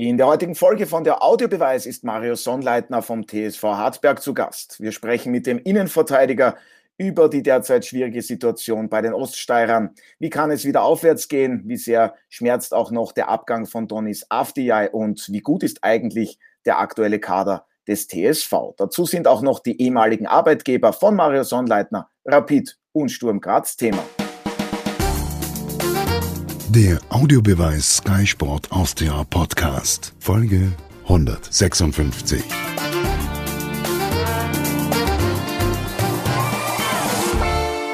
In 0.00 0.16
der 0.16 0.28
heutigen 0.28 0.54
Folge 0.54 0.86
von 0.86 1.04
der 1.04 1.22
Audiobeweis 1.22 1.84
ist 1.84 2.04
Mario 2.04 2.34
Sonnleitner 2.34 3.02
vom 3.02 3.26
TSV 3.26 3.62
Hartberg 3.62 4.22
zu 4.22 4.32
Gast. 4.32 4.80
Wir 4.80 4.92
sprechen 4.92 5.30
mit 5.30 5.46
dem 5.46 5.58
Innenverteidiger 5.58 6.56
über 6.96 7.28
die 7.28 7.42
derzeit 7.42 7.84
schwierige 7.84 8.22
Situation 8.22 8.88
bei 8.88 9.02
den 9.02 9.12
Oststeirern. 9.12 9.90
Wie 10.18 10.30
kann 10.30 10.50
es 10.50 10.64
wieder 10.64 10.84
aufwärts 10.84 11.28
gehen? 11.28 11.64
Wie 11.66 11.76
sehr 11.76 12.14
schmerzt 12.30 12.72
auch 12.72 12.90
noch 12.90 13.12
der 13.12 13.28
Abgang 13.28 13.66
von 13.66 13.88
Donis 13.88 14.24
Afdijay? 14.30 14.88
Und 14.88 15.28
wie 15.28 15.40
gut 15.40 15.62
ist 15.62 15.84
eigentlich 15.84 16.38
der 16.64 16.78
aktuelle 16.78 17.20
Kader 17.20 17.66
des 17.86 18.08
TSV? 18.08 18.72
Dazu 18.78 19.04
sind 19.04 19.28
auch 19.28 19.42
noch 19.42 19.60
die 19.60 19.82
ehemaligen 19.82 20.26
Arbeitgeber 20.26 20.94
von 20.94 21.14
Mario 21.14 21.42
Sonnleitner, 21.42 22.08
Rapid 22.24 22.78
und 22.92 23.10
Sturm 23.10 23.38
Graz 23.38 23.76
Thema. 23.76 24.02
Der 26.72 27.00
Audiobeweis 27.08 27.96
Sky 27.96 28.24
Sport 28.24 28.70
Austria 28.70 29.24
Podcast, 29.28 30.14
Folge 30.20 30.70
156. 31.02 32.44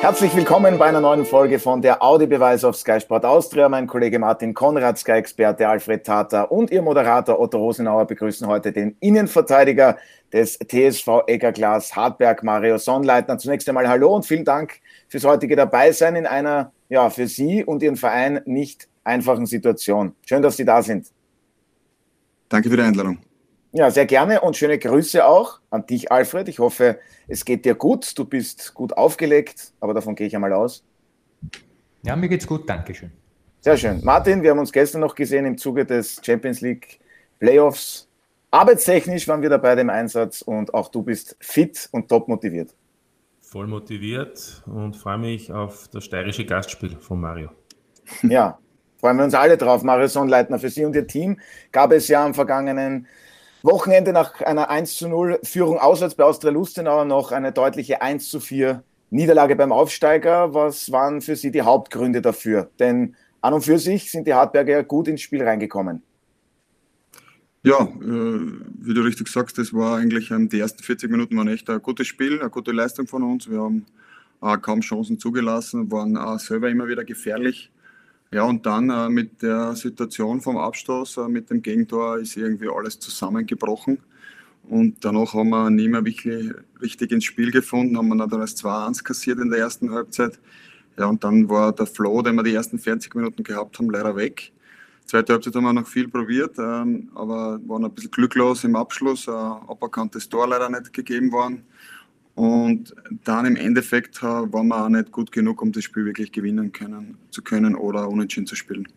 Herzlich 0.03 0.37
willkommen 0.37 0.77
bei 0.77 0.85
einer 0.85 1.01
neuen 1.01 1.25
Folge 1.25 1.59
von 1.59 1.81
der 1.81 2.03
Audiobeweis 2.03 2.65
auf 2.65 2.77
Sky 2.77 3.01
Sport 3.01 3.25
Austria. 3.25 3.71
Mein 3.71 3.87
Kollege 3.87 4.19
Martin 4.19 4.53
Konrad, 4.53 4.99
Sky-Experte 4.99 5.67
Alfred 5.67 6.05
Tata 6.05 6.43
und 6.43 6.71
Ihr 6.71 6.83
Moderator 6.83 7.41
Otto 7.41 7.57
Rosenauer 7.57 8.05
begrüßen 8.05 8.47
heute 8.47 8.73
den 8.73 8.95
Innenverteidiger 9.01 9.97
des 10.35 10.59
TSV 10.59 11.23
Eggerglas 11.27 11.97
Hartberg, 11.97 12.43
Mario 12.43 12.77
Sonnleitner. 12.77 13.39
Zunächst 13.39 13.67
einmal 13.71 13.89
Hallo 13.89 14.15
und 14.15 14.27
vielen 14.27 14.45
Dank 14.45 14.81
fürs 15.09 15.25
heutige 15.25 15.57
Dabeisein 15.57 16.17
in 16.17 16.27
einer 16.27 16.73
ja, 16.89 17.11
für 17.11 17.27
Sie 17.27 17.65
und 17.65 17.83
Ihren 17.83 17.97
Verein 17.97 18.41
nicht 18.45 18.89
einfachen 19.05 19.47
Situation. 19.47 20.15
Schön, 20.25 20.43
dass 20.43 20.57
Sie 20.57 20.65
da 20.65 20.83
sind. 20.83 21.09
Danke 22.49 22.71
für 22.71 22.77
die 22.77 22.83
Einladung. 22.83 23.19
Ja, 23.73 23.91
sehr 23.91 24.07
gerne 24.07 24.41
und 24.41 24.57
schöne 24.57 24.79
Grüße 24.79 25.27
auch 25.27 25.61
an 25.71 25.87
dich, 25.87 26.11
Alfred. 26.11 26.49
Ich 26.49 26.59
hoffe, 26.61 26.99
es 27.29 27.45
geht 27.45 27.65
dir 27.65 27.75
gut. 27.75 28.17
Du 28.17 28.25
bist 28.25 28.73
gut 28.73 28.97
aufgelegt, 28.97 29.73
aber 29.81 29.93
davon 29.93 30.15
gehe 30.15 30.27
ich 30.27 30.35
einmal 30.35 30.53
aus. 30.53 30.85
Ja, 32.03 32.17
mir 32.17 32.29
geht's 32.29 32.47
gut, 32.47 32.69
danke 32.69 32.95
schön. 32.95 33.11
Sehr 33.61 33.77
schön. 33.77 34.01
Martin, 34.05 34.43
wir 34.43 34.51
haben 34.51 34.61
uns 34.61 34.73
gestern 34.73 35.01
noch 35.01 35.15
gesehen 35.15 35.45
im 35.45 35.59
Zuge 35.59 35.85
des 35.85 36.21
Champions 36.25 36.61
League 36.61 37.01
Playoffs. 37.41 38.09
Arbeitstechnisch 38.53 39.27
waren 39.27 39.43
wir 39.43 39.51
dabei 39.51 39.75
im 39.75 39.91
Einsatz 39.91 40.41
und 40.41 40.73
auch 40.73 40.89
du 40.89 41.03
bist 41.03 41.37
fit 41.41 41.89
und 41.91 42.09
top 42.09 42.29
motiviert 42.29 42.73
voll 43.47 43.69
motiviert 43.69 44.63
und 44.67 44.97
freue 44.97 45.19
mich 45.19 45.53
auf 45.53 45.89
das 45.89 46.05
steirische 46.05 46.45
Gastspiel 46.45 46.97
von 46.99 47.21
Mario. 47.21 47.51
Ja, 48.23 48.59
freuen 48.99 49.17
wir 49.19 49.25
uns 49.25 49.35
alle 49.35 49.57
drauf. 49.57 49.83
Mario 49.83 50.09
Sonnleitner, 50.09 50.59
für 50.59 50.69
Sie 50.69 50.85
und 50.85 50.97
Ihr 50.97 51.07
Team 51.07 51.39
gab 51.71 51.93
es 51.93 52.09
ja 52.09 52.25
am 52.25 52.35
vergangenen 52.35 53.07
Wochenende 53.63 54.13
nach 54.13 54.41
einer 54.41 54.69
1 54.69 54.97
zu 54.97 55.09
0 55.09 55.41
Führung 55.45 55.79
auswärts 55.79 56.17
bei 56.17 56.25
Austria 56.25 56.51
Lustenau 56.51 57.05
noch 57.05 57.31
eine 57.33 57.53
deutliche 57.53 58.03
1 58.03 58.29
zu 58.29 58.41
4 58.41 58.83
Niederlage 59.11 59.55
beim 59.55 59.73
Aufsteiger. 59.73 60.53
Was 60.53 60.91
waren 60.91 61.21
für 61.21 61.37
Sie 61.37 61.53
die 61.53 61.63
Hauptgründe 61.63 62.23
dafür? 62.23 62.71
Denn 62.81 63.15
an 63.41 63.55
und 63.55 63.63
für 63.63 63.79
sich 63.79 64.11
sind 64.11 64.27
die 64.27 64.35
Hartberger 64.35 64.83
gut 64.83 65.07
ins 65.07 65.21
Spiel 65.21 65.43
reingekommen. 65.45 66.03
Ja, 67.67 67.81
äh, 67.81 68.41
wie 68.81 68.95
du 68.95 69.01
richtig 69.01 69.27
sagst, 69.27 69.59
das 69.59 69.75
war 69.75 69.97
eigentlich 69.99 70.29
die 70.33 70.61
ersten 70.61 70.85
40 70.85 71.11
Minuten 71.11 71.37
waren 71.37 71.49
echt 71.49 71.69
ein 71.69 71.83
gutes 71.83 72.07
Spiel, 72.07 72.39
eine 72.39 72.49
gute 72.49 72.71
Leistung 72.71 73.09
von 73.09 73.25
uns. 73.25 73.51
Wir 73.51 73.61
haben 73.61 73.85
kaum 74.63 74.83
Chancen 74.83 75.19
zugelassen, 75.19 75.91
waren 75.91 76.15
äh, 76.15 76.39
selber 76.39 76.69
immer 76.71 76.87
wieder 76.87 77.03
gefährlich. 77.03 77.73
Ja, 78.31 78.45
und 78.45 78.67
dann 78.67 78.89
äh, 78.91 79.09
mit 79.09 79.43
der 79.43 79.75
Situation 79.75 80.41
vom 80.41 80.57
Abstoß, 80.59 81.17
äh, 81.17 81.29
mit 81.29 81.51
dem 81.51 81.61
Gegentor, 81.61 82.19
ist 82.19 82.37
irgendwie 82.37 82.69
alles 82.69 83.01
zusammengebrochen. 83.01 83.99
Und 84.69 85.05
danach 85.05 85.35
haben 85.35 85.51
wir 85.51 85.69
nie 85.69 85.89
mehr 85.89 86.05
wirklich 86.05 86.53
richtig 86.81 87.11
ins 87.11 87.25
Spiel 87.25 87.51
gefunden, 87.51 87.99
haben 87.99 88.07
wir 88.07 88.29
dann 88.29 88.43
als 88.43 88.57
2-1 88.63 89.03
kassiert 89.03 89.41
in 89.41 89.51
der 89.51 89.59
ersten 89.59 89.91
Halbzeit. 89.91 90.39
Ja, 90.97 91.07
und 91.07 91.25
dann 91.25 91.49
war 91.49 91.73
der 91.73 91.87
Flow, 91.87 92.23
den 92.23 92.37
wir 92.37 92.45
die 92.45 92.55
ersten 92.55 92.79
40 92.79 93.13
Minuten 93.17 93.43
gehabt 93.43 93.77
haben, 93.81 93.91
leider 93.91 94.15
weg. 94.15 94.53
Zweite 95.07 95.35
Halbzeit 95.35 95.55
haben 95.55 95.65
wir 95.65 95.73
noch 95.73 95.87
viel 95.87 96.09
probiert, 96.09 96.59
ähm, 96.59 97.11
aber 97.15 97.61
waren 97.67 97.85
ein 97.85 97.93
bisschen 97.93 98.11
glücklos 98.11 98.65
im 98.65 98.75
Abschluss. 98.75 99.29
Ein 99.29 99.35
aberkanntes 99.69 100.29
Tor 100.29 100.49
leider 100.49 100.69
nicht 100.69 100.93
gegeben 100.93 101.31
worden. 101.31 101.63
Und 102.35 102.95
dann 103.25 103.47
im 103.47 103.57
Endeffekt 103.57 104.19
äh, 104.19 104.27
waren 104.27 104.69
wir 104.69 104.85
auch 104.85 104.89
nicht 104.89 105.13
gut 105.13 105.31
genug, 105.31 105.63
um 105.63 105.71
das 105.71 105.85
Spiel 105.85 106.05
wirklich 106.05 106.33
gewinnen 106.33 106.73
können, 106.73 107.17
zu 107.31 107.43
können 107.43 107.77
oder 107.77 108.09
unentschieden 108.09 108.47
zu 108.47 108.57
spielen. 108.57 108.89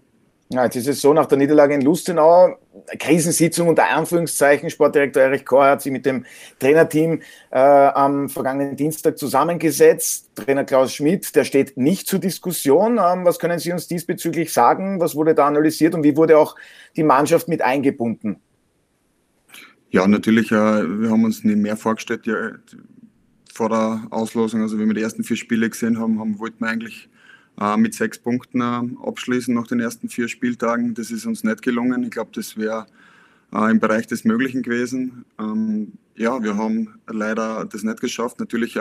Ja, 0.51 0.63
jetzt 0.63 0.77
ist 0.77 0.87
es 0.87 1.01
so, 1.01 1.13
nach 1.13 1.27
der 1.27 1.37
Niederlage 1.37 1.75
in 1.75 1.81
Lustenau, 1.81 2.57
Krisensitzung 2.97 3.67
unter 3.67 3.87
Anführungszeichen, 3.87 4.71
Sportdirektor 4.71 5.21
Erich 5.21 5.45
Kohr 5.45 5.65
hat 5.65 5.83
sich 5.83 5.91
mit 5.91 6.07
dem 6.07 6.25
Trainerteam 6.57 7.21
äh, 7.51 7.59
am 7.59 8.29
vergangenen 8.29 8.75
Dienstag 8.75 9.19
zusammengesetzt. 9.19 10.31
Trainer 10.33 10.63
Klaus 10.63 10.91
Schmidt, 10.95 11.35
der 11.35 11.43
steht 11.43 11.77
nicht 11.77 12.07
zur 12.07 12.17
Diskussion. 12.17 12.93
Ähm, 12.93 13.25
was 13.25 13.37
können 13.37 13.59
Sie 13.59 13.71
uns 13.71 13.87
diesbezüglich 13.87 14.51
sagen? 14.51 14.99
Was 14.99 15.13
wurde 15.13 15.35
da 15.35 15.45
analysiert 15.45 15.93
und 15.93 16.03
wie 16.03 16.17
wurde 16.17 16.39
auch 16.39 16.55
die 16.95 17.03
Mannschaft 17.03 17.47
mit 17.47 17.61
eingebunden? 17.61 18.37
Ja, 19.91 20.07
natürlich, 20.07 20.51
äh, 20.51 20.55
wir 20.55 21.11
haben 21.11 21.25
uns 21.25 21.43
nicht 21.43 21.57
mehr 21.57 21.77
vorgestellt 21.77 22.25
ja, 22.25 22.53
vor 23.53 23.69
der 23.69 24.01
Auslosung. 24.09 24.63
Also, 24.63 24.79
wenn 24.79 24.87
wir 24.87 24.95
die 24.95 25.03
ersten 25.03 25.23
vier 25.23 25.37
Spiele 25.37 25.69
gesehen 25.69 25.99
haben, 25.99 26.19
haben 26.19 26.39
wollten 26.39 26.61
wir 26.61 26.69
eigentlich 26.69 27.07
äh, 27.59 27.77
mit 27.77 27.93
sechs 27.93 28.17
Punkten 28.17 28.61
äh, 28.61 29.05
abschließen 29.05 29.53
nach 29.53 29.67
den 29.67 29.79
ersten 29.79 30.07
vier 30.09 30.27
Spieltagen. 30.27 30.93
Das 30.93 31.11
ist 31.11 31.25
uns 31.25 31.43
nicht 31.43 31.61
gelungen. 31.61 32.03
Ich 32.03 32.11
glaube, 32.11 32.31
das 32.33 32.57
wäre 32.57 32.85
äh, 33.53 33.69
im 33.69 33.79
Bereich 33.79 34.07
des 34.07 34.23
Möglichen 34.23 34.61
gewesen. 34.61 35.25
Ähm, 35.37 35.93
ja, 36.15 36.41
wir 36.41 36.55
haben 36.55 36.99
leider 37.07 37.65
das 37.65 37.83
nicht 37.83 38.01
geschafft. 38.01 38.39
Natürlich 38.39 38.77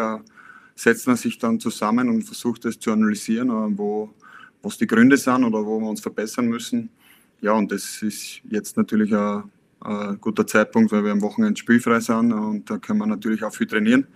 setzt 0.74 1.06
man 1.06 1.16
sich 1.16 1.38
dann 1.38 1.60
zusammen 1.60 2.08
und 2.08 2.22
versucht 2.22 2.64
es 2.64 2.80
zu 2.80 2.90
analysieren, 2.90 3.78
wo 3.78 4.12
was 4.60 4.76
die 4.76 4.88
Gründe 4.88 5.16
sind 5.16 5.44
oder 5.44 5.64
wo 5.64 5.78
wir 5.78 5.88
uns 5.88 6.00
verbessern 6.00 6.48
müssen. 6.48 6.90
Ja, 7.40 7.52
und 7.52 7.70
das 7.70 8.02
ist 8.02 8.40
jetzt 8.50 8.76
natürlich 8.76 9.14
ein, 9.14 9.44
ein 9.80 10.20
guter 10.20 10.44
Zeitpunkt, 10.48 10.90
weil 10.90 11.04
wir 11.04 11.12
am 11.12 11.22
Wochenende 11.22 11.56
spielfrei 11.56 12.00
sind 12.00 12.32
und 12.32 12.68
da 12.68 12.78
können 12.78 12.98
wir 12.98 13.06
natürlich 13.06 13.44
auch 13.44 13.54
viel 13.54 13.68
trainieren 13.68 14.08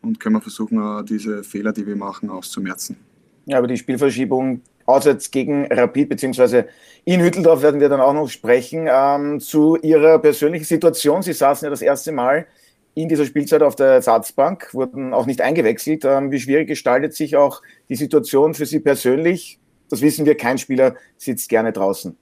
und 0.00 0.20
können 0.20 0.36
wir 0.36 0.40
versuchen, 0.40 1.04
diese 1.06 1.42
Fehler, 1.42 1.72
die 1.72 1.84
wir 1.84 1.96
machen, 1.96 2.30
auszumerzen. 2.30 3.09
Ja, 3.50 3.58
aber 3.58 3.66
die 3.66 3.76
Spielverschiebung 3.76 4.60
auswärts 4.86 5.32
gegen 5.32 5.66
Rapid, 5.66 6.08
beziehungsweise 6.08 6.68
in 7.04 7.20
Hütteldorf 7.20 7.62
werden 7.62 7.80
wir 7.80 7.88
dann 7.88 8.00
auch 8.00 8.14
noch 8.14 8.28
sprechen. 8.28 8.88
Ähm, 8.88 9.40
zu 9.40 9.76
Ihrer 9.76 10.20
persönlichen 10.20 10.64
Situation. 10.64 11.22
Sie 11.22 11.32
saßen 11.32 11.66
ja 11.66 11.70
das 11.70 11.82
erste 11.82 12.12
Mal 12.12 12.46
in 12.94 13.08
dieser 13.08 13.24
Spielzeit 13.24 13.62
auf 13.62 13.74
der 13.74 13.88
Ersatzbank, 13.88 14.72
wurden 14.72 15.12
auch 15.12 15.26
nicht 15.26 15.40
eingewechselt. 15.40 16.04
Ähm, 16.04 16.30
wie 16.30 16.38
schwierig 16.38 16.68
gestaltet 16.68 17.14
sich 17.14 17.36
auch 17.36 17.60
die 17.88 17.96
Situation 17.96 18.54
für 18.54 18.66
Sie 18.66 18.78
persönlich? 18.78 19.58
Das 19.88 20.00
wissen 20.00 20.26
wir, 20.26 20.36
kein 20.36 20.58
Spieler 20.58 20.94
sitzt 21.18 21.48
gerne 21.48 21.72
draußen. 21.72 22.16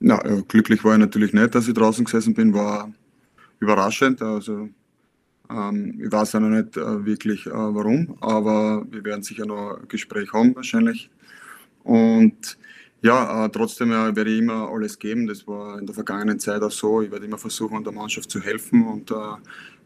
Na, 0.00 0.18
glücklich 0.48 0.82
war 0.84 0.94
ich 0.94 0.98
natürlich 0.98 1.32
nicht, 1.32 1.54
dass 1.54 1.68
ich 1.68 1.74
draußen 1.74 2.04
gesessen 2.04 2.34
bin, 2.34 2.52
war 2.52 2.92
überraschend. 3.60 4.20
Also 4.20 4.68
ähm, 5.54 6.00
ich 6.04 6.10
weiß 6.10 6.32
ja 6.32 6.40
noch 6.40 6.48
nicht 6.48 6.76
äh, 6.76 7.04
wirklich 7.04 7.46
äh, 7.46 7.50
warum, 7.52 8.16
aber 8.20 8.84
wir 8.90 9.04
werden 9.04 9.22
sicher 9.22 9.46
noch 9.46 9.78
ein 9.78 9.88
Gespräch 9.88 10.32
haben 10.32 10.54
wahrscheinlich. 10.56 11.10
Und 11.82 12.58
ja, 13.02 13.44
äh, 13.44 13.50
trotzdem 13.50 13.92
äh, 13.92 14.16
werde 14.16 14.30
ich 14.30 14.38
immer 14.40 14.68
alles 14.68 14.98
geben. 14.98 15.26
Das 15.26 15.46
war 15.46 15.78
in 15.78 15.86
der 15.86 15.94
vergangenen 15.94 16.38
Zeit 16.40 16.62
auch 16.62 16.70
so. 16.70 17.02
Ich 17.02 17.10
werde 17.10 17.26
immer 17.26 17.38
versuchen, 17.38 17.84
der 17.84 17.92
Mannschaft 17.92 18.30
zu 18.30 18.40
helfen. 18.40 18.86
Und 18.86 19.10
äh, 19.10 19.14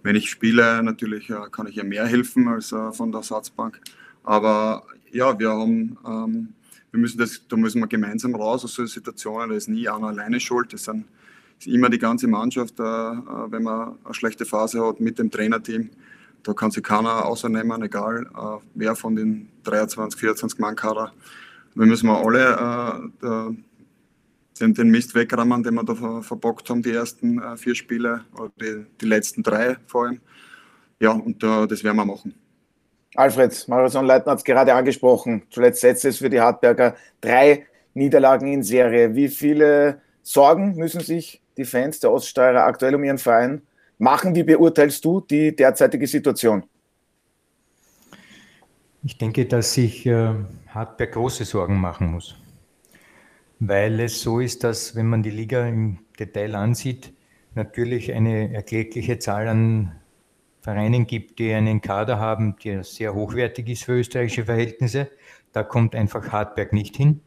wenn 0.02 0.16
ich 0.16 0.30
spiele, 0.30 0.82
natürlich 0.82 1.28
äh, 1.28 1.48
kann 1.50 1.66
ich 1.66 1.74
ja 1.74 1.84
mehr 1.84 2.06
helfen 2.06 2.46
als 2.48 2.68
von 2.68 3.10
der 3.10 3.18
Ersatzbank. 3.18 3.80
Aber 4.22 4.84
ja, 5.10 5.38
wir 5.38 5.50
haben, 5.50 5.98
ähm, 6.06 6.48
wir 6.92 7.00
müssen 7.00 7.18
das, 7.18 7.42
da 7.48 7.56
müssen 7.56 7.80
wir 7.80 7.88
gemeinsam 7.88 8.34
raus 8.34 8.64
aus 8.64 8.74
solchen 8.74 8.92
Situationen. 8.92 9.50
Da 9.50 9.56
ist 9.56 9.68
nie 9.68 9.88
einer 9.88 10.08
alleine 10.08 10.38
schuld. 10.38 10.72
Das 10.72 10.84
sind 10.84 11.04
immer 11.66 11.88
die 11.88 11.98
ganze 11.98 12.28
Mannschaft, 12.28 12.78
äh, 12.78 12.82
äh, 12.82 13.16
wenn 13.50 13.62
man 13.62 13.96
eine 14.04 14.14
schlechte 14.14 14.44
Phase 14.44 14.84
hat 14.86 15.00
mit 15.00 15.18
dem 15.18 15.30
Trainerteam. 15.30 15.90
Da 16.42 16.52
kann 16.52 16.70
sich 16.70 16.82
keiner 16.82 17.26
außernehmen, 17.26 17.82
egal 17.82 18.26
äh, 18.26 18.64
wer 18.74 18.94
von 18.94 19.16
den 19.16 19.48
23, 19.64 20.18
24 20.20 20.58
Mann 20.58 20.76
Kader. 20.76 21.12
Wir 21.74 21.86
müssen 21.86 22.08
wir 22.08 22.18
alle 22.18 23.10
den, 24.60 24.74
den 24.74 24.90
Mist 24.90 25.14
wegrammen, 25.14 25.62
den 25.62 25.74
wir 25.74 25.84
da 25.84 26.22
verbockt 26.22 26.68
haben, 26.70 26.82
die 26.82 26.92
ersten 26.92 27.40
vier 27.56 27.76
Spiele, 27.76 28.24
oder 28.34 28.50
die, 28.60 28.86
die 29.00 29.06
letzten 29.06 29.44
drei 29.44 29.76
vor 29.86 30.06
allem. 30.06 30.20
Ja, 30.98 31.10
und 31.12 31.40
das 31.40 31.84
werden 31.84 31.96
wir 31.96 32.04
machen. 32.04 32.34
Alfred, 33.14 33.68
Marathon 33.68 34.06
Leitner 34.06 34.32
hat 34.32 34.38
es 34.38 34.44
gerade 34.44 34.74
angesprochen. 34.74 35.42
Zuletzt 35.50 35.82
setzt 35.82 36.04
es 36.04 36.18
für 36.18 36.30
die 36.30 36.40
Hartberger 36.40 36.96
drei 37.20 37.66
Niederlagen 37.94 38.48
in 38.48 38.64
Serie. 38.64 39.14
Wie 39.14 39.28
viele 39.28 40.00
Sorgen 40.22 40.76
müssen 40.76 41.00
sich 41.00 41.40
die 41.58 41.64
Fans 41.64 42.00
der 42.00 42.12
Oststeirer 42.12 42.64
aktuell 42.64 42.94
um 42.94 43.04
ihren 43.04 43.18
Verein 43.18 43.62
machen. 43.98 44.34
Wie 44.34 44.44
beurteilst 44.44 45.04
du 45.04 45.20
die 45.20 45.54
derzeitige 45.54 46.06
Situation? 46.06 46.64
Ich 49.04 49.18
denke, 49.18 49.46
dass 49.46 49.74
sich 49.74 50.06
äh, 50.06 50.34
Hartberg 50.68 51.12
große 51.12 51.44
Sorgen 51.44 51.80
machen 51.80 52.12
muss. 52.12 52.36
weil 53.60 54.00
es 54.00 54.20
so 54.22 54.40
ist, 54.40 54.62
dass 54.64 54.94
wenn 54.94 55.06
man 55.06 55.22
die 55.22 55.30
Liga 55.30 55.66
im 55.66 55.98
Detail 56.18 56.54
ansieht, 56.54 57.12
natürlich 57.54 58.12
eine 58.12 58.54
erklägliche 58.54 59.18
Zahl 59.18 59.48
an 59.48 59.92
Vereinen 60.60 61.06
gibt, 61.06 61.38
die 61.38 61.52
einen 61.52 61.80
Kader 61.80 62.18
haben, 62.18 62.56
der 62.64 62.84
sehr 62.84 63.14
hochwertig 63.14 63.68
ist 63.68 63.84
für 63.84 63.98
österreichische 63.98 64.44
Verhältnisse. 64.44 65.10
Da 65.52 65.62
kommt 65.62 65.94
einfach 65.94 66.30
Hartberg 66.30 66.72
nicht 66.72 66.96
hin. 66.96 67.20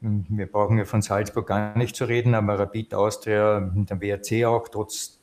Wir 0.00 0.46
brauchen 0.46 0.78
ja 0.78 0.84
von 0.84 1.02
Salzburg 1.02 1.48
gar 1.48 1.76
nicht 1.76 1.96
zu 1.96 2.04
reden, 2.04 2.34
aber 2.34 2.58
Rapid 2.58 2.94
Austria, 2.94 3.60
der 3.60 4.00
WRC 4.00 4.44
auch, 4.44 4.68
trotz 4.68 5.18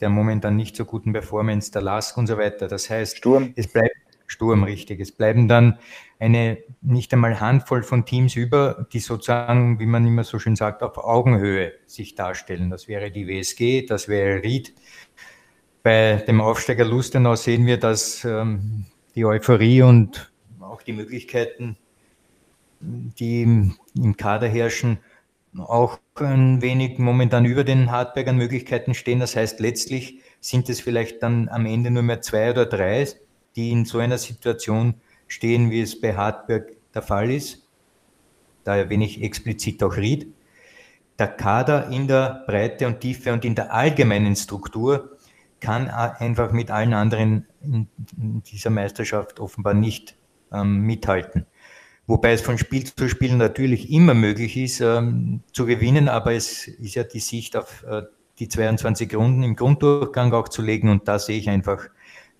der 0.00 0.10
momentan 0.10 0.56
nicht 0.56 0.76
so 0.76 0.84
guten 0.84 1.12
Performance, 1.12 1.70
der 1.72 1.82
Lask 1.82 2.16
und 2.16 2.26
so 2.26 2.38
weiter. 2.38 2.68
Das 2.68 2.88
heißt, 2.90 3.18
Sturm. 3.18 3.52
es 3.56 3.68
bleibt 3.68 3.96
Sturm 4.26 4.62
richtig. 4.62 5.00
Es 5.00 5.12
bleiben 5.12 5.48
dann 5.48 5.78
eine 6.18 6.58
nicht 6.80 7.12
einmal 7.12 7.40
Handvoll 7.40 7.82
von 7.82 8.06
Teams 8.06 8.36
über, 8.36 8.86
die 8.92 9.00
sozusagen, 9.00 9.78
wie 9.80 9.86
man 9.86 10.06
immer 10.06 10.24
so 10.24 10.38
schön 10.38 10.56
sagt, 10.56 10.82
auf 10.82 10.98
Augenhöhe 10.98 11.72
sich 11.86 12.14
darstellen. 12.14 12.70
Das 12.70 12.88
wäre 12.88 13.10
die 13.10 13.26
WSG, 13.26 13.86
das 13.86 14.08
wäre 14.08 14.42
Ried. 14.42 14.74
Bei 15.82 16.16
dem 16.26 16.40
Aufsteiger 16.40 16.84
Lustenau 16.84 17.34
sehen 17.36 17.66
wir, 17.66 17.78
dass 17.78 18.24
ähm, 18.24 18.86
die 19.14 19.24
Euphorie 19.24 19.82
und 19.82 20.30
auch 20.60 20.82
die 20.82 20.92
Möglichkeiten, 20.92 21.76
die 22.80 23.72
im, 23.94 24.16
Kader 24.16 24.48
herrschen, 24.48 24.98
auch 25.56 25.98
ein 26.14 26.62
wenig 26.62 26.98
momentan 26.98 27.44
über 27.44 27.64
den 27.64 27.90
Hartbergern 27.90 28.36
Möglichkeiten 28.36 28.94
stehen. 28.94 29.20
Das 29.20 29.36
heißt, 29.36 29.60
letztlich 29.60 30.20
sind 30.40 30.68
es 30.68 30.80
vielleicht 30.80 31.22
dann 31.22 31.48
am 31.48 31.66
Ende 31.66 31.90
nur 31.90 32.02
mehr 32.02 32.20
zwei 32.20 32.50
oder 32.50 32.66
drei, 32.66 33.06
die 33.56 33.72
in 33.72 33.84
so 33.84 33.98
einer 33.98 34.18
Situation 34.18 34.94
stehen, 35.26 35.70
wie 35.70 35.80
es 35.80 36.00
bei 36.00 36.14
Hartberg 36.16 36.72
der 36.94 37.02
Fall 37.02 37.30
ist. 37.30 37.66
Da 38.64 38.76
erwähne 38.76 39.04
ich 39.04 39.22
explizit 39.22 39.82
auch 39.82 39.96
Ried. 39.96 40.32
Der 41.18 41.28
Kader 41.28 41.88
in 41.88 42.08
der 42.08 42.44
Breite 42.46 42.86
und 42.86 43.00
Tiefe 43.00 43.32
und 43.32 43.44
in 43.44 43.54
der 43.54 43.72
allgemeinen 43.74 44.36
Struktur 44.36 45.16
kann 45.60 45.88
einfach 45.88 46.52
mit 46.52 46.70
allen 46.70 46.94
anderen 46.94 47.46
in 47.62 47.88
dieser 48.42 48.70
Meisterschaft 48.70 49.38
offenbar 49.40 49.74
nicht 49.74 50.16
ähm, 50.52 50.80
mithalten. 50.82 51.46
Wobei 52.10 52.32
es 52.32 52.40
von 52.40 52.58
Spiel 52.58 52.82
zu 52.82 53.08
Spiel 53.08 53.36
natürlich 53.36 53.88
immer 53.92 54.14
möglich 54.14 54.56
ist, 54.56 54.80
ähm, 54.80 55.44
zu 55.52 55.64
gewinnen, 55.64 56.08
aber 56.08 56.32
es 56.32 56.66
ist 56.66 56.96
ja 56.96 57.04
die 57.04 57.20
Sicht 57.20 57.56
auf 57.56 57.84
äh, 57.84 58.02
die 58.40 58.48
22 58.48 59.14
Runden 59.14 59.44
im 59.44 59.54
Grunddurchgang 59.54 60.32
auch 60.32 60.48
zu 60.48 60.60
legen 60.60 60.88
und 60.88 61.06
da 61.06 61.20
sehe 61.20 61.38
ich 61.38 61.48
einfach, 61.48 61.86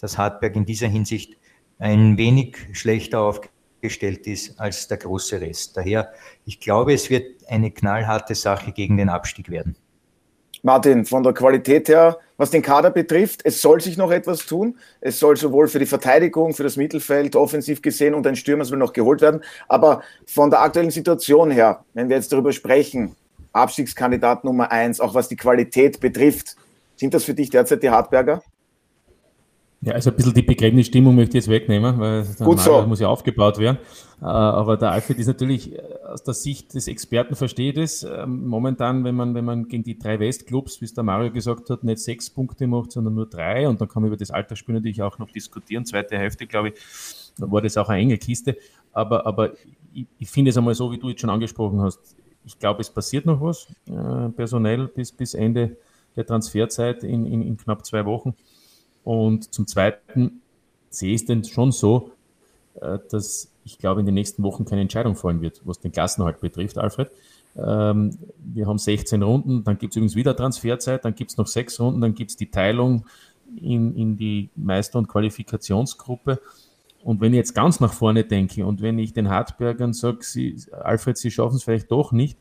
dass 0.01 0.19
Hartberg 0.19 0.57
in 0.57 0.67
dieser 0.67 0.89
Hinsicht 0.89 1.37
ein 1.79 2.19
wenig 2.19 2.57
schlechter 2.73 3.21
aufgestellt 3.21 4.27
ist 4.27 4.59
als 4.59 4.89
der 4.89 4.97
große 4.97 5.41
Rest. 5.41 5.77
Daher, 5.77 6.13
ich 6.45 6.59
glaube, 6.59 6.93
es 6.93 7.09
wird 7.09 7.47
eine 7.47 7.71
knallharte 7.71 8.35
Sache 8.35 8.73
gegen 8.73 8.97
den 8.97 9.09
Abstieg 9.09 9.51
werden. 9.51 9.77
Martin, 10.63 11.07
von 11.07 11.23
der 11.23 11.33
Qualität 11.33 11.89
her, 11.89 12.19
was 12.37 12.51
den 12.51 12.63
Kader 12.63 12.91
betrifft, 12.91 13.41
es 13.45 13.63
soll 13.63 13.81
sich 13.81 13.97
noch 13.97 14.11
etwas 14.11 14.47
tun. 14.47 14.79
Es 15.01 15.19
soll 15.19 15.37
sowohl 15.37 15.69
für 15.69 15.79
die 15.79 15.87
Verteidigung, 15.87 16.53
für 16.53 16.63
das 16.63 16.77
Mittelfeld 16.77 17.35
offensiv 17.35 17.81
gesehen 17.81 18.15
und 18.15 18.27
ein 18.27 18.37
Stürmer 18.37 18.65
soll 18.65 18.79
noch 18.79 18.93
geholt 18.93 19.21
werden. 19.21 19.43
Aber 19.69 20.03
von 20.27 20.51
der 20.51 20.61
aktuellen 20.61 20.91
Situation 20.91 21.51
her, 21.51 21.85
wenn 21.95 22.09
wir 22.09 22.17
jetzt 22.17 22.33
darüber 22.33 22.53
sprechen, 22.53 23.17
Abstiegskandidat 23.53 24.45
Nummer 24.45 24.71
eins, 24.71 25.01
auch 25.01 25.15
was 25.15 25.29
die 25.29 25.37
Qualität 25.37 25.99
betrifft, 26.01 26.57
sind 26.97 27.15
das 27.15 27.25
für 27.25 27.35
dich 27.35 27.51
derzeit 27.51 27.83
die 27.83 27.91
Hartberger? 27.91 28.43
Ja, 29.83 29.95
also 29.95 30.11
ein 30.11 30.17
bisschen 30.17 30.35
die 30.35 30.43
Begräbnisstimmung 30.43 31.15
möchte 31.15 31.39
ich 31.39 31.45
jetzt 31.47 31.51
wegnehmen, 31.51 31.99
weil 31.99 32.27
Gut 32.41 32.61
so. 32.61 32.83
muss 32.83 33.01
ja 33.01 33.09
aufgebaut 33.09 33.57
werden. 33.57 33.79
Äh, 34.21 34.27
aber 34.27 34.77
der 34.77 34.91
Alfred 34.91 35.19
ist 35.19 35.27
natürlich 35.27 35.75
äh, 35.75 35.81
aus 36.07 36.23
der 36.23 36.35
Sicht 36.35 36.75
des 36.75 36.87
Experten 36.87 37.35
versteht 37.35 37.79
es. 37.79 38.03
Ähm, 38.03 38.47
momentan, 38.47 39.05
wenn 39.05 39.15
man, 39.15 39.35
wenn 39.35 39.47
man 39.47 39.69
gegen 39.69 39.83
die 39.83 39.99
drei 39.99 40.21
Westclubs, 40.21 40.83
wie 40.83 40.85
es 40.85 40.93
der 40.93 41.03
Mario 41.03 41.33
gesagt 41.33 41.71
hat, 41.71 41.83
nicht 41.83 41.99
sechs 42.01 42.29
Punkte 42.29 42.67
macht, 42.67 42.93
sondern 42.93 43.15
nur 43.15 43.25
drei, 43.25 43.67
und 43.67 43.81
dann 43.81 43.89
kann 43.89 44.03
man 44.03 44.09
über 44.09 44.19
das 44.19 44.31
Altersspiel 44.31 44.75
natürlich 44.75 45.01
auch 45.01 45.19
noch 45.19 45.31
diskutieren. 45.31 45.87
Zweite 45.87 46.19
Hälfte, 46.19 46.47
glaube 46.47 46.69
ich, 46.69 46.75
war 47.39 47.63
das 47.63 47.79
auch 47.79 47.89
eine 47.89 48.03
enge 48.03 48.19
Kiste. 48.19 48.59
Aber, 48.93 49.25
aber 49.27 49.53
ich, 49.95 50.07
ich 50.19 50.31
finde 50.31 50.51
es 50.51 50.59
einmal 50.59 50.75
so, 50.75 50.93
wie 50.93 50.99
du 50.99 51.09
jetzt 51.09 51.23
schon 51.23 51.31
angesprochen 51.31 51.81
hast. 51.81 52.01
Ich 52.45 52.59
glaube, 52.59 52.83
es 52.83 52.91
passiert 52.91 53.25
noch 53.25 53.41
was, 53.41 53.67
äh, 53.87 54.29
personell 54.31 54.89
bis, 54.89 55.11
bis 55.11 55.33
Ende 55.33 55.79
der 56.17 56.27
Transferzeit 56.27 57.03
in, 57.03 57.25
in, 57.25 57.41
in 57.41 57.57
knapp 57.57 57.87
zwei 57.87 58.05
Wochen. 58.05 58.35
Und 59.05 59.53
zum 59.53 59.67
Zweiten 59.67 60.41
sehe 60.91 61.15
ich 61.15 61.23
es 61.23 61.27
denn 61.27 61.45
schon 61.45 61.73
so, 61.73 62.11
äh, 62.81 62.99
dass 63.11 63.51
ich 63.65 63.79
glaube, 63.79 64.01
in 64.01 64.07
den 64.07 64.15
nächsten 64.15 64.43
Wochen 64.43 64.65
keine 64.65 64.83
Entscheidung 64.83 65.17
fallen 65.17 65.41
wird, 65.41 65.61
was 65.65 65.81
den 65.81 65.93
Klassenhalt 65.93 66.41
betrifft, 66.41 66.79
Alfred. 66.79 67.11
Ähm, 67.57 68.17
wir 68.39 68.67
haben 68.67 68.79
16 68.79 69.23
Runden, 69.23 69.65
dann 69.65 69.79
gibt 69.79 69.93
es 69.93 69.97
übrigens 69.97 70.17
wieder 70.17 70.37
Transferzeit, 70.37 71.05
dann 71.05 71.15
gibt 71.15 71.33
es 71.33 71.37
noch 71.37 71.47
sechs 71.47 71.79
Runden, 71.81 72.01
dann 72.01 72.15
gibt 72.15 72.31
es 72.31 72.37
die 72.37 72.51
Teilung 72.51 73.05
in, 73.61 73.97
in 73.97 74.17
die 74.17 74.51
Meister- 74.57 74.99
und 74.99 75.09
Qualifikationsgruppe. 75.09 76.41
Und 77.03 77.21
wenn 77.21 77.33
ich 77.33 77.39
jetzt 77.39 77.55
ganz 77.55 77.81
nach 77.81 77.93
vorne 77.93 78.25
denke 78.25 78.65
und 78.65 78.83
wenn 78.83 78.99
ich 78.99 79.13
den 79.13 79.29
Hartbergern 79.31 79.93
sage, 79.93 80.21
Alfred, 80.73 81.17
sie 81.17 81.31
schaffen 81.31 81.57
es 81.57 81.65
vielleicht 81.65 81.91
doch 81.91 82.13
nicht, 82.13 82.39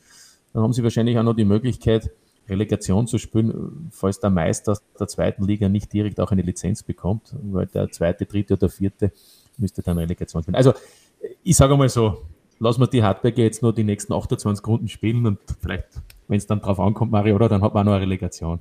dann 0.54 0.64
haben 0.64 0.74
sie 0.74 0.84
wahrscheinlich 0.84 1.18
auch 1.18 1.24
noch 1.24 1.36
die 1.36 1.46
Möglichkeit, 1.46 2.12
Relegation 2.50 3.08
zu 3.08 3.18
spielen, 3.18 3.90
falls 3.92 4.20
der 4.20 4.30
Meister 4.30 4.78
der 5.00 5.08
zweiten 5.08 5.44
Liga 5.44 5.70
nicht 5.70 5.92
direkt 5.94 6.20
auch 6.20 6.32
eine 6.32 6.42
Lizenz 6.42 6.84
bekommt, 6.84 7.36
weil 7.42 7.68
der 7.68 7.92
zweite, 7.92 8.26
dritte 8.26 8.54
oder 8.54 8.70
vierte 8.70 9.12
müsste 9.58 9.82
dann 9.82 9.98
Relegation 9.98 10.42
spielen. 10.42 10.56
Also 10.56 10.74
ich 11.44 11.56
sage 11.56 11.76
mal 11.76 11.90
so, 11.90 12.26
lassen 12.60 12.82
wir 12.82 12.88
die 12.88 13.04
Hartberger 13.04 13.44
jetzt 13.44 13.62
nur 13.62 13.74
die 13.74 13.84
nächsten 13.84 14.14
28 14.14 14.66
Runden 14.66 14.88
spielen 14.88 15.26
und 15.26 15.40
vielleicht, 15.62 15.88
wenn 16.28 16.38
es 16.38 16.48
dann 16.48 16.62
drauf 16.62 16.80
ankommt, 16.80 17.12
Mario, 17.12 17.36
oder 17.36 17.50
dann 17.50 17.62
hat 17.62 17.74
man 17.74 17.82
auch 17.82 17.92
noch 17.92 17.94
eine 17.94 18.04
Relegation. 18.04 18.60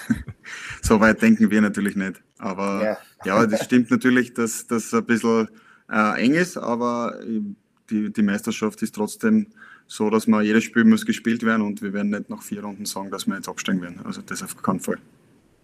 so 0.82 1.00
weit 1.00 1.20
denken 1.20 1.50
wir 1.50 1.60
natürlich 1.60 1.96
nicht. 1.96 2.22
Aber 2.38 2.82
ja, 2.82 2.98
ja 3.24 3.46
das 3.46 3.64
stimmt 3.64 3.90
natürlich, 3.90 4.34
dass 4.34 4.66
das 4.66 4.92
ein 4.94 5.04
bisschen 5.04 5.48
äh, 5.90 6.22
eng 6.22 6.34
ist, 6.34 6.56
aber 6.56 7.18
die, 7.90 8.12
die 8.12 8.22
Meisterschaft 8.22 8.82
ist 8.82 8.94
trotzdem 8.94 9.48
so, 9.88 10.10
dass 10.10 10.26
man 10.26 10.44
jedes 10.44 10.64
Spiel 10.64 10.84
muss 10.84 11.06
gespielt 11.06 11.42
werden 11.44 11.62
und 11.62 11.82
wir 11.82 11.92
werden 11.94 12.10
nicht 12.10 12.28
nach 12.28 12.42
vier 12.42 12.62
Runden 12.62 12.84
sagen, 12.84 13.10
dass 13.10 13.26
wir 13.26 13.34
jetzt 13.36 13.48
absteigen 13.48 13.80
werden. 13.80 14.00
Also 14.04 14.20
das 14.20 14.42
auf 14.42 14.62
keinen 14.62 14.80
Fall. 14.80 14.98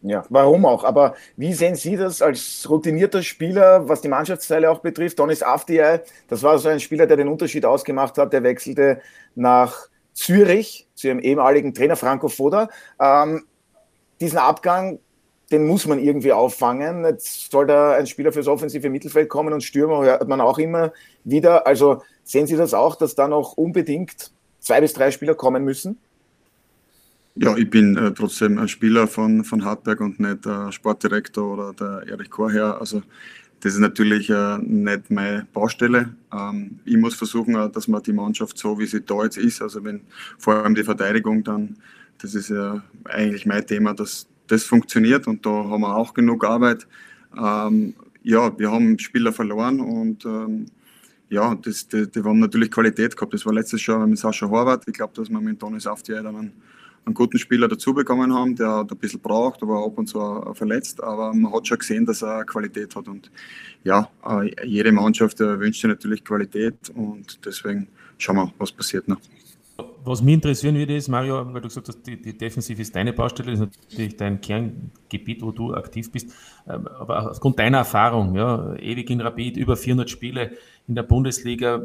Ja, 0.00 0.24
warum 0.28 0.66
auch? 0.66 0.84
Aber 0.84 1.14
wie 1.36 1.52
sehen 1.52 1.76
Sie 1.76 1.96
das 1.96 2.20
als 2.20 2.66
routinierter 2.68 3.22
Spieler, 3.22 3.88
was 3.88 4.00
die 4.00 4.08
Mannschaftsteile 4.08 4.70
auch 4.70 4.80
betrifft? 4.80 5.18
Donis 5.18 5.42
Afdiay, 5.42 6.00
das 6.28 6.42
war 6.42 6.58
so 6.58 6.68
ein 6.68 6.80
Spieler, 6.80 7.06
der 7.06 7.16
den 7.16 7.28
Unterschied 7.28 7.64
ausgemacht 7.64 8.18
hat. 8.18 8.32
Der 8.32 8.42
wechselte 8.42 9.00
nach 9.34 9.88
Zürich 10.12 10.88
zu 10.94 11.08
ihrem 11.08 11.20
ehemaligen 11.20 11.72
Trainer 11.72 11.96
Franco 11.96 12.28
Foda. 12.28 12.68
Ähm, 13.00 13.44
diesen 14.20 14.38
Abgang, 14.38 14.98
den 15.50 15.66
muss 15.66 15.86
man 15.86 15.98
irgendwie 15.98 16.32
auffangen. 16.32 17.04
Jetzt 17.04 17.50
soll 17.50 17.66
da 17.66 17.92
ein 17.92 18.06
Spieler 18.06 18.32
fürs 18.32 18.46
offensive 18.46 18.90
Mittelfeld 18.90 19.28
kommen 19.28 19.52
und 19.52 19.62
Stürmer 19.62 20.04
hört 20.04 20.28
man 20.28 20.40
auch 20.40 20.58
immer 20.58 20.92
wieder. 21.24 21.66
Also 21.66 22.02
Sehen 22.24 22.46
Sie 22.46 22.56
das 22.56 22.74
auch, 22.74 22.96
dass 22.96 23.14
da 23.14 23.28
noch 23.28 23.52
unbedingt 23.52 24.30
zwei 24.58 24.80
bis 24.80 24.94
drei 24.94 25.10
Spieler 25.10 25.34
kommen 25.34 25.64
müssen? 25.64 25.98
Ja, 27.36 27.56
ich 27.56 27.68
bin 27.68 27.96
äh, 27.96 28.12
trotzdem 28.12 28.58
ein 28.58 28.68
Spieler 28.68 29.08
von, 29.08 29.44
von 29.44 29.64
Hartberg 29.64 30.00
und 30.00 30.20
nicht 30.20 30.44
der 30.44 30.70
Sportdirektor 30.70 31.52
oder 31.52 31.72
der 31.72 32.12
Erich 32.12 32.30
Chorherr. 32.30 32.80
Also 32.80 33.02
das 33.60 33.74
ist 33.74 33.80
natürlich 33.80 34.30
äh, 34.30 34.58
nicht 34.58 35.10
meine 35.10 35.46
Baustelle. 35.52 36.14
Ähm, 36.32 36.78
ich 36.84 36.96
muss 36.96 37.14
versuchen, 37.14 37.56
äh, 37.56 37.68
dass 37.70 37.88
man 37.88 38.02
die 38.02 38.12
Mannschaft 38.12 38.56
so, 38.56 38.78
wie 38.78 38.86
sie 38.86 39.00
da 39.00 39.24
jetzt 39.24 39.36
ist, 39.36 39.60
also 39.62 39.82
wenn 39.84 40.02
vor 40.38 40.54
allem 40.54 40.74
die 40.74 40.84
Verteidigung 40.84 41.42
dann, 41.42 41.76
das 42.18 42.34
ist 42.34 42.50
ja 42.50 42.82
eigentlich 43.04 43.46
mein 43.46 43.66
Thema, 43.66 43.94
dass 43.94 44.28
das 44.46 44.64
funktioniert 44.64 45.26
und 45.26 45.44
da 45.44 45.50
haben 45.50 45.80
wir 45.80 45.96
auch 45.96 46.14
genug 46.14 46.44
Arbeit. 46.44 46.86
Ähm, 47.36 47.94
ja, 48.22 48.56
wir 48.58 48.70
haben 48.70 48.98
Spieler 48.98 49.32
verloren 49.32 49.80
und 49.80 50.24
ähm, 50.24 50.66
ja, 51.28 51.54
das, 51.54 51.88
die, 51.88 52.10
die 52.10 52.22
haben 52.22 52.38
natürlich 52.38 52.70
Qualität 52.70 53.16
gehabt. 53.16 53.34
Das 53.34 53.44
war 53.46 53.52
letztes 53.52 53.84
Jahr 53.86 54.06
mit 54.06 54.18
Sascha 54.18 54.48
Horvath. 54.48 54.84
Ich 54.86 54.94
glaube, 54.94 55.14
dass 55.14 55.28
wir 55.28 55.40
mit 55.40 55.58
Toni 55.58 55.80
Saftier 55.80 56.22
dann 56.22 56.36
einen, 56.36 56.52
einen, 57.04 57.14
guten 57.14 57.38
Spieler 57.38 57.68
dazu 57.68 57.94
bekommen 57.94 58.32
haben, 58.32 58.54
der 58.54 58.68
hat 58.68 58.92
ein 58.92 58.98
bisschen 58.98 59.20
braucht, 59.20 59.62
aber 59.62 59.84
ab 59.84 59.98
und 59.98 60.06
zu 60.06 60.18
verletzt. 60.54 61.02
Aber 61.02 61.32
man 61.34 61.52
hat 61.52 61.66
schon 61.66 61.78
gesehen, 61.78 62.06
dass 62.06 62.22
er 62.22 62.44
Qualität 62.44 62.94
hat. 62.94 63.08
Und 63.08 63.30
ja, 63.82 64.08
äh, 64.26 64.66
jede 64.66 64.92
Mannschaft 64.92 65.40
äh, 65.40 65.58
wünscht 65.58 65.80
sich 65.80 65.88
natürlich 65.88 66.24
Qualität 66.24 66.90
und 66.94 67.44
deswegen 67.44 67.88
schauen 68.18 68.36
wir, 68.36 68.52
was 68.58 68.72
passiert 68.72 69.08
noch. 69.08 69.20
Was 69.76 70.22
mich 70.22 70.34
interessieren 70.34 70.76
würde, 70.76 70.94
ist, 70.96 71.08
Mario, 71.08 71.52
weil 71.52 71.60
du 71.60 71.68
gesagt 71.68 71.88
hast, 71.88 72.02
die, 72.02 72.20
die 72.20 72.36
Defensive 72.36 72.80
ist 72.80 72.94
deine 72.94 73.12
Baustelle, 73.12 73.52
ist 73.52 73.60
natürlich 73.60 74.16
dein 74.16 74.40
Kerngebiet, 74.40 75.42
wo 75.42 75.50
du 75.50 75.74
aktiv 75.74 76.12
bist. 76.12 76.30
Ähm, 76.68 76.86
aber 76.86 77.30
aufgrund 77.30 77.58
deiner 77.58 77.78
Erfahrung, 77.78 78.34
ja, 78.36 78.74
ewig 78.76 79.10
in 79.10 79.20
Rapid, 79.20 79.56
über 79.56 79.76
400 79.76 80.08
Spiele 80.08 80.52
in 80.86 80.94
der 80.94 81.02
Bundesliga, 81.02 81.82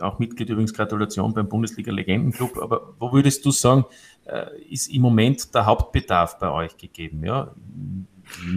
auch 0.00 0.18
Mitglied 0.18 0.50
übrigens, 0.50 0.74
Gratulation 0.74 1.32
beim 1.32 1.48
Bundesliga-Legendenclub. 1.48 2.58
Aber 2.58 2.94
wo 2.98 3.12
würdest 3.12 3.44
du 3.44 3.50
sagen, 3.50 3.84
äh, 4.26 4.46
ist 4.70 4.88
im 4.92 5.02
Moment 5.02 5.54
der 5.54 5.66
Hauptbedarf 5.66 6.38
bei 6.38 6.50
euch 6.50 6.76
gegeben? 6.76 7.24
Ja? 7.24 7.54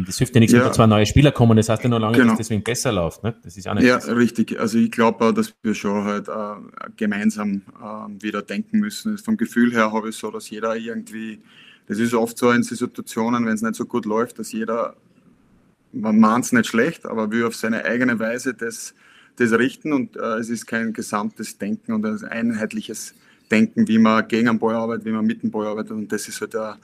Das 0.05 0.17
hilft 0.17 0.33
ja 0.35 0.39
nichts, 0.39 0.53
ja. 0.53 0.59
wenn 0.59 0.67
da 0.67 0.73
zwei 0.73 0.88
neue 0.88 1.05
Spieler 1.05 1.31
kommen. 1.31 1.55
Das 1.55 1.69
heißt 1.69 1.83
ja 1.83 1.89
nur 1.89 1.99
lange, 1.99 2.17
genau. 2.17 2.29
dass 2.29 2.39
deswegen 2.39 2.63
besser 2.63 2.91
läuft. 2.91 3.23
Ne? 3.23 3.35
Das 3.43 3.55
ist 3.55 3.67
auch 3.67 3.75
nicht 3.75 3.83
ja, 3.83 3.99
so. 3.99 4.13
richtig. 4.13 4.59
Also 4.59 4.77
ich 4.77 4.91
glaube, 4.91 5.33
dass 5.33 5.53
wir 5.61 5.75
schon 5.75 6.03
halt 6.03 6.27
äh, 6.27 6.31
gemeinsam 6.97 7.61
äh, 7.79 8.23
wieder 8.23 8.41
denken 8.41 8.79
müssen. 8.79 9.17
Vom 9.17 9.38
Gefühl 9.38 9.73
her 9.73 9.91
habe 9.91 10.09
ich 10.09 10.15
so, 10.15 10.31
dass 10.31 10.49
jeder 10.49 10.75
irgendwie, 10.75 11.39
das 11.88 11.99
ist 11.99 12.13
oft 12.13 12.38
so 12.38 12.51
in 12.51 12.63
Situationen, 12.63 13.45
wenn 13.45 13.53
es 13.53 13.61
nicht 13.61 13.75
so 13.75 13.85
gut 13.85 14.05
läuft, 14.05 14.39
dass 14.39 14.51
jeder, 14.51 14.95
man 15.91 16.19
mahnt 16.19 16.45
es 16.45 16.51
nicht 16.51 16.67
schlecht, 16.67 17.05
aber 17.05 17.31
will 17.31 17.45
auf 17.45 17.55
seine 17.55 17.85
eigene 17.85 18.19
Weise 18.19 18.53
das, 18.53 18.95
das 19.38 19.51
richten 19.53 19.93
und 19.93 20.17
äh, 20.17 20.38
es 20.38 20.49
ist 20.49 20.65
kein 20.65 20.93
gesamtes 20.93 21.57
Denken 21.57 21.93
und 21.93 22.05
ein 22.05 22.23
einheitliches 22.25 23.13
Denken, 23.51 23.88
wie 23.88 23.97
man 23.97 24.27
gegen 24.27 24.49
einen 24.49 24.59
Ball 24.59 24.75
arbeitet, 24.75 25.05
wie 25.05 25.11
man 25.11 25.25
mit 25.25 25.43
dem 25.43 25.51
Ball 25.51 25.67
arbeitet 25.67 25.91
und 25.91 26.11
das 26.11 26.27
ist 26.27 26.41
halt 26.41 26.55
ein 26.55 26.75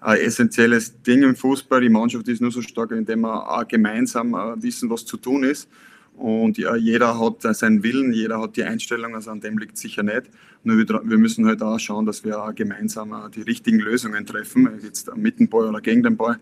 ein 0.00 0.18
essentielles 0.18 1.02
Ding 1.02 1.22
im 1.22 1.36
Fußball. 1.36 1.80
Die 1.80 1.88
Mannschaft 1.88 2.28
ist 2.28 2.40
nur 2.40 2.50
so 2.50 2.62
stark, 2.62 2.92
indem 2.92 3.20
wir 3.20 3.50
auch 3.50 3.66
gemeinsam 3.66 4.34
äh, 4.34 4.62
wissen, 4.62 4.90
was 4.90 5.04
zu 5.04 5.16
tun 5.16 5.44
ist. 5.44 5.68
Und 6.16 6.58
ja, 6.58 6.74
jeder 6.74 7.18
hat 7.20 7.42
seinen 7.54 7.82
Willen, 7.82 8.12
jeder 8.12 8.40
hat 8.40 8.56
die 8.56 8.64
Einstellung, 8.64 9.14
also 9.14 9.30
an 9.30 9.40
dem 9.40 9.56
liegt 9.56 9.76
sicher 9.76 10.02
nicht. 10.02 10.24
Nur 10.64 10.76
wir, 10.76 11.18
müssen 11.18 11.46
halt 11.46 11.62
auch 11.62 11.78
schauen, 11.78 12.06
dass 12.06 12.24
wir 12.24 12.42
auch 12.42 12.54
gemeinsam 12.54 13.12
äh, 13.12 13.30
die 13.30 13.42
richtigen 13.42 13.78
Lösungen 13.78 14.26
treffen, 14.26 14.68
jetzt 14.82 15.14
mit 15.16 15.38
dem 15.38 15.48
Ball 15.48 15.68
oder 15.68 15.80
gegen 15.80 16.02
den 16.02 16.16
Ball. 16.16 16.38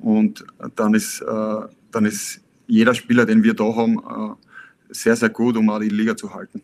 Und 0.00 0.44
dann 0.76 0.94
ist, 0.94 1.20
äh, 1.20 1.60
dann 1.90 2.04
ist 2.04 2.40
jeder 2.66 2.94
Spieler, 2.94 3.26
den 3.26 3.42
wir 3.42 3.54
da 3.54 3.64
haben, 3.74 4.36
sehr, 4.90 5.16
sehr 5.16 5.30
gut, 5.30 5.56
um 5.56 5.70
auch 5.70 5.80
die 5.80 5.88
Liga 5.88 6.16
zu 6.16 6.34
halten. 6.34 6.62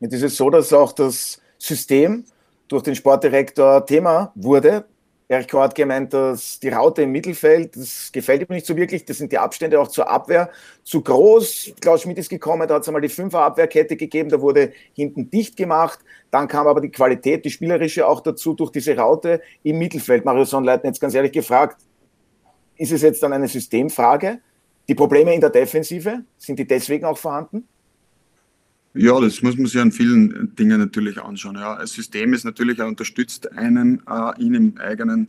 Jetzt 0.00 0.14
ist 0.14 0.22
es 0.22 0.36
so, 0.36 0.50
dass 0.50 0.72
auch 0.72 0.92
das 0.92 1.40
System 1.58 2.24
durch 2.68 2.82
den 2.82 2.94
Sportdirektor 2.94 3.84
Thema 3.84 4.32
wurde. 4.34 4.84
Erich 5.26 5.48
Kau 5.48 5.60
hat 5.60 5.74
gemeint, 5.74 6.12
dass 6.12 6.60
die 6.60 6.68
Raute 6.68 7.02
im 7.02 7.12
Mittelfeld, 7.12 7.76
das 7.76 8.12
gefällt 8.12 8.42
ihm 8.42 8.54
nicht 8.54 8.66
so 8.66 8.76
wirklich. 8.76 9.06
Das 9.06 9.16
sind 9.16 9.32
die 9.32 9.38
Abstände 9.38 9.80
auch 9.80 9.88
zur 9.88 10.08
Abwehr 10.08 10.50
zu 10.82 11.00
groß. 11.00 11.72
Klaus 11.80 12.02
Schmidt 12.02 12.18
ist 12.18 12.28
gekommen, 12.28 12.68
da 12.68 12.74
hat 12.74 12.82
es 12.82 12.88
einmal 12.88 13.00
die 13.00 13.08
Fünfer-Abwehrkette 13.08 13.96
gegeben, 13.96 14.28
da 14.28 14.40
wurde 14.40 14.72
hinten 14.92 15.30
dicht 15.30 15.56
gemacht. 15.56 15.98
Dann 16.30 16.46
kam 16.46 16.66
aber 16.66 16.82
die 16.82 16.90
Qualität, 16.90 17.44
die 17.44 17.50
spielerische 17.50 18.06
auch 18.06 18.20
dazu 18.20 18.52
durch 18.52 18.70
diese 18.70 18.96
Raute 18.96 19.40
im 19.62 19.78
Mittelfeld. 19.78 20.26
Mario 20.26 20.44
Sonnleitner 20.44 20.90
jetzt 20.90 21.00
ganz 21.00 21.14
ehrlich 21.14 21.32
gefragt, 21.32 21.80
ist 22.76 22.92
es 22.92 23.00
jetzt 23.00 23.22
dann 23.22 23.32
eine 23.32 23.48
Systemfrage? 23.48 24.40
Die 24.88 24.94
Probleme 24.94 25.34
in 25.34 25.40
der 25.40 25.50
Defensive, 25.50 26.24
sind 26.36 26.58
die 26.58 26.66
deswegen 26.66 27.06
auch 27.06 27.16
vorhanden? 27.16 27.66
Ja, 28.94 29.20
das 29.20 29.42
muss 29.42 29.56
man 29.56 29.66
sich 29.66 29.80
an 29.80 29.90
vielen 29.90 30.54
Dingen 30.54 30.78
natürlich 30.78 31.20
anschauen. 31.20 31.56
Ja. 31.56 31.76
Das 31.76 31.92
System 31.92 32.32
ist 32.32 32.44
natürlich 32.44 32.80
unterstützt 32.80 33.50
einen 33.52 34.02
äh, 34.08 34.40
ihn 34.40 34.54
im 34.54 34.78
eigenen 34.78 35.28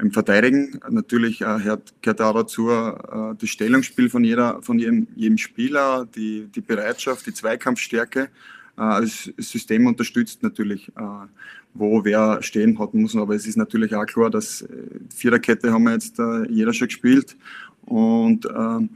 im 0.00 0.10
Verteidigen. 0.12 0.80
Natürlich 0.90 1.40
äh, 1.40 1.58
gehört, 2.00 2.20
auch 2.20 2.34
dazu 2.34 2.70
äh, 2.70 3.34
das 3.38 3.48
Stellungsspiel 3.48 4.08
von, 4.08 4.24
jeder, 4.24 4.62
von 4.62 4.78
jedem, 4.78 5.08
jedem 5.14 5.38
Spieler, 5.38 6.06
die, 6.14 6.48
die 6.54 6.60
Bereitschaft, 6.60 7.26
die 7.26 7.34
Zweikampfstärke. 7.34 8.22
Äh, 8.22 8.28
das 8.76 9.30
System 9.38 9.86
unterstützt 9.86 10.42
natürlich, 10.42 10.88
äh, 10.96 11.26
wo 11.74 12.04
wer 12.04 12.42
stehen 12.42 12.78
hat 12.78 12.94
muss. 12.94 13.16
Aber 13.16 13.34
es 13.34 13.46
ist 13.46 13.56
natürlich 13.56 13.94
auch 13.94 14.06
klar, 14.06 14.30
dass 14.30 14.62
äh, 14.62 14.68
Viererkette 15.14 15.72
haben 15.72 15.84
wir 15.84 15.92
jetzt 15.92 16.18
äh, 16.18 16.48
jeder 16.50 16.72
schon 16.72 16.88
gespielt. 16.88 17.36
Und 17.82 18.46
äh, 18.46 18.88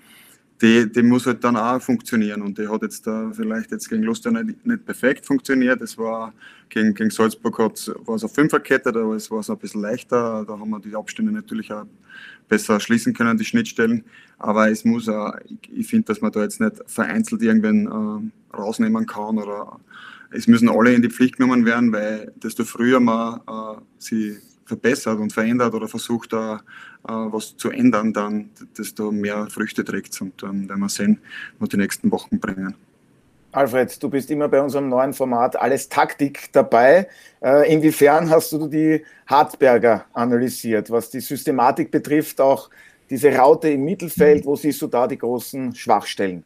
die, 0.61 0.91
die 0.91 1.03
muss 1.03 1.27
halt 1.27 1.45
dann 1.45 1.57
auch 1.57 1.81
funktionieren. 1.81 2.43
Und 2.43 2.59
die 2.59 2.69
hat 2.69 2.83
jetzt 2.83 3.07
da 3.07 3.31
vielleicht 3.33 3.71
jetzt 3.71 3.89
gegen 3.89 4.03
Luster 4.03 4.31
nicht, 4.31 4.67
nicht 4.67 4.85
perfekt 4.85 5.27
funktioniert. 5.27 5.81
Es 5.81 5.97
war 5.97 6.33
gegen, 6.69 6.95
gegen 6.95 7.11
Salzburg 7.11 7.59
war 7.59 7.73
es 8.17 8.25
auf 8.25 8.35
Fünferkette, 8.35 8.93
da 8.93 9.01
war 9.01 9.15
es 9.15 9.31
ein 9.51 9.59
bisschen 9.59 9.83
leichter. 9.83 10.45
Da 10.47 10.59
haben 10.59 10.71
wir 10.71 10.81
die 10.81 10.97
Abstände 10.97 11.33
natürlich 11.33 11.73
auch 11.73 11.87
besser 12.49 12.81
schließen 12.81 13.15
können, 13.15 13.39
die 13.39 13.45
Schnittstellen. 13.45 14.05
Aber 14.39 14.71
es 14.71 14.85
muss 14.85 15.09
auch, 15.09 15.35
ich, 15.45 15.71
ich 15.73 15.87
finde, 15.87 16.07
dass 16.07 16.21
man 16.21 16.33
da 16.33 16.43
jetzt 16.43 16.61
nicht 16.61 16.77
vereinzelt 16.87 17.43
irgendwen 17.43 17.87
äh, 17.87 18.57
rausnehmen 18.57 19.07
kann 19.07 19.39
oder 19.39 19.79
es 20.31 20.47
müssen 20.47 20.69
alle 20.69 20.93
in 20.93 21.03
die 21.03 21.09
Pflicht 21.09 21.37
genommen 21.37 21.65
werden, 21.65 21.93
weil 21.93 22.33
desto 22.37 22.65
früher 22.65 23.01
man 23.01 23.41
äh, 23.47 23.81
sie 23.99 24.37
verbessert 24.69 25.19
und 25.19 25.33
verändert 25.33 25.75
oder 25.75 25.89
versucht, 25.89 26.33
da 26.33 26.57
äh, 27.09 27.13
was 27.13 27.57
zu 27.57 27.71
ändern, 27.71 28.13
dann 28.13 28.51
desto 28.77 29.11
mehr 29.11 29.49
Früchte 29.51 29.85
trägt 29.85 30.21
und 30.21 30.43
dann 30.43 30.69
werden 30.69 30.81
wir 30.81 30.89
sehen, 30.89 31.21
was 31.59 31.71
die 31.71 31.79
nächsten 31.79 32.11
Wochen 32.13 32.39
bringen. 32.39 32.75
Alfred, 33.51 34.03
du 34.03 34.11
bist 34.11 34.31
immer 34.31 34.47
bei 34.49 34.61
unserem 34.61 34.89
neuen 34.89 35.15
Format 35.15 35.57
Alles 35.57 35.89
Taktik 35.89 36.53
dabei. 36.53 37.09
Äh, 37.43 37.73
inwiefern 37.73 38.29
hast 38.29 38.53
du 38.53 38.69
die 38.69 39.03
Hartberger 39.27 40.05
analysiert, 40.13 40.91
was 40.91 41.11
die 41.11 41.21
Systematik 41.21 41.91
betrifft, 41.91 42.41
auch 42.41 42.69
diese 43.09 43.35
Raute 43.35 43.71
im 43.71 43.85
Mittelfeld, 43.85 44.45
wo 44.45 44.55
siehst 44.55 44.83
du 44.83 44.87
da 44.87 45.07
die 45.07 45.17
großen 45.17 45.75
Schwachstellen? 45.75 46.45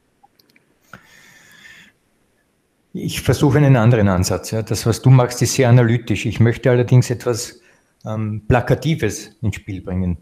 Ich 2.94 3.22
versuche 3.22 3.58
einen 3.58 3.76
anderen 3.76 4.08
Ansatz. 4.08 4.50
Ja. 4.50 4.62
Das, 4.62 4.86
was 4.86 5.00
du 5.00 5.10
machst, 5.10 5.40
ist 5.42 5.54
sehr 5.54 5.68
analytisch. 5.68 6.26
Ich 6.26 6.40
möchte 6.40 6.70
allerdings 6.70 7.10
etwas 7.10 7.61
ähm, 8.06 8.44
Plakatives 8.46 9.36
ins 9.42 9.56
Spiel 9.56 9.82
bringen. 9.82 10.18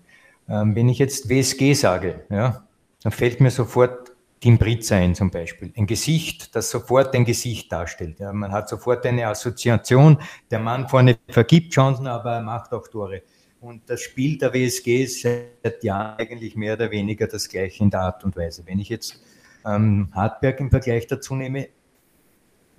Ähm, 0.48 0.74
wenn 0.74 0.88
ich 0.88 0.98
jetzt 0.98 1.28
WSG 1.28 1.74
sage, 1.74 2.24
ja, 2.30 2.66
dann 3.02 3.12
fällt 3.12 3.40
mir 3.40 3.50
sofort 3.50 4.12
Tim 4.40 4.56
Britz 4.56 4.90
ein 4.90 5.14
zum 5.14 5.30
Beispiel. 5.30 5.72
Ein 5.76 5.86
Gesicht, 5.86 6.54
das 6.56 6.70
sofort 6.70 7.14
ein 7.14 7.24
Gesicht 7.24 7.70
darstellt. 7.70 8.20
Ja, 8.20 8.32
man 8.32 8.50
hat 8.52 8.68
sofort 8.68 9.04
eine 9.04 9.26
Assoziation. 9.26 10.18
Der 10.50 10.58
Mann 10.58 10.88
vorne 10.88 11.18
vergibt 11.28 11.74
Chancen, 11.74 12.06
aber 12.06 12.34
er 12.34 12.42
macht 12.42 12.72
auch 12.72 12.88
Tore. 12.88 13.22
Und 13.60 13.82
das 13.90 14.00
Spiel 14.00 14.38
der 14.38 14.54
WSG 14.54 15.04
ist 15.04 15.20
seit 15.20 15.84
Jahren 15.84 16.18
eigentlich 16.18 16.56
mehr 16.56 16.74
oder 16.74 16.90
weniger 16.90 17.26
das 17.26 17.48
gleiche 17.48 17.84
in 17.84 17.90
der 17.90 18.00
Art 18.00 18.24
und 18.24 18.34
Weise. 18.34 18.62
Wenn 18.64 18.78
ich 18.78 18.88
jetzt 18.88 19.22
ähm, 19.66 20.08
Hartberg 20.12 20.60
im 20.60 20.70
Vergleich 20.70 21.06
dazu 21.06 21.34
nehme, 21.34 21.68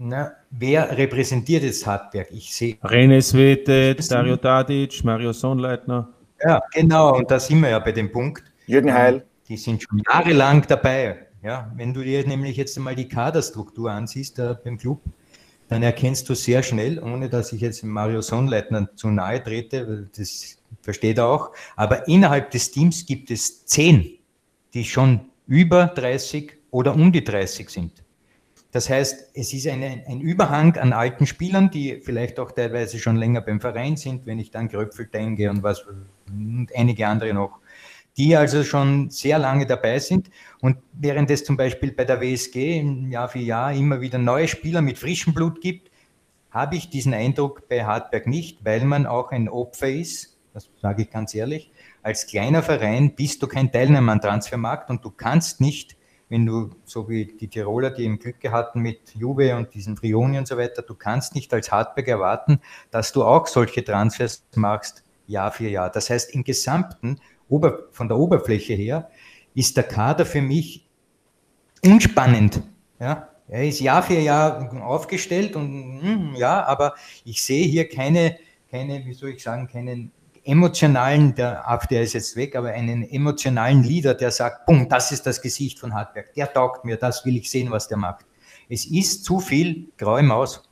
na, 0.04 0.32
wer 0.50 0.98
repräsentiert 0.98 1.62
jetzt 1.62 1.86
Hartberg? 1.86 2.28
Ich 2.32 2.56
sehe. 2.56 2.76
René 2.82 3.22
Svete, 3.22 3.96
Dario 3.96 4.36
Tadic, 4.36 5.04
Mario 5.04 5.32
Sonnleitner. 5.32 6.10
Ja, 6.44 6.60
genau, 6.74 7.18
und 7.18 7.30
da 7.30 7.40
sind 7.40 7.62
wir 7.62 7.70
ja 7.70 7.80
bei 7.80 7.92
dem 7.92 8.12
Punkt. 8.12 8.44
Jürgen 8.66 8.92
Heil. 8.92 9.24
Die 9.48 9.58
sind 9.58 9.84
schon 9.84 10.02
jahrelang 10.08 10.66
dabei. 10.68 11.28
Ja, 11.44 11.72
wenn 11.76 11.94
du 11.94 12.04
dir 12.04 12.26
nämlich 12.28 12.58
jetzt 12.58 12.76
einmal 12.78 12.96
die 12.96 13.08
Kaderstruktur 13.08 13.92
ansiehst 13.92 14.40
da 14.40 14.54
beim 14.54 14.80
Club, 14.80 15.02
dann 15.68 15.84
erkennst 15.84 16.28
du 16.30 16.34
sehr 16.34 16.64
schnell, 16.64 17.00
ohne 17.00 17.30
dass 17.30 17.54
ich 17.54 17.62
jetzt 17.62 17.84
Mario 17.84 18.22
Sonnleitner 18.22 18.90
zu 18.96 19.10
nahe 19.10 19.44
trete, 19.44 20.10
das 20.18 20.58
versteht 20.82 21.20
er 21.20 21.28
auch, 21.28 21.52
aber 21.76 22.08
innerhalb 22.08 22.50
des 22.50 22.72
Teams 22.72 23.06
gibt 23.06 23.30
es 23.30 23.66
zehn, 23.66 24.18
die 24.74 24.84
schon 24.84 25.22
über 25.48 25.88
30 25.88 26.54
oder 26.72 26.96
um 26.96 27.12
die 27.12 27.24
30 27.24 27.70
sind. 27.70 28.01
Das 28.72 28.90
heißt, 28.90 29.32
es 29.34 29.54
ist 29.54 29.68
eine, 29.68 30.04
ein 30.08 30.22
Überhang 30.22 30.78
an 30.78 30.94
alten 30.94 31.28
Spielern, 31.28 31.70
die 31.70 32.00
vielleicht 32.02 32.40
auch 32.40 32.52
teilweise 32.52 33.00
schon 33.00 33.18
länger 33.18 33.42
beim 33.42 33.60
Verein 33.60 33.98
sind, 33.98 34.26
wenn 34.26 34.40
ich 34.40 34.50
dann 34.50 34.70
Gröpfel 34.70 35.08
denke 35.08 35.50
und 35.50 35.62
was 35.62 35.86
und 36.28 36.70
einige 36.74 37.08
andere 37.08 37.34
noch, 37.34 37.60
die 38.16 38.36
also 38.36 38.64
schon 38.64 39.10
sehr 39.10 39.40
lange 39.40 39.66
dabei 39.66 40.00
sind. 40.00 40.30
Und 40.62 40.78
während 40.94 41.30
es 41.32 41.44
zum 41.44 41.58
Beispiel 41.58 41.92
bei 41.92 42.06
der 42.06 42.22
WSG 42.22 42.82
Jahr 43.10 43.28
für 43.28 43.40
Jahr 43.40 43.74
immer 43.74 44.00
wieder 44.00 44.18
neue 44.18 44.48
Spieler 44.48 44.82
mit 44.82 44.98
frischem 44.98 45.34
Blut 45.34 45.60
gibt, 45.60 45.92
habe 46.50 46.78
ich 46.78 46.90
diesen 46.90 47.14
Eindruck 47.14 47.68
bei 47.68 47.86
Hartberg 47.86 48.28
nicht, 48.28 48.64
weil 48.64 48.86
man 48.86 49.06
auch 49.06 49.32
ein 49.32 49.50
Opfer 49.50 49.90
ist, 49.90 50.38
das 50.54 50.70
sage 50.82 51.04
ich 51.04 51.10
ganz 51.10 51.34
ehrlich. 51.34 51.72
Als 52.04 52.28
kleiner 52.28 52.64
Verein 52.64 53.16
bist 53.16 53.42
du 53.42 53.48
kein 53.48 53.72
Teilnehmer 53.72 54.14
am 54.14 54.22
Transfermarkt 54.22 54.90
und 54.90 55.04
du 55.04 55.12
kannst 55.12 55.62
nicht 55.62 55.96
wenn 56.32 56.46
du, 56.46 56.70
so 56.86 57.10
wie 57.10 57.26
die 57.26 57.50
Tiroler, 57.50 57.90
die 57.92 58.06
im 58.06 58.18
Glück 58.18 58.38
hatten 58.50 58.80
mit 58.80 59.14
Juve 59.16 59.54
und 59.54 59.74
diesen 59.74 59.98
Frioni 59.98 60.38
und 60.38 60.48
so 60.48 60.58
weiter, 60.58 60.82
du 60.82 60.96
kannst 60.96 61.36
nicht 61.36 61.54
als 61.54 61.70
Hartberg 61.70 62.08
erwarten, 62.08 62.62
dass 62.90 63.12
du 63.12 63.26
auch 63.26 63.48
solche 63.48 63.84
Transfers 63.84 64.42
machst, 64.56 65.04
Jahr 65.28 65.52
für 65.52 65.68
Jahr. 65.68 65.90
Das 65.90 66.10
heißt, 66.10 66.34
im 66.34 66.46
Gesamten, 66.46 67.20
von 67.92 68.08
der 68.08 68.18
Oberfläche 68.18 68.74
her, 68.74 69.10
ist 69.56 69.76
der 69.76 69.84
Kader 69.84 70.26
für 70.26 70.42
mich 70.42 70.88
unspannend. 71.84 72.64
Ja? 72.98 73.28
Er 73.50 73.68
ist 73.68 73.82
Jahr 73.82 74.02
für 74.02 74.18
Jahr 74.18 74.74
aufgestellt 74.82 75.58
und 75.58 76.02
hm, 76.02 76.36
ja, 76.36 76.64
aber 76.64 76.96
ich 77.26 77.44
sehe 77.44 77.68
hier 77.68 77.90
keine, 77.90 78.38
keine, 78.70 79.06
wie 79.06 79.14
soll 79.14 79.32
ich 79.32 79.44
sagen, 79.44 79.68
keinen 79.68 80.14
emotionalen, 80.44 81.36
der, 81.36 81.80
der 81.90 82.02
ist 82.02 82.14
jetzt 82.14 82.36
weg, 82.36 82.56
aber 82.56 82.70
einen 82.70 83.04
emotionalen 83.10 83.84
Leader, 83.84 84.14
der 84.14 84.32
sagt, 84.32 84.66
bumm, 84.66 84.90
das 84.90 85.12
ist 85.12 85.26
das 85.26 85.42
Gesicht 85.42 85.80
von 85.80 85.94
Hartberg, 85.94 86.34
der 86.34 86.52
taugt 86.52 86.86
mir, 86.86 86.98
das 86.98 87.26
will 87.26 87.38
ich 87.38 87.50
sehen, 87.50 87.72
was 87.72 87.88
der 87.88 87.98
macht. 87.98 88.26
Es 88.70 88.86
ist 88.86 89.26
zu 89.26 89.40
viel 89.40 89.90
graue 89.98 90.24
Maus. 90.24 90.64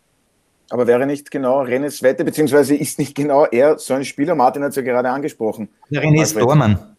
Aber 0.69 0.85
wäre 0.85 1.05
nicht 1.05 1.31
genau 1.31 1.61
Renes 1.61 2.03
Wette, 2.03 2.23
beziehungsweise 2.23 2.75
ist 2.75 2.99
nicht 2.99 3.15
genau 3.15 3.45
er 3.45 3.79
so 3.79 3.93
ein 3.95 4.05
Spieler, 4.05 4.35
Martin 4.35 4.63
hat 4.63 4.69
es 4.69 4.75
ja 4.75 4.83
gerade 4.83 5.09
angesprochen. 5.09 5.69
Der 5.89 6.03
René 6.03 6.21
ist 6.21 6.37
Tormann. 6.37 6.95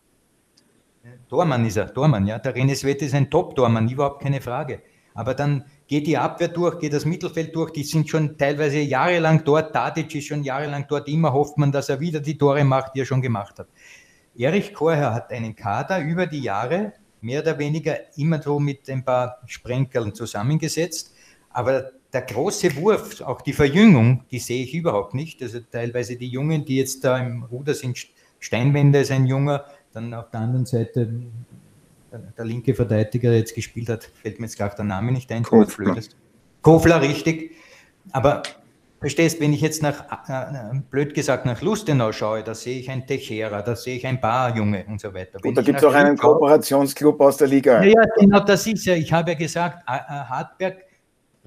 Tormann 1.28 1.64
ist 1.64 1.76
er, 1.76 1.92
Tormann, 1.94 2.26
ja. 2.26 2.38
Der 2.38 2.54
René 2.54 2.84
Wette 2.84 3.04
ist 3.04 3.14
ein 3.14 3.30
Top-Tormann, 3.30 3.88
überhaupt 3.88 4.22
keine 4.22 4.40
Frage. 4.40 4.82
Aber 5.14 5.34
dann 5.34 5.64
geht 5.90 6.06
die 6.06 6.16
Abwehr 6.16 6.47
durch, 6.47 6.78
geht 6.78 6.92
das 6.92 7.04
Mittelfeld 7.04 7.52
durch, 7.52 7.73
die 7.73 7.82
sind 7.82 8.09
schon 8.09 8.38
teilweise 8.38 8.78
jahrelang 8.78 9.42
dort, 9.42 9.73
Tadic 9.73 10.14
ist 10.14 10.28
schon 10.28 10.44
jahrelang 10.44 10.87
dort, 10.88 11.09
immer 11.09 11.32
hofft 11.32 11.59
man, 11.59 11.73
dass 11.73 11.88
er 11.88 11.99
wieder 11.99 12.20
die 12.20 12.38
Tore 12.38 12.62
macht, 12.62 12.94
die 12.94 13.00
er 13.00 13.06
schon 13.06 13.20
gemacht 13.20 13.59
hat. 13.59 13.66
Erich 14.37 14.73
Korher 14.73 15.12
hat 15.12 15.32
einen 15.32 15.56
Kader 15.56 16.00
über 16.00 16.28
die 16.28 16.42
Jahre 16.42 16.92
mehr 17.20 17.42
oder 17.42 17.59
weniger 17.59 17.97
immer 18.16 18.40
so 18.40 18.61
mit 18.61 18.88
ein 18.88 19.04
paar 19.04 19.38
Sprenkeln 19.47 20.14
zusammengesetzt. 20.14 21.12
Aber 21.50 21.90
der 22.12 22.23
große 22.23 22.76
Wurf, 22.76 23.20
auch 23.23 23.40
die 23.40 23.52
Verjüngung, 23.52 24.23
die 24.30 24.38
sehe 24.38 24.62
ich 24.62 24.73
überhaupt 24.73 25.14
nicht. 25.14 25.42
Also 25.42 25.59
teilweise 25.59 26.14
die 26.14 26.28
Jungen, 26.28 26.64
die 26.64 26.76
jetzt 26.76 27.02
da 27.02 27.18
im 27.18 27.42
Ruder 27.42 27.75
sind, 27.75 27.99
Steinwender 28.38 29.00
ist 29.00 29.11
ein 29.11 29.26
Junger, 29.26 29.64
dann 29.92 30.14
auf 30.14 30.30
der 30.30 30.40
anderen 30.40 30.66
Seite 30.66 31.12
der, 32.36 32.44
linke 32.44 32.74
Verteidiger, 32.74 33.30
der 33.30 33.38
jetzt 33.38 33.54
gespielt 33.54 33.88
hat, 33.88 34.04
fällt 34.04 34.40
mir 34.40 34.46
jetzt 34.46 34.56
gerade 34.56 34.76
der 34.76 34.84
Name 34.84 35.12
nicht 35.12 35.30
ein. 35.32 35.42
Kofler. 35.42 35.96
Kofler, 36.62 37.00
richtig. 37.00 37.52
Aber 38.12 38.42
verstehst, 39.00 39.40
wenn 39.40 39.52
ich 39.52 39.60
jetzt 39.60 39.82
nach, 39.82 40.04
äh, 40.28 40.78
blöd 40.90 41.14
gesagt, 41.14 41.46
nach 41.46 41.62
Lustenau 41.62 42.12
schaue, 42.12 42.42
da 42.42 42.54
sehe 42.54 42.78
ich 42.78 42.90
ein 42.90 43.06
Techera, 43.06 43.62
da 43.62 43.74
sehe 43.74 43.96
ich 43.96 44.06
ein 44.06 44.20
Barjunge 44.20 44.84
und 44.86 45.00
so 45.00 45.12
weiter. 45.14 45.38
und 45.42 45.54
da 45.54 45.62
gibt 45.62 45.78
es 45.78 45.84
auch 45.84 45.94
einen 45.94 46.16
Kooperationsclub 46.16 47.20
aus 47.20 47.38
der 47.38 47.48
Liga. 47.48 47.82
Ja, 47.82 48.02
genau, 48.18 48.40
das 48.40 48.66
ist 48.66 48.84
ja, 48.84 48.94
ich 48.94 49.12
habe 49.12 49.32
ja 49.32 49.38
gesagt, 49.38 49.86
Hartberg 49.86 50.84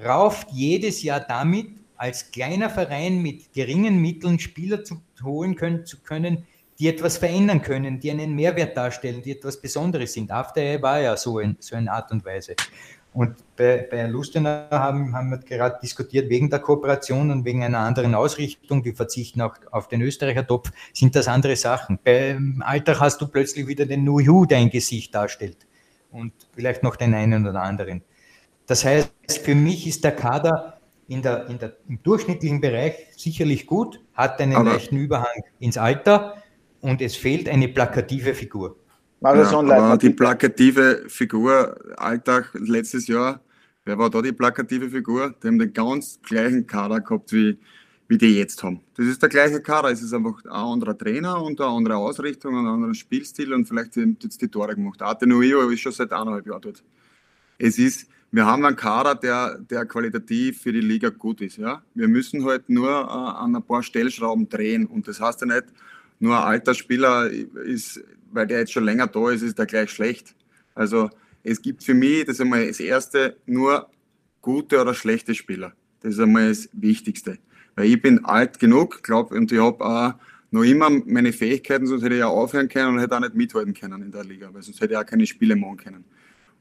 rauft 0.03 0.47
jedes 0.51 1.03
Jahr 1.03 1.19
damit, 1.19 1.67
als 1.95 2.31
kleiner 2.31 2.69
Verein 2.69 3.21
mit 3.21 3.53
geringen 3.53 4.01
Mitteln 4.01 4.39
Spieler 4.39 4.83
zu 4.83 5.01
holen 5.23 5.55
können, 5.55 5.85
zu 5.85 6.01
können, 6.01 6.45
die 6.79 6.87
etwas 6.87 7.17
verändern 7.17 7.61
können, 7.61 7.99
die 7.99 8.11
einen 8.11 8.35
Mehrwert 8.35 8.75
darstellen, 8.75 9.21
die 9.21 9.31
etwas 9.31 9.61
Besonderes 9.61 10.13
sind. 10.13 10.31
After 10.31 10.81
war 10.81 10.99
ja 10.99 11.15
so, 11.17 11.39
in, 11.39 11.57
so 11.59 11.75
eine 11.75 11.91
Art 11.91 12.11
und 12.11 12.25
Weise. 12.25 12.55
Und 13.13 13.35
bei, 13.55 13.87
bei 13.89 14.07
Lustenau 14.07 14.65
haben, 14.71 15.15
haben 15.15 15.29
wir 15.29 15.37
gerade 15.37 15.77
diskutiert, 15.81 16.29
wegen 16.29 16.49
der 16.49 16.59
Kooperation 16.59 17.29
und 17.29 17.45
wegen 17.45 17.63
einer 17.63 17.79
anderen 17.79 18.15
Ausrichtung, 18.15 18.81
die 18.81 18.93
verzichten 18.93 19.41
auch 19.41 19.55
auf 19.71 19.87
den 19.87 20.01
Österreicher 20.01 20.47
Topf, 20.47 20.71
sind 20.93 21.15
das 21.15 21.27
andere 21.27 21.55
Sachen. 21.55 21.99
Beim 22.03 22.63
Alltag 22.65 22.99
hast 22.99 23.21
du 23.21 23.27
plötzlich 23.27 23.67
wieder 23.67 23.85
den 23.85 24.03
Nuhu, 24.03 24.45
der 24.45 24.57
ein 24.57 24.71
Gesicht 24.71 25.13
darstellt. 25.13 25.67
Und 26.11 26.33
vielleicht 26.55 26.81
noch 26.81 26.95
den 26.95 27.13
einen 27.13 27.47
oder 27.47 27.61
anderen. 27.61 28.01
Das 28.65 28.83
heißt, 28.83 29.11
für 29.43 29.55
mich 29.55 29.85
ist 29.85 30.03
der 30.03 30.13
Kader 30.13 30.79
in 31.07 31.21
der, 31.21 31.47
in 31.47 31.59
der, 31.59 31.75
im 31.87 32.01
durchschnittlichen 32.01 32.61
Bereich 32.61 32.95
sicherlich 33.15 33.67
gut, 33.67 33.99
hat 34.13 34.39
einen 34.39 34.55
aber 34.55 34.73
leichten 34.73 34.97
Überhang 34.97 35.43
ins 35.59 35.77
Alter 35.77 36.42
und 36.83 37.01
es 37.01 37.15
fehlt 37.15 37.47
eine 37.47 37.69
plakative 37.69 38.33
Figur. 38.33 38.75
Ja, 39.21 39.29
aber 39.29 39.97
die 39.97 40.09
plakative 40.09 41.05
Figur, 41.07 41.77
Alltag 41.95 42.49
letztes 42.55 43.07
Jahr, 43.07 43.39
wer 43.85 43.97
war 43.97 44.09
da 44.09 44.21
die 44.21 44.33
plakative 44.33 44.89
Figur? 44.89 45.33
Die 45.41 45.47
haben 45.47 45.59
den 45.59 45.71
ganz 45.71 46.19
gleichen 46.21 46.67
Kader 46.67 46.99
gehabt, 46.99 47.31
wie, 47.31 47.57
wie 48.09 48.17
die 48.17 48.37
jetzt 48.37 48.61
haben. 48.63 48.81
Das 48.97 49.05
ist 49.05 49.21
der 49.21 49.29
gleiche 49.29 49.61
Kader, 49.61 49.91
es 49.91 50.01
ist 50.01 50.13
einfach 50.13 50.43
ein 50.43 50.51
anderer 50.51 50.97
Trainer 50.97 51.41
und 51.41 51.61
eine 51.61 51.69
andere 51.69 51.95
Ausrichtung, 51.95 52.57
ein 52.57 52.67
anderer 52.67 52.93
Spielstil 52.93 53.53
und 53.53 53.65
vielleicht 53.65 53.95
jetzt 53.95 54.41
die 54.41 54.49
Tore 54.49 54.75
gemacht. 54.75 55.01
Arte 55.01 55.25
Nuio 55.25 55.69
ist 55.69 55.79
schon 55.79 55.93
seit 55.93 56.11
eineinhalb 56.11 56.45
Jahren 56.45 56.61
dort. 56.61 56.83
Es 57.57 57.79
ist, 57.79 58.09
wir 58.29 58.45
haben 58.45 58.65
einen 58.65 58.75
Kader, 58.75 59.15
der, 59.15 59.57
der 59.57 59.85
qualitativ 59.85 60.61
für 60.61 60.73
die 60.73 60.81
Liga 60.81 61.07
gut 61.07 61.39
ist. 61.39 61.55
Ja? 61.55 61.81
Wir 61.93 62.09
müssen 62.09 62.43
halt 62.43 62.67
nur 62.67 62.89
äh, 62.89 63.07
an 63.07 63.55
ein 63.55 63.63
paar 63.63 63.83
Stellschrauben 63.83 64.49
drehen 64.49 64.85
und 64.85 65.07
das 65.07 65.21
heißt 65.21 65.39
ja 65.41 65.47
nicht, 65.47 65.67
nur 66.23 66.37
ein 66.37 66.53
alter 66.53 66.73
Spieler 66.73 67.29
ist, 67.29 68.01
weil 68.31 68.47
der 68.47 68.59
jetzt 68.59 68.71
schon 68.71 68.85
länger 68.85 69.07
da 69.07 69.29
ist, 69.29 69.41
ist 69.41 69.59
der 69.59 69.65
gleich 69.65 69.91
schlecht. 69.91 70.33
Also 70.73 71.09
es 71.43 71.61
gibt 71.61 71.83
für 71.83 71.93
mich, 71.93 72.23
das 72.25 72.35
ist 72.35 72.41
einmal 72.41 72.65
das 72.65 72.79
Erste, 72.79 73.35
nur 73.45 73.89
gute 74.41 74.79
oder 74.79 74.93
schlechte 74.93 75.35
Spieler. 75.35 75.73
Das 75.99 76.13
ist 76.13 76.19
einmal 76.21 76.47
das 76.47 76.69
Wichtigste. 76.71 77.39
Weil 77.75 77.87
ich 77.87 78.01
bin 78.01 78.23
alt 78.23 78.57
genug, 78.57 79.03
glaube 79.03 79.35
und 79.35 79.51
ich 79.51 79.59
habe 79.59 79.83
auch 79.83 80.13
noch 80.51 80.63
immer 80.63 80.89
meine 80.89 81.33
Fähigkeiten, 81.33 81.87
sonst 81.87 82.03
hätte 82.03 82.15
ich 82.15 82.19
ja 82.19 82.27
aufhören 82.27 82.69
können 82.69 82.95
und 82.95 82.99
hätte 82.99 83.17
auch 83.17 83.19
nicht 83.19 83.35
mithalten 83.35 83.73
können 83.73 84.01
in 84.01 84.11
der 84.11 84.23
Liga, 84.23 84.49
weil 84.53 84.61
sonst 84.61 84.79
hätte 84.79 84.93
ich 84.93 84.97
auch 84.97 85.05
keine 85.05 85.25
Spiele 85.25 85.57
machen 85.57 85.77
können. 85.77 86.05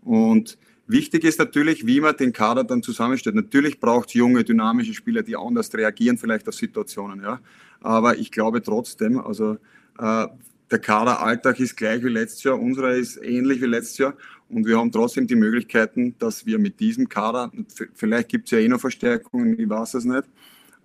Und 0.02 0.58
wichtig 0.86 1.24
ist 1.24 1.38
natürlich, 1.38 1.86
wie 1.86 2.00
man 2.00 2.16
den 2.16 2.32
Kader 2.32 2.64
dann 2.64 2.82
zusammenstellt. 2.82 3.36
Natürlich 3.36 3.80
braucht 3.80 4.08
es 4.08 4.14
junge, 4.14 4.44
dynamische 4.44 4.94
Spieler, 4.94 5.22
die 5.22 5.36
anders 5.36 5.72
reagieren 5.74 6.18
vielleicht 6.18 6.48
auf 6.48 6.54
Situationen. 6.54 7.22
Ja. 7.22 7.40
Aber 7.80 8.18
ich 8.18 8.30
glaube 8.30 8.62
trotzdem, 8.62 9.18
also 9.18 9.58
äh, 9.98 10.26
der 10.70 10.78
Kaderalltag 10.78 11.60
ist 11.60 11.76
gleich 11.76 12.02
wie 12.02 12.08
letztes 12.08 12.42
Jahr, 12.44 12.58
unserer 12.58 12.94
ist 12.94 13.18
ähnlich 13.22 13.60
wie 13.60 13.66
letztes 13.66 13.98
Jahr 13.98 14.14
und 14.48 14.66
wir 14.66 14.78
haben 14.78 14.90
trotzdem 14.90 15.26
die 15.26 15.36
Möglichkeiten, 15.36 16.14
dass 16.18 16.46
wir 16.46 16.58
mit 16.58 16.80
diesem 16.80 17.08
Kader, 17.08 17.50
vielleicht 17.94 18.28
gibt 18.28 18.46
es 18.46 18.52
ja 18.52 18.58
eh 18.58 18.68
noch 18.68 18.80
Verstärkungen, 18.80 19.58
ich 19.58 19.68
weiß 19.68 19.94
es 19.94 20.04
nicht, 20.04 20.24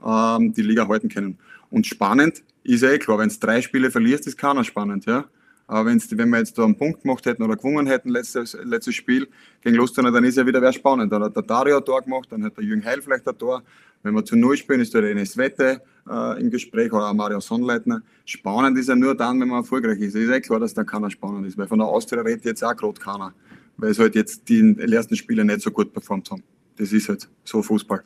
ähm, 0.05 0.53
die 0.53 0.61
Liga 0.61 0.87
halten 0.87 1.09
können. 1.09 1.37
Und 1.69 1.87
spannend 1.87 2.43
ist 2.63 2.83
ja 2.83 2.91
eh 2.91 2.99
klar, 2.99 3.19
wenn 3.19 3.29
es 3.29 3.39
drei 3.39 3.61
Spiele 3.61 3.91
verlierst, 3.91 4.27
ist 4.27 4.37
keiner 4.37 4.63
spannend, 4.63 5.05
ja. 5.05 5.25
Aber 5.67 5.89
wenn's, 5.89 6.07
wenn 6.17 6.29
wir 6.29 6.39
jetzt 6.39 6.57
da 6.57 6.63
einen 6.63 6.77
Punkt 6.77 7.01
gemacht 7.01 7.25
hätten 7.25 7.43
oder 7.43 7.57
gewonnen 7.57 7.87
hätten, 7.87 8.09
letztes, 8.09 8.57
letztes 8.63 8.95
Spiel 8.95 9.27
gegen 9.61 9.75
Lustenau, 9.75 10.11
dann 10.11 10.23
ist 10.23 10.37
ja 10.37 10.45
wieder 10.45 10.61
wer 10.61 10.71
spannend. 10.71 11.11
Dann 11.11 11.23
hat 11.23 11.35
der 11.35 11.43
Dario 11.43 11.77
ein 11.77 11.85
Tor 11.85 12.01
gemacht, 12.01 12.31
dann 12.31 12.43
hat 12.43 12.55
der 12.55 12.63
Jürgen 12.63 12.83
Heil 12.85 13.01
vielleicht 13.01 13.27
ein 13.27 13.37
Tor. 13.37 13.61
Wenn 14.01 14.13
wir 14.13 14.23
zu 14.23 14.37
Null 14.37 14.55
spielen, 14.55 14.79
ist 14.79 14.93
der 14.93 15.03
René 15.03 15.37
Wette 15.37 15.81
äh, 16.09 16.39
im 16.39 16.49
Gespräch 16.49 16.93
oder 16.93 17.09
auch 17.09 17.13
Mario 17.13 17.41
Sonnleitner. 17.41 18.01
Spannend 18.23 18.77
ist 18.77 18.87
ja 18.87 18.95
nur 18.95 19.15
dann, 19.15 19.41
wenn 19.41 19.49
man 19.49 19.59
erfolgreich 19.59 19.99
ist. 19.99 20.15
Ist 20.15 20.29
ja 20.29 20.39
klar, 20.39 20.61
dass 20.61 20.73
da 20.73 20.85
keiner 20.85 21.11
spannend 21.11 21.45
ist, 21.45 21.57
weil 21.57 21.67
von 21.67 21.79
der 21.79 21.87
Austria 21.87 22.21
redet 22.21 22.45
jetzt 22.45 22.63
auch 22.63 22.75
gerade 22.75 22.99
keiner, 22.99 23.33
weil 23.75 23.91
es 23.91 23.99
halt 23.99 24.15
jetzt 24.15 24.47
die 24.47 24.77
ersten 24.79 25.17
Spiele 25.17 25.43
nicht 25.43 25.61
so 25.61 25.71
gut 25.71 25.91
performt 25.91 26.31
haben. 26.31 26.43
Das 26.77 26.93
ist 26.93 27.09
halt 27.09 27.27
so 27.43 27.61
Fußball. 27.61 28.03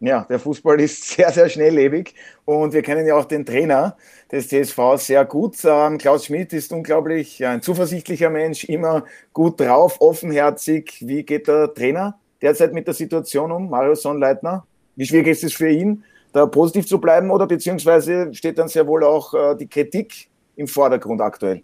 Ja, 0.00 0.24
der 0.28 0.38
Fußball 0.38 0.80
ist 0.80 1.08
sehr, 1.16 1.30
sehr 1.30 1.48
schnelllebig 1.48 2.14
und 2.46 2.72
wir 2.72 2.82
kennen 2.82 3.06
ja 3.06 3.14
auch 3.14 3.26
den 3.26 3.44
Trainer 3.44 3.96
des 4.32 4.48
TSV 4.48 4.96
sehr 4.96 5.24
gut. 5.26 5.56
Ähm, 5.64 5.98
Klaus 5.98 6.26
Schmidt 6.26 6.52
ist 6.54 6.72
unglaublich 6.72 7.38
ja, 7.38 7.50
ein 7.50 7.62
zuversichtlicher 7.62 8.30
Mensch, 8.30 8.64
immer 8.64 9.04
gut 9.34 9.60
drauf, 9.60 10.00
offenherzig. 10.00 10.96
Wie 11.00 11.22
geht 11.22 11.48
der 11.48 11.74
Trainer 11.74 12.18
derzeit 12.40 12.72
mit 12.72 12.86
der 12.86 12.94
Situation 12.94 13.52
um, 13.52 13.68
Mario 13.68 13.94
Sonnleitner? 13.94 14.66
Wie 14.96 15.06
schwierig 15.06 15.28
ist 15.28 15.44
es 15.44 15.52
für 15.52 15.68
ihn, 15.70 16.02
da 16.32 16.46
positiv 16.46 16.86
zu 16.86 16.98
bleiben 16.98 17.30
oder 17.30 17.46
beziehungsweise 17.46 18.32
steht 18.32 18.58
dann 18.58 18.68
sehr 18.68 18.86
wohl 18.86 19.04
auch 19.04 19.34
äh, 19.34 19.54
die 19.56 19.68
Kritik 19.68 20.28
im 20.56 20.66
Vordergrund 20.66 21.20
aktuell? 21.20 21.62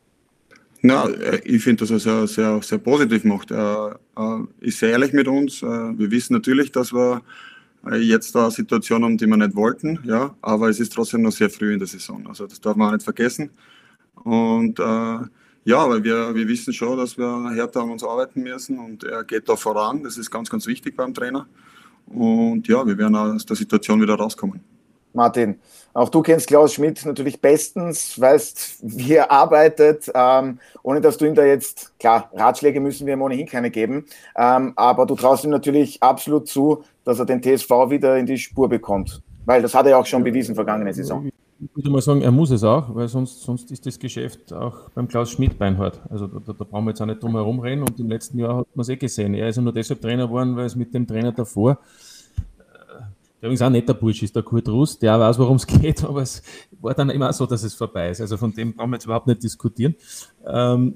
Na, 0.82 1.08
äh, 1.08 1.40
ich 1.44 1.62
finde, 1.62 1.86
dass 1.86 1.90
er 1.90 1.98
sehr, 1.98 2.26
sehr, 2.26 2.62
sehr 2.62 2.78
positiv 2.78 3.24
macht. 3.24 3.50
Er, 3.50 3.98
ist 4.60 4.78
sehr 4.78 4.90
ehrlich 4.90 5.12
mit 5.12 5.26
uns. 5.26 5.62
Äh, 5.62 5.66
wir 5.66 6.10
wissen 6.10 6.34
natürlich, 6.34 6.70
dass 6.70 6.92
wir 6.92 7.22
jetzt 7.94 8.34
da 8.34 8.44
eine 8.44 8.50
Situation 8.50 9.04
haben, 9.04 9.16
die 9.16 9.26
wir 9.26 9.36
nicht 9.36 9.54
wollten, 9.54 10.00
ja, 10.04 10.34
aber 10.42 10.68
es 10.68 10.80
ist 10.80 10.92
trotzdem 10.92 11.22
noch 11.22 11.32
sehr 11.32 11.50
früh 11.50 11.72
in 11.72 11.78
der 11.78 11.88
Saison. 11.88 12.26
Also 12.26 12.46
das 12.46 12.60
darf 12.60 12.76
man 12.76 12.88
auch 12.88 12.92
nicht 12.92 13.04
vergessen. 13.04 13.50
Und 14.14 14.78
äh, 14.78 15.18
ja, 15.64 15.88
weil 15.88 16.02
wir, 16.04 16.34
wir 16.34 16.48
wissen 16.48 16.72
schon, 16.72 16.96
dass 16.96 17.18
wir 17.18 17.50
härter 17.50 17.82
an 17.82 17.90
uns 17.90 18.04
arbeiten 18.04 18.42
müssen 18.42 18.78
und 18.78 19.04
er 19.04 19.24
geht 19.24 19.48
da 19.48 19.56
voran. 19.56 20.02
Das 20.02 20.16
ist 20.16 20.30
ganz, 20.30 20.48
ganz 20.48 20.66
wichtig 20.66 20.96
beim 20.96 21.12
Trainer. 21.12 21.46
Und 22.06 22.68
ja, 22.68 22.86
wir 22.86 22.96
werden 22.96 23.16
aus 23.16 23.44
der 23.44 23.56
Situation 23.56 24.00
wieder 24.00 24.14
rauskommen. 24.14 24.60
Martin, 25.16 25.58
auch 25.94 26.10
du 26.10 26.22
kennst 26.22 26.46
Klaus 26.46 26.74
Schmidt 26.74 27.04
natürlich 27.06 27.40
bestens, 27.40 28.20
weißt, 28.20 28.80
wie 28.82 29.14
er 29.14 29.32
arbeitet, 29.32 30.10
ähm, 30.14 30.58
ohne 30.82 31.00
dass 31.00 31.16
du 31.16 31.24
ihm 31.24 31.34
da 31.34 31.44
jetzt, 31.44 31.98
klar, 31.98 32.30
Ratschläge 32.34 32.80
müssen 32.80 33.06
wir 33.06 33.14
ihm 33.14 33.22
ohnehin 33.22 33.46
keine 33.46 33.70
geben, 33.70 34.04
ähm, 34.36 34.74
aber 34.76 35.06
du 35.06 35.16
traust 35.16 35.44
ihm 35.44 35.50
natürlich 35.50 36.02
absolut 36.02 36.48
zu, 36.48 36.84
dass 37.04 37.18
er 37.18 37.24
den 37.24 37.42
TSV 37.42 37.70
wieder 37.88 38.16
in 38.18 38.26
die 38.26 38.38
Spur 38.38 38.68
bekommt, 38.68 39.22
weil 39.46 39.62
das 39.62 39.74
hat 39.74 39.86
er 39.86 39.92
ja 39.92 39.98
auch 39.98 40.06
schon 40.06 40.22
bewiesen 40.22 40.54
vergangene 40.54 40.92
Saison. 40.92 41.30
Ich 41.58 41.74
würde 41.74 41.88
mal 41.88 42.02
sagen, 42.02 42.20
er 42.20 42.30
muss 42.30 42.50
es 42.50 42.62
auch, 42.62 42.94
weil 42.94 43.08
sonst, 43.08 43.40
sonst 43.40 43.70
ist 43.70 43.86
das 43.86 43.98
Geschäft 43.98 44.52
auch 44.52 44.90
beim 44.90 45.08
Klaus 45.08 45.30
Schmidt 45.30 45.58
beinhart. 45.58 46.02
Also 46.10 46.26
da, 46.26 46.52
da, 46.52 46.64
brauchen 46.64 46.84
wir 46.84 46.90
jetzt 46.90 47.00
auch 47.00 47.06
nicht 47.06 47.22
drum 47.22 47.32
herum 47.32 47.60
reden 47.60 47.80
und 47.80 47.98
im 47.98 48.10
letzten 48.10 48.38
Jahr 48.38 48.58
hat 48.58 48.66
man 48.74 48.82
es 48.82 48.90
eh 48.90 48.96
gesehen. 48.96 49.32
Er 49.32 49.48
ist 49.48 49.56
ja 49.56 49.62
nur 49.62 49.72
deshalb 49.72 50.02
Trainer 50.02 50.26
geworden, 50.26 50.54
weil 50.54 50.66
es 50.66 50.76
mit 50.76 50.92
dem 50.92 51.06
Trainer 51.06 51.32
davor 51.32 51.78
der 53.40 53.48
übrigens 53.48 53.62
auch 53.62 53.66
ein 53.66 53.72
netter 53.72 53.94
Bursch 53.94 54.22
ist, 54.22 54.34
der 54.34 54.42
Kurt 54.42 54.68
Russ, 54.68 54.98
der 54.98 55.20
weiß, 55.20 55.38
worum 55.38 55.56
es 55.56 55.66
geht, 55.66 56.04
aber 56.04 56.22
es 56.22 56.42
war 56.80 56.94
dann 56.94 57.10
immer 57.10 57.32
so, 57.32 57.46
dass 57.46 57.62
es 57.62 57.74
vorbei 57.74 58.10
ist. 58.10 58.20
Also 58.20 58.36
von 58.36 58.52
dem 58.52 58.74
brauchen 58.74 58.90
wir 58.90 58.96
jetzt 58.96 59.04
überhaupt 59.04 59.26
nicht 59.26 59.42
diskutieren. 59.42 59.94
Ähm, 60.46 60.94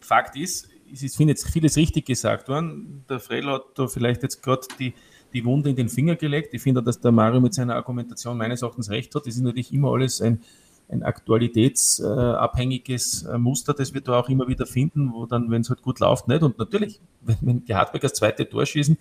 Fakt 0.00 0.36
ist, 0.36 0.68
es 0.92 1.02
ist 1.02 1.16
finde 1.16 1.32
jetzt 1.32 1.48
vieles 1.48 1.76
richtig 1.76 2.06
gesagt 2.06 2.48
worden. 2.48 3.04
Der 3.08 3.18
Frel 3.20 3.46
hat 3.46 3.64
da 3.74 3.88
vielleicht 3.88 4.22
jetzt 4.22 4.42
gerade 4.42 4.66
die, 4.78 4.94
die 5.32 5.44
Wunde 5.44 5.70
in 5.70 5.76
den 5.76 5.88
Finger 5.88 6.16
gelegt. 6.16 6.54
Ich 6.54 6.62
finde, 6.62 6.82
dass 6.82 7.00
der 7.00 7.12
Mario 7.12 7.40
mit 7.40 7.54
seiner 7.54 7.74
Argumentation 7.74 8.38
meines 8.38 8.62
Erachtens 8.62 8.90
recht 8.90 9.14
hat. 9.14 9.26
Das 9.26 9.34
ist 9.34 9.42
natürlich 9.42 9.72
immer 9.72 9.92
alles 9.92 10.20
ein, 10.20 10.42
ein 10.88 11.02
aktualitätsabhängiges 11.02 13.24
äh, 13.24 13.38
Muster, 13.38 13.72
das 13.74 13.94
wir 13.94 14.02
da 14.02 14.20
auch 14.20 14.28
immer 14.28 14.46
wieder 14.46 14.66
finden, 14.66 15.12
wo 15.12 15.26
dann, 15.26 15.50
wenn 15.50 15.62
es 15.62 15.70
halt 15.70 15.82
gut 15.82 15.98
läuft, 16.00 16.28
nicht. 16.28 16.42
Und 16.42 16.58
natürlich, 16.58 17.00
wenn, 17.22 17.38
wenn 17.40 17.64
die 17.64 17.74
das 18.00 18.14
zweite 18.14 18.48
Tor 18.48 18.64
schießen, 18.64 18.96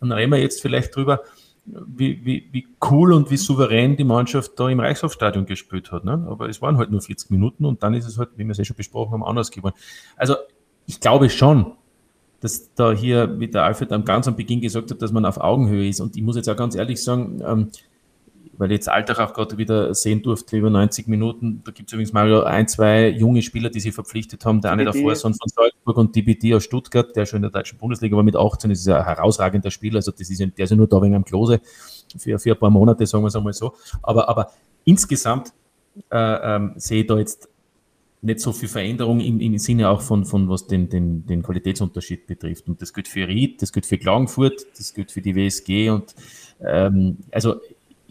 dann 0.00 0.12
reden 0.12 0.32
wir 0.32 0.38
jetzt 0.38 0.60
vielleicht 0.60 0.94
drüber, 0.94 1.22
wie, 1.64 2.24
wie, 2.24 2.48
wie 2.50 2.66
cool 2.90 3.12
und 3.12 3.30
wie 3.30 3.36
souverän 3.36 3.96
die 3.96 4.04
Mannschaft 4.04 4.52
da 4.56 4.68
im 4.68 4.80
Reichshofstadion 4.80 5.46
gespielt 5.46 5.92
hat. 5.92 6.04
Ne? 6.04 6.26
Aber 6.28 6.48
es 6.48 6.60
waren 6.60 6.76
halt 6.76 6.90
nur 6.90 7.00
40 7.00 7.30
Minuten 7.30 7.64
und 7.64 7.82
dann 7.82 7.94
ist 7.94 8.06
es 8.06 8.18
halt, 8.18 8.30
wie 8.36 8.44
wir 8.44 8.50
es 8.50 8.58
eh 8.58 8.64
schon 8.64 8.76
besprochen 8.76 9.12
haben, 9.12 9.24
anders 9.24 9.50
geworden. 9.50 9.74
Also 10.16 10.36
ich 10.86 11.00
glaube 11.00 11.30
schon, 11.30 11.72
dass 12.40 12.74
da 12.74 12.92
hier, 12.92 13.38
wie 13.38 13.46
der 13.46 13.62
Alfred 13.62 13.92
am 13.92 14.04
ganz 14.04 14.26
am 14.26 14.34
Beginn 14.34 14.60
gesagt 14.60 14.90
hat, 14.90 15.00
dass 15.00 15.12
man 15.12 15.24
auf 15.24 15.38
Augenhöhe 15.38 15.88
ist. 15.88 16.00
Und 16.00 16.16
ich 16.16 16.22
muss 16.22 16.34
jetzt 16.34 16.48
auch 16.48 16.56
ganz 16.56 16.74
ehrlich 16.74 17.02
sagen, 17.02 17.40
ähm, 17.46 17.68
weil 18.56 18.70
ich 18.70 18.76
jetzt 18.76 18.88
Alltag 18.88 19.18
auch 19.18 19.34
gerade 19.34 19.58
wieder 19.58 19.94
sehen 19.94 20.22
durfte, 20.22 20.56
über 20.56 20.70
90 20.70 21.08
Minuten. 21.08 21.62
Da 21.64 21.72
gibt 21.72 21.88
es 21.88 21.92
übrigens 21.92 22.12
mal 22.12 22.44
ein, 22.44 22.68
zwei 22.68 23.08
junge 23.08 23.42
Spieler, 23.42 23.70
die 23.70 23.80
sie 23.80 23.92
verpflichtet 23.92 24.44
haben. 24.44 24.60
Der 24.60 24.72
eine 24.72 24.84
davor 24.84 25.12
ist 25.12 25.22
von 25.22 25.32
Salzburg 25.34 25.96
und 25.96 26.14
DBD 26.14 26.54
aus 26.54 26.64
Stuttgart, 26.64 27.14
der 27.16 27.26
schon 27.26 27.38
in 27.38 27.42
der 27.42 27.50
deutschen 27.50 27.78
Bundesliga 27.78 28.16
war 28.16 28.22
mit 28.22 28.36
18, 28.36 28.70
das 28.70 28.80
ist 28.80 28.88
ein 28.88 29.04
herausragender 29.04 29.70
Spieler. 29.70 29.96
Also 29.96 30.12
das 30.12 30.28
ist, 30.28 30.40
der 30.40 30.64
ist 30.64 30.70
ja 30.70 30.76
nur 30.76 30.86
da 30.86 31.00
wegen 31.02 31.14
am 31.14 31.24
Klose 31.24 31.60
für, 32.16 32.38
für 32.38 32.52
ein 32.52 32.58
paar 32.58 32.70
Monate, 32.70 33.06
sagen 33.06 33.24
wir 33.24 33.28
es 33.28 33.36
einmal 33.36 33.52
so. 33.52 33.74
Aber, 34.02 34.28
aber 34.28 34.50
insgesamt 34.84 35.52
äh, 36.10 36.56
ähm, 36.56 36.72
sehe 36.76 37.02
ich 37.02 37.06
da 37.06 37.18
jetzt 37.18 37.48
nicht 38.22 38.38
so 38.38 38.52
viel 38.52 38.68
Veränderung 38.68 39.20
im, 39.20 39.40
im 39.40 39.58
Sinne 39.58 39.88
auch 39.88 40.00
von, 40.00 40.24
von 40.24 40.48
was 40.48 40.68
den, 40.68 40.88
den, 40.88 41.26
den 41.26 41.42
Qualitätsunterschied 41.42 42.26
betrifft. 42.26 42.68
Und 42.68 42.80
das 42.80 42.92
gilt 42.92 43.08
für 43.08 43.26
Ried, 43.26 43.60
das 43.60 43.72
gilt 43.72 43.84
für 43.84 43.98
Klagenfurt, 43.98 44.64
das 44.78 44.94
gilt 44.94 45.10
für 45.10 45.20
die 45.20 45.34
WSG 45.34 45.90
und 45.90 46.14
ähm, 46.60 47.18
also 47.32 47.56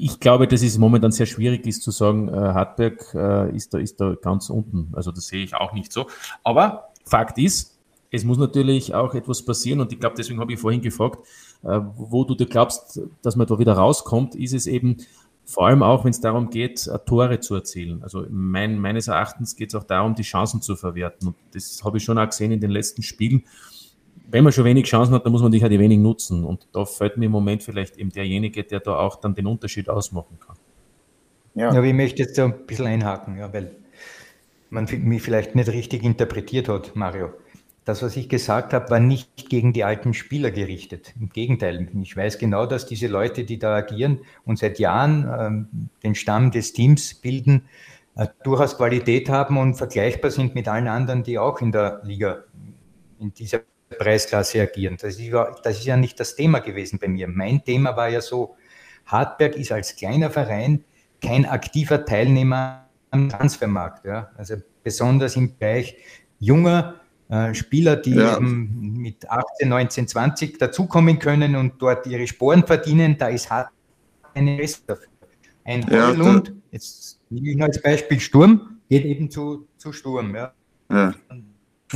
ich 0.02 0.20
glaube, 0.20 0.48
dass 0.48 0.64
es 0.64 0.80
momentan 0.80 1.12
sehr 1.12 1.28
schwierig 1.28 1.68
ist 1.68 1.84
zu 1.84 1.92
sagen, 1.92 2.28
äh, 2.28 2.32
Hartberg 2.32 3.14
äh, 3.14 3.56
ist, 3.56 3.74
da, 3.74 3.78
ist 3.78 4.02
da 4.02 4.16
ganz 4.16 4.50
unten. 4.50 4.90
Also 4.94 5.12
das 5.12 5.28
sehe 5.28 5.44
ich 5.44 5.54
auch 5.54 5.74
nicht 5.74 5.94
so. 5.94 6.08
Aber 6.44 6.90
Fakt 7.06 7.38
ist, 7.38 7.78
es 8.10 8.24
muss 8.24 8.40
natürlich 8.40 8.96
auch 8.96 9.14
etwas 9.14 9.46
passieren 9.46 9.80
und 9.80 9.94
ich 9.94 10.00
glaube, 10.00 10.16
deswegen 10.18 10.40
habe 10.40 10.54
ich 10.54 10.60
vorhin 10.60 10.82
gefragt, 10.82 11.20
äh, 11.64 11.80
wo 11.96 12.24
du 12.24 12.34
dir 12.34 12.48
glaubst, 12.48 13.00
dass 13.22 13.36
man 13.36 13.46
da 13.46 13.60
wieder 13.60 13.74
rauskommt, 13.74 14.34
ist 14.34 14.54
es 14.54 14.66
eben 14.66 14.98
vor 15.46 15.68
allem 15.68 15.84
auch, 15.84 16.04
wenn 16.04 16.12
es 16.12 16.20
darum 16.20 16.50
geht, 16.50 16.88
äh, 16.88 16.98
Tore 17.06 17.40
zu 17.40 17.54
erzielen. 17.54 18.02
Also 18.02 18.26
mein, 18.30 18.80
meines 18.80 19.08
Erachtens 19.08 19.56
geht 19.56 19.70
es 19.70 19.76
auch 19.76 19.84
darum, 19.84 20.16
die 20.16 20.24
Chancen 20.24 20.64
zu 20.64 20.76
verwerten. 20.76 21.28
Und 21.28 21.36
das 21.54 21.84
habe 21.84 22.00
ich 22.00 22.04
schon 22.04 22.18
auch 22.18 22.28
gesehen 22.28 22.52
in 22.52 22.60
den 22.60 22.72
letzten 22.72 23.04
Spielen 23.04 23.44
wenn 24.32 24.44
man 24.44 24.54
schon 24.54 24.66
wenig 24.66 24.86
Chancen 24.86 25.14
hat, 25.14 25.26
dann 25.26 25.32
muss 25.32 25.42
man 25.42 25.52
dich 25.52 25.62
halt 25.62 25.72
wenig 25.72 26.00
nutzen. 26.00 26.44
Und 26.46 26.68
da 26.72 26.86
fällt 26.86 27.18
mir 27.18 27.26
im 27.26 27.32
Moment 27.32 27.64
vielleicht 27.64 27.98
eben 27.98 28.12
derjenige, 28.12 28.64
der 28.64 28.80
da 28.80 28.98
auch 28.98 29.18
dann 29.18 29.36
den 29.36 29.48
Unterschied 29.48 29.90
ausmachen 29.90 30.40
kann. 30.40 30.56
Ja, 31.56 31.74
ja 31.74 31.84
ich 31.84 31.94
möchte 31.94 32.24
jetzt 32.24 32.36
so 32.36 32.44
ein 32.44 32.66
bisschen 32.66 32.88
einhaken, 32.88 33.38
ja, 33.38 33.52
weil 33.54 33.76
man 34.70 34.88
mich 35.04 35.22
vielleicht 35.22 35.56
nicht 35.56 35.70
richtig 35.70 36.04
interpretiert 36.04 36.70
hat, 36.70 36.96
Mario. 36.96 37.34
Das, 37.84 38.04
was 38.04 38.16
ich 38.16 38.30
gesagt 38.30 38.74
habe, 38.74 38.90
war 38.90 39.00
nicht 39.00 39.50
gegen 39.50 39.74
die 39.74 39.84
alten 39.84 40.14
Spieler 40.14 40.52
gerichtet. 40.52 41.14
Im 41.20 41.30
Gegenteil, 41.30 41.90
ich 42.02 42.16
weiß 42.16 42.38
genau, 42.38 42.66
dass 42.68 42.86
diese 42.86 43.08
Leute, 43.08 43.44
die 43.44 43.58
da 43.58 43.76
agieren 43.76 44.20
und 44.46 44.60
seit 44.60 44.80
Jahren 44.80 45.28
ähm, 45.38 45.90
den 46.04 46.14
Stamm 46.16 46.52
des 46.52 46.74
Teams 46.74 47.16
bilden, 47.16 47.64
äh, 48.16 48.28
durchaus 48.44 48.78
Qualität 48.78 49.30
haben 49.30 49.58
und 49.58 49.74
vergleichbar 49.74 50.30
sind 50.30 50.54
mit 50.54 50.68
allen 50.68 50.88
anderen, 50.88 51.24
die 51.24 51.40
auch 51.40 51.60
in 51.60 51.72
der 51.72 52.02
Liga 52.04 52.44
in 53.20 53.34
dieser 53.34 53.62
Preisklasse 53.98 54.62
agieren. 54.62 54.98
Das 55.00 55.18
ist, 55.18 55.32
das 55.64 55.80
ist 55.80 55.86
ja 55.86 55.98
nicht 55.98 56.20
das 56.20 56.36
Thema 56.36 56.60
gewesen 56.60 57.00
bei 57.00 57.08
mir. 57.08 57.28
Mein 57.28 57.64
Thema 57.64 57.96
war 57.96 58.10
ja 58.10 58.22
so, 58.22 58.56
Hartberg 59.06 59.56
ist 59.56 59.72
als 59.72 59.96
kleiner 59.96 60.30
Verein 60.30 60.84
kein 61.22 61.46
aktiver 61.46 62.06
Teilnehmer 62.06 62.90
am 63.12 63.30
Transfermarkt. 63.30 64.06
Ja? 64.06 64.32
Also 64.38 64.56
besonders 64.84 65.36
im 65.36 65.58
Bereich 65.58 65.96
junger 66.40 66.96
äh, 67.30 67.54
Spieler, 67.54 67.96
die 67.96 68.16
ja. 68.16 68.38
eben 68.38 68.98
mit 68.98 69.30
18, 69.30 69.70
19, 69.70 70.08
20 70.08 70.58
dazukommen 70.58 71.20
können 71.20 71.56
und 71.56 71.82
dort 71.82 72.08
ihre 72.08 72.28
Sporen 72.28 72.66
verdienen, 72.66 73.18
da 73.18 73.28
ist 73.28 73.50
Hartberg 73.50 73.76
eine 74.34 74.58
Rest 74.58 74.84
dafür. 74.88 75.08
Ein 75.64 75.86
Heulund, 75.90 76.48
ja, 76.48 76.54
jetzt 76.72 77.20
nehme 77.30 77.50
ich 77.52 77.56
noch 77.56 77.68
als 77.68 77.82
Beispiel 77.82 78.20
Sturm, 78.20 78.80
geht 78.90 79.06
eben 79.06 79.30
zu, 79.30 79.68
zu 79.78 79.94
Sturm. 79.94 80.36
Ja. 80.36 80.54
ja. 80.90 81.14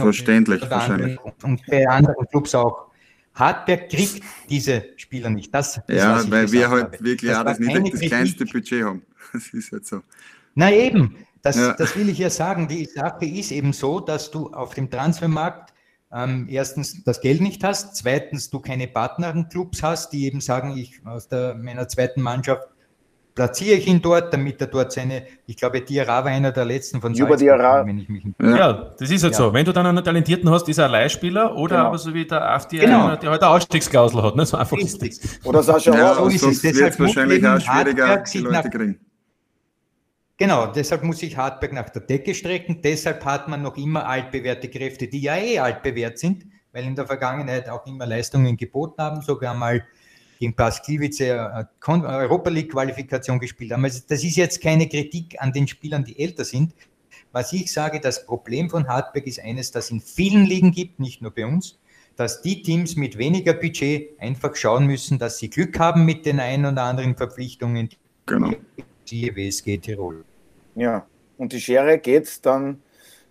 Verständlich, 0.02 0.62
und 0.62 0.70
wahrscheinlich. 0.70 1.20
Und 1.44 1.66
bei 1.68 1.88
anderen 1.88 2.28
Clubs 2.28 2.56
auch. 2.56 2.92
Hartberg 3.34 3.90
kriegt 3.90 4.24
diese 4.50 4.86
Spieler 4.96 5.30
nicht. 5.30 5.54
Das, 5.54 5.82
ja, 5.90 6.24
weil 6.32 6.50
wir 6.52 6.70
halt 6.70 6.84
habe. 6.94 7.04
wirklich 7.04 7.32
das, 7.32 7.44
das, 7.44 7.60
nicht 7.60 7.94
das 7.94 8.02
kleinste 8.02 8.46
Budget 8.46 8.84
haben. 8.84 9.02
Das 9.34 9.48
ist 9.50 9.72
halt 9.72 9.86
so. 9.86 10.02
Na 10.54 10.72
eben, 10.72 11.18
das, 11.42 11.58
ja. 11.58 11.74
das 11.74 11.98
will 11.98 12.08
ich 12.08 12.20
ja 12.20 12.30
sagen. 12.30 12.68
Die 12.68 12.86
Sache 12.86 13.26
ist 13.26 13.52
eben 13.52 13.74
so, 13.74 14.00
dass 14.00 14.32
du 14.32 14.52
auf 14.52 14.76
dem 14.76 14.90
Transfermarkt 14.90 15.74
ähm, 16.14 16.48
erstens 16.50 17.04
das 17.04 17.20
Geld 17.20 17.42
nicht 17.42 17.64
hast, 17.64 17.98
zweitens 17.98 18.50
du 18.50 18.60
keine 18.60 18.88
Partnerclubs 18.88 19.84
hast, 19.84 20.12
die 20.14 20.26
eben 20.26 20.40
sagen, 20.40 20.78
ich 20.78 21.06
aus 21.06 21.28
der, 21.28 21.56
meiner 21.56 21.88
zweiten 21.90 22.22
Mannschaft 22.22 22.70
platziere 23.36 23.78
ich 23.78 23.88
ihn 23.88 24.02
dort, 24.02 24.34
damit 24.34 24.60
er 24.62 24.68
dort 24.68 24.94
seine, 24.94 25.24
ich 25.46 25.58
glaube, 25.58 25.82
Diarra 25.82 26.24
war 26.24 26.32
einer 26.32 26.54
der 26.54 26.64
letzten 26.64 27.02
von 27.02 27.14
Über 27.14 27.36
Diarra. 27.36 27.86
Wenn 27.86 28.00
ich 28.00 28.08
mich 28.08 28.24
ja. 28.42 28.56
ja, 28.58 28.74
das 28.98 29.12
ist 29.12 29.24
halt 29.24 29.34
ja. 29.34 29.38
so. 29.38 29.54
Wenn 29.54 29.66
du 29.66 29.74
dann 29.74 29.86
einen 29.86 30.04
Talentierten 30.04 30.50
hast, 30.50 30.68
ist 30.70 30.78
er 30.78 30.86
ein 30.86 30.92
Leihspieler 30.92 31.56
oder 31.56 31.76
genau. 31.76 31.88
aber 31.90 31.98
so 31.98 32.14
wie 32.14 32.26
der 32.26 32.50
Afti, 32.50 32.78
genau. 32.78 33.06
einer, 33.06 33.18
der 33.18 33.30
halt 33.32 33.44
eine 33.44 33.52
Ausstiegsklausel 33.52 34.24
hat. 34.24 34.36
Ne? 34.38 34.46
So 34.46 34.58
einfach 34.58 34.78
ist 34.78 35.02
das. 35.02 35.20
Oder 35.44 35.62
Sascha 35.62 35.94
ja, 35.94 36.16
so 36.16 36.28
ist 36.28 36.44
es. 36.44 36.62
Deshalb 36.62 36.98
wahrscheinlich 36.98 37.46
auch 37.46 37.60
schwieriger, 37.60 38.24
die 38.24 38.38
Leute 38.40 38.70
kriegen. 38.70 39.00
Genau, 40.38 40.68
deshalb 40.68 41.04
muss 41.04 41.20
sich 41.20 41.38
Hartberg 41.38 41.74
nach 41.74 41.90
der 41.90 42.02
Decke 42.02 42.34
strecken. 42.34 42.82
Deshalb 42.84 43.24
hat 43.24 43.48
man 43.48 43.62
noch 43.62 43.78
immer 43.78 44.06
altbewährte 44.06 44.70
Kräfte, 44.70 45.08
die 45.08 45.22
ja 45.22 45.38
eh 45.38 45.60
altbewährt 45.60 46.20
sind, 46.20 46.46
weil 46.74 46.84
in 46.84 46.96
der 46.96 47.08
Vergangenheit 47.08 47.70
auch 47.70 47.86
immer 47.86 48.06
Leistungen 48.06 48.58
geboten 48.58 49.02
haben, 49.02 49.22
sogar 49.22 49.54
mal 49.54 49.86
gegen 50.40 50.56
Paskliwice 50.56 51.22
äh, 51.22 51.66
Europa 51.88 52.50
League 52.50 52.72
Qualifikation 52.72 53.40
gespielt 53.40 53.72
haben. 53.72 53.84
Also 53.84 54.02
das 54.08 54.24
ist 54.24 54.36
jetzt 54.36 54.62
keine 54.62 54.88
Kritik 54.88 55.36
an 55.40 55.54
den 55.54 55.68
Spielern, 55.68 56.04
die 56.04 56.20
älter 56.20 56.46
sind. 56.46 56.74
Was 57.32 57.52
ich 57.54 57.72
sage, 57.72 58.00
das 58.00 58.26
Problem 58.26 58.70
von 58.70 58.88
Hartberg 58.88 59.28
ist 59.28 59.40
eines, 59.40 59.72
das 59.72 59.92
in 59.92 60.00
vielen 60.00 60.46
Ligen 60.46 60.72
gibt, 60.72 61.00
nicht 61.00 61.22
nur 61.22 61.32
bei 61.32 61.46
uns, 61.46 61.78
dass 62.16 62.42
die 62.42 62.62
Teams 62.62 62.96
mit 62.96 63.18
weniger 63.18 63.54
Budget 63.54 64.20
einfach 64.20 64.56
schauen 64.56 64.88
müssen, 64.88 65.20
dass 65.20 65.38
sie 65.38 65.50
Glück 65.50 65.78
haben 65.80 66.06
mit 66.06 66.26
den 66.26 66.40
ein 66.40 66.66
oder 66.66 66.84
anderen 66.84 67.16
Verpflichtungen. 67.18 67.90
Genau. 68.26 68.54
Die 69.08 69.36
WSG 69.36 69.78
Tirol. 69.78 70.24
Ja, 70.76 71.06
und 71.38 71.52
die 71.52 71.60
Schere 71.60 72.00
geht 72.00 72.46
dann 72.46 72.82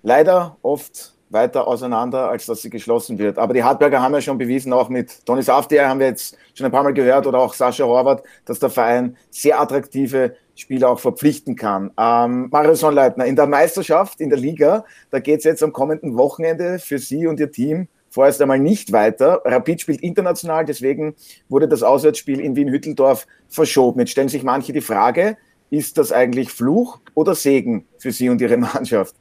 leider 0.03 0.59
oft 0.63 1.14
weiter 1.35 1.69
auseinander, 1.69 2.31
als 2.31 2.47
dass 2.47 2.63
sie 2.63 2.71
geschlossen 2.71 3.19
wird. 3.19 3.39
Aber 3.39 3.53
die 3.53 3.63
Hartberger 3.63 4.01
haben 4.01 4.15
ja 4.15 4.23
schon 4.23 4.39
bewiesen, 4.39 4.73
auch 4.73 4.89
mit 4.89 5.27
Toni 5.27 5.43
Saftier 5.43 5.87
haben 5.87 6.01
wir 6.01 6.07
jetzt 6.07 6.39
schon 6.55 6.65
ein 6.65 6.73
paar 6.73 6.83
Mal 6.83 6.95
gehört 6.95 7.27
oder 7.27 7.41
auch 7.41 7.53
Sascha 7.53 7.85
Horvath, 7.85 8.23
dass 8.47 8.59
der 8.59 8.71
Verein 8.71 9.17
sehr 9.31 9.61
attraktive 9.61 10.37
Spieler 10.55 10.89
auch 10.91 11.01
verpflichten 11.01 11.57
kann. 11.57 11.91
Ähm, 11.99 12.49
Mario 12.51 12.75
Sonnleitner, 12.75 13.27
in 13.27 13.37
der 13.37 13.47
Meisterschaft, 13.47 14.21
in 14.21 14.31
der 14.31 14.39
Liga, 14.39 14.85
da 15.11 15.19
geht 15.19 15.39
es 15.39 15.45
jetzt 15.45 15.63
am 15.63 15.73
kommenden 15.73 16.17
Wochenende 16.17 16.79
für 16.79 16.99
Sie 16.99 17.27
und 17.27 17.41
Ihr 17.41 17.51
Team 17.51 17.89
vorerst 18.09 18.41
einmal 18.41 18.61
nicht 18.61 18.93
weiter. 18.93 19.43
Rapid 19.45 19.81
spielt 19.81 20.01
international, 20.01 20.65
deswegen 20.65 21.17
wurde 21.49 21.67
das 21.67 21.83
Auswärtsspiel 21.83 22.41
in 22.41 22.55
Wien-Hütteldorf 22.55 23.27
verschoben. 23.49 23.99
Jetzt 23.99 24.13
stellen 24.13 24.29
sich 24.29 24.45
manche 24.45 24.73
die 24.73 24.81
Frage, 24.81 25.37
ist 25.71 25.99
das 25.99 26.13
eigentlich 26.13 26.51
Fluch 26.51 27.01
oder 27.15 27.35
Segen 27.35 27.87
für 27.99 28.13
Sie 28.13 28.29
und 28.29 28.41
Ihre 28.41 28.57
Mannschaft? 28.57 29.17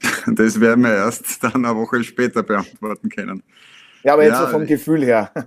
Das 0.26 0.60
werden 0.60 0.84
wir 0.84 0.94
erst 0.94 1.42
dann 1.42 1.64
eine 1.64 1.74
Woche 1.74 2.02
später 2.04 2.42
beantworten 2.42 3.08
können. 3.08 3.42
Ja, 4.02 4.14
aber 4.14 4.24
jetzt 4.24 4.34
ja, 4.34 4.46
so 4.46 4.52
vom 4.52 4.66
Gefühl 4.66 5.04
her. 5.04 5.32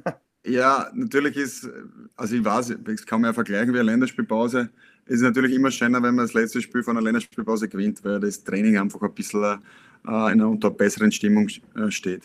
Ja, 0.45 0.89
natürlich 0.93 1.37
ist, 1.37 1.69
also 2.17 2.35
ich 2.35 2.43
weiß, 2.43 2.75
das 2.83 3.05
kann 3.05 3.21
man 3.21 3.29
ja 3.29 3.33
vergleichen 3.33 3.73
wie 3.73 3.79
eine 3.79 3.91
Länderspielpause. 3.91 4.67
Es 5.05 5.13
ist 5.13 5.21
natürlich 5.21 5.55
immer 5.55 5.71
schöner, 5.71 6.03
wenn 6.03 6.15
man 6.15 6.25
das 6.25 6.33
letzte 6.33 6.61
Spiel 6.61 6.83
von 6.83 6.97
einer 6.97 7.03
Länderspielpause 7.05 7.69
gewinnt, 7.69 8.03
weil 8.03 8.19
das 8.19 8.43
Training 8.43 8.77
einfach 8.77 9.01
ein 9.01 9.13
bisschen 9.13 9.41
äh, 9.41 9.55
in 10.05 10.11
einer 10.11 10.49
unter 10.49 10.69
besseren 10.69 11.13
Stimmung 11.13 11.47
äh, 11.47 11.89
steht. 11.89 12.23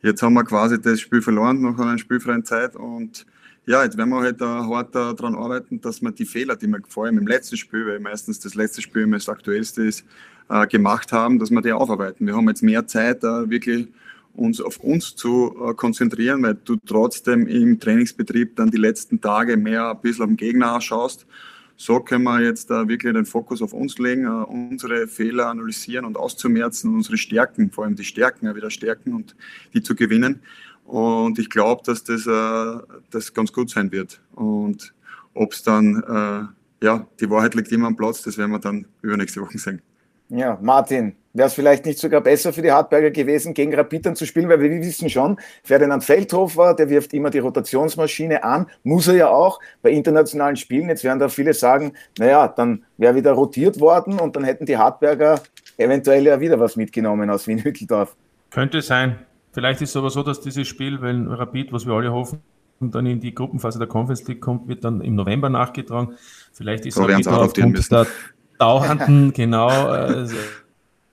Jetzt 0.00 0.22
haben 0.22 0.34
wir 0.34 0.42
quasi 0.42 0.80
das 0.80 1.00
Spiel 1.00 1.22
verloren 1.22 1.62
nach 1.62 1.78
einer 1.78 1.98
spielfreien 1.98 2.44
Zeit 2.44 2.74
und 2.74 3.24
ja, 3.64 3.84
jetzt 3.84 3.96
werden 3.96 4.10
wir 4.10 4.20
halt 4.20 4.40
hart 4.40 4.96
uh, 4.96 5.12
daran 5.12 5.36
arbeiten, 5.36 5.80
dass 5.80 6.02
wir 6.02 6.10
die 6.10 6.24
Fehler, 6.24 6.56
die 6.56 6.66
wir 6.66 6.80
vor 6.88 7.04
allem 7.04 7.18
im 7.18 7.28
letzten 7.28 7.56
Spiel, 7.56 7.86
weil 7.86 8.00
meistens 8.00 8.40
das 8.40 8.56
letzte 8.56 8.82
Spiel 8.82 9.02
immer 9.02 9.18
das 9.18 9.28
aktuellste 9.28 9.84
ist, 9.84 10.04
uh, 10.50 10.66
gemacht 10.66 11.12
haben, 11.12 11.38
dass 11.38 11.50
wir 11.50 11.62
die 11.62 11.72
aufarbeiten. 11.72 12.26
Wir 12.26 12.36
haben 12.36 12.48
jetzt 12.48 12.62
mehr 12.62 12.86
Zeit, 12.86 13.22
wirklich 13.22 13.88
uns 14.34 14.60
auf 14.60 14.78
uns 14.78 15.14
zu 15.14 15.50
konzentrieren, 15.76 16.42
weil 16.42 16.54
du 16.54 16.76
trotzdem 16.86 17.46
im 17.46 17.78
Trainingsbetrieb 17.78 18.56
dann 18.56 18.70
die 18.70 18.78
letzten 18.78 19.20
Tage 19.20 19.58
mehr 19.58 19.90
ein 19.90 20.00
bisschen 20.00 20.28
den 20.28 20.36
Gegner 20.36 20.80
schaust. 20.80 21.26
So 21.76 22.00
können 22.00 22.24
wir 22.24 22.40
jetzt 22.40 22.70
wirklich 22.70 23.12
den 23.12 23.26
Fokus 23.26 23.60
auf 23.60 23.74
uns 23.74 23.98
legen, 23.98 24.26
unsere 24.26 25.06
Fehler 25.06 25.48
analysieren 25.48 26.06
und 26.06 26.16
auszumerzen, 26.16 26.94
unsere 26.94 27.18
Stärken, 27.18 27.70
vor 27.70 27.84
allem 27.84 27.96
die 27.96 28.04
Stärken 28.04 28.54
wieder 28.54 28.70
stärken 28.70 29.12
und 29.12 29.36
die 29.74 29.82
zu 29.82 29.94
gewinnen. 29.94 30.40
Und 30.84 31.38
ich 31.38 31.48
glaube, 31.50 31.82
dass 31.84 32.04
das, 32.04 32.26
äh, 32.26 32.98
das 33.10 33.32
ganz 33.34 33.52
gut 33.52 33.70
sein 33.70 33.92
wird. 33.92 34.20
Und 34.32 34.92
ob 35.34 35.52
es 35.52 35.62
dann, 35.62 36.02
äh, 36.02 36.84
ja, 36.84 37.06
die 37.20 37.30
Wahrheit 37.30 37.54
liegt 37.54 37.72
immer 37.72 37.86
am 37.86 37.96
Platz, 37.96 38.22
das 38.22 38.36
werden 38.38 38.50
wir 38.50 38.58
dann 38.58 38.86
übernächste 39.00 39.40
Woche 39.40 39.58
sehen. 39.58 39.80
Ja, 40.34 40.58
Martin, 40.62 41.14
wäre 41.34 41.48
es 41.48 41.52
vielleicht 41.52 41.84
nicht 41.84 41.98
sogar 41.98 42.22
besser 42.22 42.54
für 42.54 42.62
die 42.62 42.72
Hartberger 42.72 43.10
gewesen, 43.10 43.52
gegen 43.52 43.74
Rapid 43.74 44.16
zu 44.16 44.24
spielen, 44.24 44.48
weil 44.48 44.60
wir 44.60 44.70
wissen 44.70 45.10
schon, 45.10 45.38
Ferdinand 45.62 46.02
Feldhofer, 46.02 46.72
der 46.72 46.88
wirft 46.88 47.12
immer 47.12 47.28
die 47.28 47.40
Rotationsmaschine 47.40 48.42
an, 48.42 48.66
muss 48.82 49.08
er 49.08 49.14
ja 49.14 49.28
auch 49.28 49.60
bei 49.82 49.90
internationalen 49.90 50.56
Spielen. 50.56 50.88
Jetzt 50.88 51.04
werden 51.04 51.18
da 51.18 51.28
viele 51.28 51.52
sagen, 51.52 51.92
naja, 52.18 52.48
dann 52.48 52.82
wäre 52.96 53.14
wieder 53.14 53.32
rotiert 53.32 53.78
worden 53.78 54.18
und 54.18 54.34
dann 54.34 54.44
hätten 54.44 54.64
die 54.64 54.78
Hartberger 54.78 55.38
eventuell 55.76 56.24
ja 56.24 56.40
wieder 56.40 56.58
was 56.58 56.76
mitgenommen 56.76 57.28
aus 57.28 57.46
Wien-Hütteldorf. 57.46 58.16
Könnte 58.48 58.80
sein. 58.80 59.18
Vielleicht 59.52 59.82
ist 59.82 59.90
es 59.90 59.96
aber 59.96 60.08
so, 60.08 60.22
dass 60.22 60.40
dieses 60.40 60.66
Spiel, 60.66 61.02
wenn 61.02 61.26
Rapid, 61.26 61.74
was 61.74 61.84
wir 61.84 61.92
alle 61.92 62.10
hoffen, 62.10 62.40
dann 62.80 63.04
in 63.04 63.20
die 63.20 63.34
Gruppenphase 63.34 63.78
der 63.78 63.86
Conference 63.86 64.26
League 64.26 64.40
kommt, 64.40 64.66
wird 64.66 64.82
dann 64.82 65.02
im 65.02 65.14
November 65.14 65.50
nachgetragen. 65.50 66.14
Vielleicht 66.54 66.86
ist 66.86 66.98
auch 66.98 67.06
wieder 67.06 67.38
aufgrund 67.38 67.90
der 67.92 68.06
dauernden, 68.62 69.32
genau, 69.34 69.92
äh, 69.92 70.28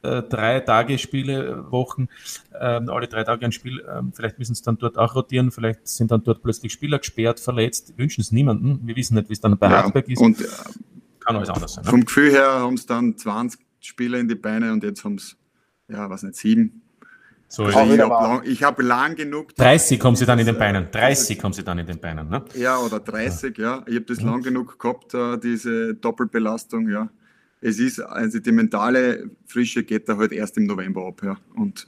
äh, 0.01 0.21
drei 0.23 0.59
Tage 0.62 0.97
Spiele, 0.97 1.65
Wochen, 1.71 2.07
äh, 2.53 2.57
alle 2.57 3.07
drei 3.07 3.23
Tage 3.23 3.45
ein 3.45 3.51
Spiel. 3.51 3.79
Äh, 3.79 4.01
vielleicht 4.13 4.39
müssen 4.39 4.53
es 4.53 4.62
dann 4.62 4.77
dort 4.77 4.97
auch 4.97 5.15
rotieren, 5.15 5.51
vielleicht 5.51 5.88
sind 5.88 6.12
dann 6.12 6.23
dort 6.23 6.41
plötzlich 6.43 6.71
Spieler 6.71 6.99
gesperrt, 6.99 7.39
verletzt, 7.39 7.97
wünschen 7.97 8.21
es 8.21 8.31
niemanden. 8.31 8.79
Wir 8.83 8.95
wissen 8.95 9.15
nicht, 9.15 9.29
wie 9.29 9.33
es 9.33 9.41
dann 9.41 9.57
bei 9.57 9.69
ja, 9.69 9.83
Hartberg 9.83 10.07
ist. 10.07 10.21
Und, 10.21 10.38
Kann 11.19 11.35
alles 11.35 11.49
anders 11.49 11.73
sein. 11.73 11.83
Ne? 11.83 11.89
Vom 11.89 12.05
Gefühl 12.05 12.31
her 12.31 12.47
haben 12.47 12.75
es 12.75 12.85
dann 12.85 13.17
20 13.17 13.59
Spieler 13.81 14.19
in 14.19 14.27
die 14.27 14.35
Beine 14.35 14.71
und 14.71 14.83
jetzt 14.83 15.03
haben 15.03 15.15
es, 15.15 15.35
ja, 15.89 16.09
was 16.09 16.23
nicht, 16.23 16.35
sieben. 16.35 16.81
So 17.51 17.63
also 17.63 17.79
ich 17.79 17.99
habe 17.99 18.03
lang, 18.03 18.43
hab 18.62 18.81
lang, 18.81 19.15
genug. 19.15 19.55
30 19.55 19.99
kommen 19.99 20.15
sie 20.15 20.27
dann 20.27 20.38
in 20.38 20.45
den 20.45 20.57
Beinen. 20.57 20.88
30 20.91 21.39
kommen 21.39 21.53
sie 21.53 21.63
dann 21.63 21.79
in 21.79 21.88
den 21.88 21.99
Beinen, 21.99 22.29
ne? 22.29 22.45
Ja, 22.53 22.77
oder 22.77 22.99
30, 22.99 23.57
ja. 23.57 23.83
Ich 23.88 23.95
habe 23.95 24.05
das 24.05 24.19
mhm. 24.19 24.27
lang 24.27 24.43
genug 24.43 24.77
gehabt, 24.77 25.13
diese 25.43 25.95
Doppelbelastung, 25.95 26.88
ja 26.89 27.09
es 27.62 27.80
ist, 27.80 28.00
also 28.00 28.39
die 28.39 28.52
mentale 28.52 29.30
Frische 29.45 29.84
geht 29.84 30.08
da 30.08 30.17
halt 30.17 30.32
erst 30.32 30.58
im 30.58 30.65
November 30.65 31.08
ab. 31.08 31.22
Ja. 31.24 31.38
Und, 31.56 31.86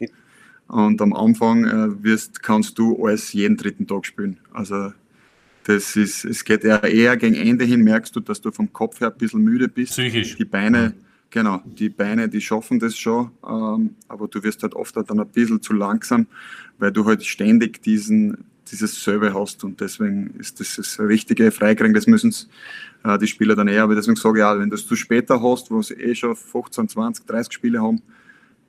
und 0.67 1.01
am 1.01 1.13
Anfang 1.13 1.65
äh, 1.65 2.03
wirst, 2.03 2.43
kannst 2.43 2.77
du 2.77 3.05
alles 3.05 3.31
jeden 3.33 3.57
dritten 3.57 3.87
Tag 3.87 4.05
spielen. 4.05 4.37
Also 4.51 4.91
das 5.63 5.95
ist, 5.95 6.25
es 6.25 6.43
geht 6.43 6.63
eher, 6.63 6.83
eher 6.83 7.17
gegen 7.17 7.35
Ende 7.35 7.65
hin, 7.65 7.83
merkst 7.83 8.15
du, 8.15 8.19
dass 8.19 8.41
du 8.41 8.51
vom 8.51 8.73
Kopf 8.73 8.99
her 8.99 9.11
ein 9.11 9.17
bisschen 9.17 9.43
müde 9.43 9.67
bist. 9.67 9.91
Psychisch. 9.91 10.35
Die 10.35 10.45
Beine, 10.45 10.93
genau, 11.29 11.61
die 11.65 11.89
Beine, 11.89 12.27
die 12.27 12.41
schaffen 12.41 12.79
das 12.79 12.97
schon, 12.97 13.31
ähm, 13.47 13.95
aber 14.07 14.27
du 14.27 14.43
wirst 14.43 14.63
halt 14.63 14.73
oft 14.73 14.95
dann 14.97 15.19
ein 15.19 15.27
bisschen 15.27 15.61
zu 15.61 15.73
langsam, 15.73 16.27
weil 16.79 16.91
du 16.91 17.05
halt 17.05 17.23
ständig 17.23 17.81
diesen, 17.83 18.45
dieses 18.71 19.03
selbe 19.03 19.33
hast 19.33 19.63
und 19.63 19.81
deswegen 19.81 20.35
ist 20.39 20.59
das 20.59 20.77
das 20.77 20.99
richtige 20.99 21.51
Freikriegen, 21.51 21.93
das 21.93 22.07
müssen 22.07 22.33
äh, 23.03 23.17
die 23.17 23.27
Spieler 23.27 23.55
dann 23.55 23.67
eher, 23.67 23.83
aber 23.83 23.95
deswegen 23.95 24.15
sage 24.15 24.39
ich 24.39 24.45
auch, 24.45 24.57
wenn 24.57 24.69
du 24.69 24.75
es 24.75 24.87
zu 24.87 24.95
später 24.95 25.41
hast, 25.41 25.69
wo 25.71 25.81
sie 25.81 25.95
eh 25.95 26.15
schon 26.15 26.35
15, 26.35 26.89
20, 26.89 27.25
30 27.25 27.53
Spiele 27.53 27.81
haben, 27.81 28.01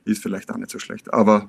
ist 0.04 0.22
vielleicht 0.22 0.50
auch 0.50 0.56
nicht 0.56 0.70
so 0.70 0.78
schlecht. 0.78 1.12
Aber 1.12 1.48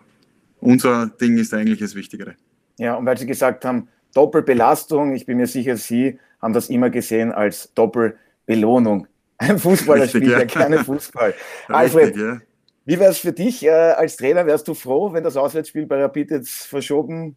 unser 0.60 1.08
Ding 1.08 1.38
ist 1.38 1.54
eigentlich 1.54 1.80
das 1.80 1.96
Wichtigere. 1.96 2.36
Ja, 2.78 2.96
und 2.96 3.06
weil 3.06 3.18
Sie 3.18 3.26
gesagt 3.26 3.66
haben, 3.66 3.88
Doppelbelastung, 4.14 5.14
ich 5.14 5.26
bin 5.26 5.38
mir 5.38 5.48
sicher, 5.48 5.78
Sie 5.78 6.20
haben 6.42 6.54
das 6.54 6.70
immer 6.70 6.90
gesehen 6.90 7.32
als 7.32 7.74
Doppelbelohnung. 7.74 9.08
Ein 9.38 9.60
Fußballer 9.60 10.04
Richtig, 10.04 10.24
spielt 10.24 10.32
ja, 10.32 10.40
ja 10.40 10.46
keinen 10.46 10.80
Fußball. 10.86 11.34
Alfred, 11.68 12.08
Richtig, 12.08 12.22
ja. 12.22 12.42
wie 12.86 13.00
wäre 13.00 13.12
es 13.12 13.18
für 13.18 13.34
dich 13.34 13.66
äh, 13.66 13.70
als 13.70 14.18
Trainer? 14.18 14.46
Wärst 14.46 14.68
du 14.68 14.74
froh, 14.74 15.12
wenn 15.14 15.24
das 15.24 15.38
Auswärtsspiel 15.38 15.86
bei 15.86 16.02
Rapid 16.02 16.32
jetzt 16.32 16.68
verschoben 16.68 17.36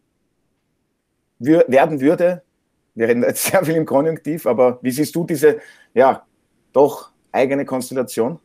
werden 1.39 2.01
würde? 2.01 2.43
Wir 2.95 3.07
reden 3.07 3.23
jetzt 3.23 3.45
sehr 3.51 3.63
viel 3.63 3.75
im 3.75 3.85
Konjunktiv, 3.85 4.45
aber 4.45 4.79
wie 4.81 4.91
siehst 4.91 5.15
du 5.15 5.25
diese, 5.25 5.59
ja, 5.93 6.25
doch 6.73 7.11
eigene 7.31 7.65
Konstellation? 7.65 8.39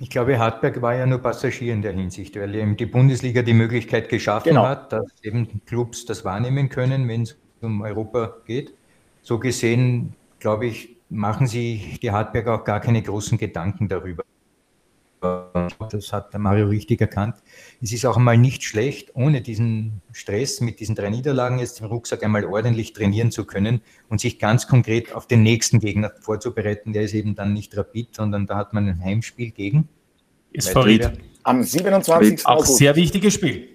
Ich 0.00 0.10
glaube, 0.10 0.38
Hartberg 0.38 0.82
war 0.82 0.94
ja 0.94 1.06
nur 1.06 1.20
Passagier 1.20 1.72
in 1.72 1.80
der 1.80 1.92
Hinsicht, 1.92 2.38
weil 2.38 2.54
eben 2.54 2.76
die 2.76 2.86
Bundesliga 2.86 3.42
die 3.42 3.54
Möglichkeit 3.54 4.08
geschaffen 4.08 4.50
genau. 4.50 4.66
hat, 4.66 4.92
dass 4.92 5.06
eben 5.22 5.62
Clubs 5.66 6.04
das 6.04 6.24
wahrnehmen 6.24 6.68
können, 6.68 7.08
wenn 7.08 7.22
es 7.22 7.36
um 7.60 7.80
Europa 7.80 8.36
geht. 8.44 8.74
So 9.22 9.38
gesehen, 9.38 10.14
glaube 10.40 10.66
ich, 10.66 10.96
machen 11.08 11.46
sich 11.46 12.00
die 12.00 12.10
Hartberger 12.10 12.56
auch 12.56 12.64
gar 12.64 12.80
keine 12.80 13.02
großen 13.02 13.38
Gedanken 13.38 13.88
darüber. 13.88 14.24
Das 15.90 16.12
hat 16.12 16.32
der 16.32 16.40
Mario 16.40 16.66
richtig 16.66 17.00
erkannt. 17.00 17.36
Es 17.82 17.92
ist 17.92 18.04
auch 18.06 18.16
einmal 18.16 18.38
nicht 18.38 18.62
schlecht, 18.62 19.10
ohne 19.14 19.40
diesen 19.40 20.02
Stress 20.12 20.60
mit 20.60 20.80
diesen 20.80 20.94
drei 20.94 21.10
Niederlagen 21.10 21.58
jetzt 21.58 21.80
den 21.80 21.86
Rucksack 21.86 22.22
einmal 22.22 22.44
ordentlich 22.44 22.92
trainieren 22.92 23.30
zu 23.30 23.44
können 23.44 23.80
und 24.08 24.20
sich 24.20 24.38
ganz 24.38 24.66
konkret 24.66 25.14
auf 25.14 25.26
den 25.26 25.42
nächsten 25.42 25.80
Gegner 25.80 26.12
vorzubereiten. 26.20 26.92
Der 26.92 27.02
ist 27.02 27.14
eben 27.14 27.34
dann 27.34 27.52
nicht 27.52 27.76
Rapid, 27.76 28.14
sondern 28.14 28.46
da 28.46 28.56
hat 28.56 28.72
man 28.72 28.88
ein 28.88 29.02
Heimspiel 29.02 29.50
gegen. 29.50 29.88
Ist 30.52 30.70
Farid. 30.70 31.10
Am 31.42 31.62
27. 31.62 32.46
Auch 32.46 32.56
August. 32.56 32.76
sehr 32.76 32.94
wichtiges 32.96 33.34
Spiel. 33.34 33.68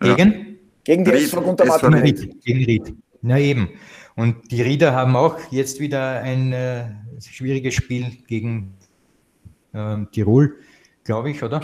Gegen? 0.00 0.32
Ja. 0.32 0.44
Gegen 0.84 1.04
die 1.04 1.12
SV 1.12 1.40
Gunter 1.40 1.64
Ried. 2.02 2.44
Gegen 2.44 2.64
Ried. 2.64 2.94
Na 3.22 3.38
eben. 3.38 3.70
Und 4.16 4.50
die 4.50 4.62
Rieder 4.62 4.92
haben 4.92 5.16
auch 5.16 5.38
jetzt 5.50 5.80
wieder 5.80 6.20
ein 6.20 6.52
äh, 6.52 6.84
schwieriges 7.20 7.74
Spiel 7.74 8.18
gegen 8.28 8.74
äh, 9.74 9.96
Tirol, 10.12 10.56
glaube 11.04 11.30
ich, 11.30 11.42
oder? 11.42 11.60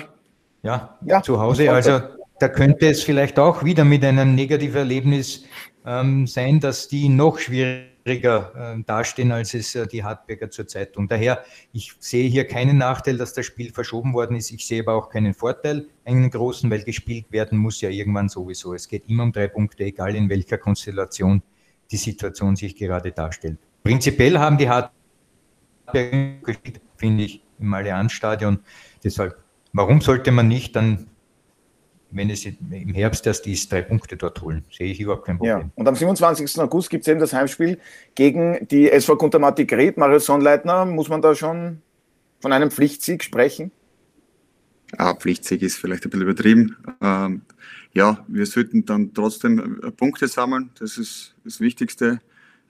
Ja, 0.62 0.98
ja, 1.06 1.22
zu 1.22 1.40
Hause. 1.40 1.72
Also 1.72 2.00
da 2.38 2.48
könnte 2.48 2.88
es 2.88 3.02
vielleicht 3.02 3.38
auch 3.38 3.64
wieder 3.64 3.84
mit 3.84 4.04
einem 4.04 4.34
negativen 4.34 4.78
Erlebnis 4.78 5.44
ähm, 5.86 6.26
sein, 6.26 6.60
dass 6.60 6.88
die 6.88 7.08
noch 7.08 7.38
schwieriger 7.38 8.76
äh, 8.78 8.82
dastehen, 8.84 9.32
als 9.32 9.54
es 9.54 9.74
äh, 9.74 9.86
die 9.86 10.04
Hartberger 10.04 10.50
zurzeit 10.50 10.92
tun. 10.92 11.08
Daher, 11.08 11.44
ich 11.72 11.92
sehe 11.98 12.28
hier 12.28 12.46
keinen 12.46 12.78
Nachteil, 12.78 13.16
dass 13.16 13.32
das 13.32 13.46
Spiel 13.46 13.72
verschoben 13.72 14.12
worden 14.12 14.36
ist. 14.36 14.50
Ich 14.50 14.66
sehe 14.66 14.82
aber 14.82 14.94
auch 14.94 15.10
keinen 15.10 15.34
Vorteil, 15.34 15.86
einen 16.04 16.30
großen, 16.30 16.70
weil 16.70 16.82
gespielt 16.82 17.26
werden 17.30 17.58
muss 17.58 17.80
ja 17.80 17.90
irgendwann 17.90 18.28
sowieso. 18.28 18.74
Es 18.74 18.88
geht 18.88 19.08
immer 19.08 19.22
um 19.22 19.32
drei 19.32 19.48
Punkte, 19.48 19.84
egal 19.84 20.14
in 20.14 20.28
welcher 20.28 20.58
Konstellation 20.58 21.42
die 21.90 21.96
Situation 21.96 22.56
sich 22.56 22.76
gerade 22.76 23.12
darstellt. 23.12 23.58
Prinzipiell 23.82 24.38
haben 24.38 24.58
die 24.58 24.68
Hartberger 24.68 26.40
gespielt, 26.42 26.80
finde 26.96 27.24
ich, 27.24 27.42
im 27.60 27.72
Allianzstadion. 27.74 28.60
Deshalb, 29.04 29.36
warum 29.72 30.00
sollte 30.00 30.32
man 30.32 30.48
nicht 30.48 30.76
dann, 30.76 31.06
wenn 32.10 32.30
es 32.30 32.44
im 32.44 32.94
Herbst 32.94 33.26
erst 33.26 33.46
ist, 33.46 33.70
drei 33.70 33.82
Punkte 33.82 34.16
dort 34.16 34.42
holen? 34.42 34.64
Sehe 34.70 34.90
ich 34.90 35.00
überhaupt 35.00 35.26
kein 35.26 35.38
Problem. 35.38 35.60
Ja. 35.60 35.70
Und 35.74 35.88
am 35.88 35.94
27. 35.94 36.58
August 36.60 36.90
gibt 36.90 37.02
es 37.02 37.08
eben 37.08 37.20
das 37.20 37.32
Heimspiel 37.32 37.78
gegen 38.14 38.66
die 38.68 38.90
SV 38.90 39.16
Kuntermati 39.16 39.64
Gret. 39.66 39.96
Mario 39.96 40.18
Sonnleitner, 40.18 40.84
muss 40.84 41.08
man 41.08 41.22
da 41.22 41.34
schon 41.34 41.82
von 42.40 42.52
einem 42.52 42.70
Pflichtsieg 42.70 43.22
sprechen? 43.22 43.70
Ja, 44.98 45.14
Pflichtsieg 45.14 45.62
ist 45.62 45.76
vielleicht 45.76 46.04
ein 46.04 46.10
bisschen 46.10 46.26
übertrieben. 46.26 46.76
Ähm, 47.00 47.42
ja, 47.92 48.24
wir 48.28 48.46
sollten 48.46 48.84
dann 48.84 49.14
trotzdem 49.14 49.80
äh, 49.82 49.90
Punkte 49.90 50.28
sammeln. 50.28 50.70
Das 50.78 50.98
ist 50.98 51.34
das 51.44 51.60
Wichtigste 51.60 52.20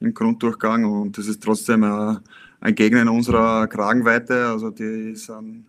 im 0.01 0.15
Grunddurchgang 0.15 0.85
und 0.85 1.17
das 1.19 1.27
ist 1.27 1.43
trotzdem 1.43 1.83
äh, 1.83 2.17
ein 2.61 2.75
Gegner 2.75 3.03
in 3.03 3.09
unserer 3.09 3.67
Kragenweite. 3.67 4.47
Also 4.47 4.71
die 4.71 5.15
sind 5.15 5.67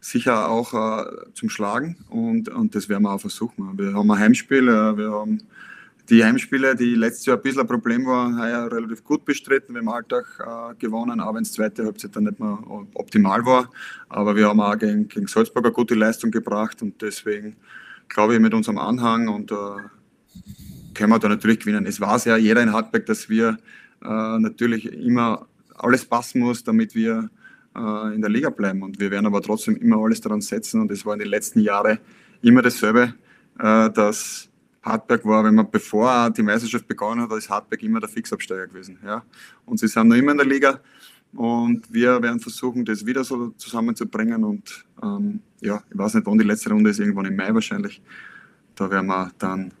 sicher 0.00 0.48
auch 0.48 0.72
äh, 0.74 1.32
zum 1.34 1.48
Schlagen 1.48 1.96
und, 2.08 2.48
und 2.48 2.74
das 2.74 2.88
werden 2.88 3.02
wir 3.02 3.12
auch 3.12 3.20
versuchen. 3.20 3.76
Wir 3.78 3.94
haben 3.94 4.10
ein 4.10 4.18
Heimspiel, 4.18 4.68
äh, 4.68 4.96
wir 4.96 5.10
haben 5.10 5.40
die 6.08 6.24
Heimspiele, 6.24 6.76
die 6.76 6.94
letztes 6.94 7.26
Jahr 7.26 7.36
ein 7.36 7.42
bisschen 7.42 7.62
ein 7.62 7.66
Problem 7.66 8.06
waren, 8.06 8.40
heuer 8.40 8.70
relativ 8.70 9.02
gut 9.02 9.24
bestritten. 9.24 9.74
Wir 9.74 9.80
haben 9.80 9.88
Alltag 9.88 10.24
äh, 10.40 10.74
gewonnen, 10.76 11.20
auch 11.20 11.34
wenn 11.34 11.42
das 11.42 11.52
zweite 11.52 11.84
Halbzeit 11.84 12.14
dann 12.14 12.24
nicht 12.24 12.38
mehr 12.38 12.58
optimal 12.94 13.44
war. 13.44 13.70
Aber 14.08 14.36
wir 14.36 14.48
haben 14.48 14.60
auch 14.60 14.78
gegen, 14.78 15.08
gegen 15.08 15.26
Salzburg 15.26 15.64
eine 15.64 15.72
gute 15.72 15.94
Leistung 15.94 16.30
gebracht 16.30 16.80
und 16.82 17.00
deswegen 17.02 17.56
glaube 18.08 18.34
ich 18.34 18.40
mit 18.40 18.54
unserem 18.54 18.78
Anhang 18.78 19.26
und 19.26 19.50
äh, 19.50 19.54
können 20.96 21.10
wir 21.10 21.18
da 21.18 21.28
natürlich 21.28 21.60
gewinnen. 21.60 21.86
Es 21.86 22.00
weiß 22.00 22.24
ja 22.24 22.36
jeder 22.36 22.62
in 22.62 22.72
Hartberg, 22.72 23.06
dass 23.06 23.28
wir 23.28 23.58
äh, 24.02 24.38
natürlich 24.38 24.92
immer 24.92 25.46
alles 25.74 26.04
passen 26.04 26.40
muss, 26.40 26.64
damit 26.64 26.94
wir 26.94 27.30
äh, 27.76 28.14
in 28.14 28.20
der 28.20 28.30
Liga 28.30 28.50
bleiben. 28.50 28.82
Und 28.82 28.98
wir 28.98 29.10
werden 29.10 29.26
aber 29.26 29.42
trotzdem 29.42 29.76
immer 29.76 29.98
alles 29.98 30.20
daran 30.20 30.40
setzen. 30.40 30.80
Und 30.80 30.90
es 30.90 31.04
war 31.04 31.12
in 31.12 31.20
den 31.20 31.28
letzten 31.28 31.60
Jahren 31.60 31.98
immer 32.42 32.62
dasselbe, 32.62 33.14
äh, 33.58 33.90
dass 33.90 34.48
Hartberg 34.82 35.24
war, 35.24 35.44
wenn 35.44 35.54
man 35.54 35.70
bevor 35.70 36.30
die 36.30 36.42
Meisterschaft 36.42 36.86
begonnen 36.86 37.22
hat, 37.22 37.32
ist 37.36 37.50
Hartberg 37.50 37.82
immer 37.82 38.00
der 38.00 38.08
Fixabsteiger 38.08 38.68
gewesen. 38.68 38.98
Ja? 39.04 39.22
Und 39.64 39.78
sie 39.78 39.88
sind 39.88 40.08
noch 40.08 40.16
immer 40.16 40.32
in 40.32 40.38
der 40.38 40.46
Liga. 40.46 40.80
Und 41.34 41.92
wir 41.92 42.22
werden 42.22 42.40
versuchen, 42.40 42.84
das 42.84 43.04
wieder 43.04 43.24
so 43.24 43.50
zusammenzubringen. 43.50 44.44
Und 44.44 44.86
ähm, 45.02 45.40
ja, 45.60 45.82
ich 45.90 45.98
weiß 45.98 46.14
nicht, 46.14 46.26
wann 46.26 46.38
die 46.38 46.44
letzte 46.44 46.70
Runde 46.70 46.90
ist, 46.90 47.00
irgendwann 47.00 47.26
im 47.26 47.36
Mai 47.36 47.52
wahrscheinlich. 47.52 48.00
Da 48.74 48.90
werden 48.90 49.06
wir 49.08 49.30
dann 49.38 49.72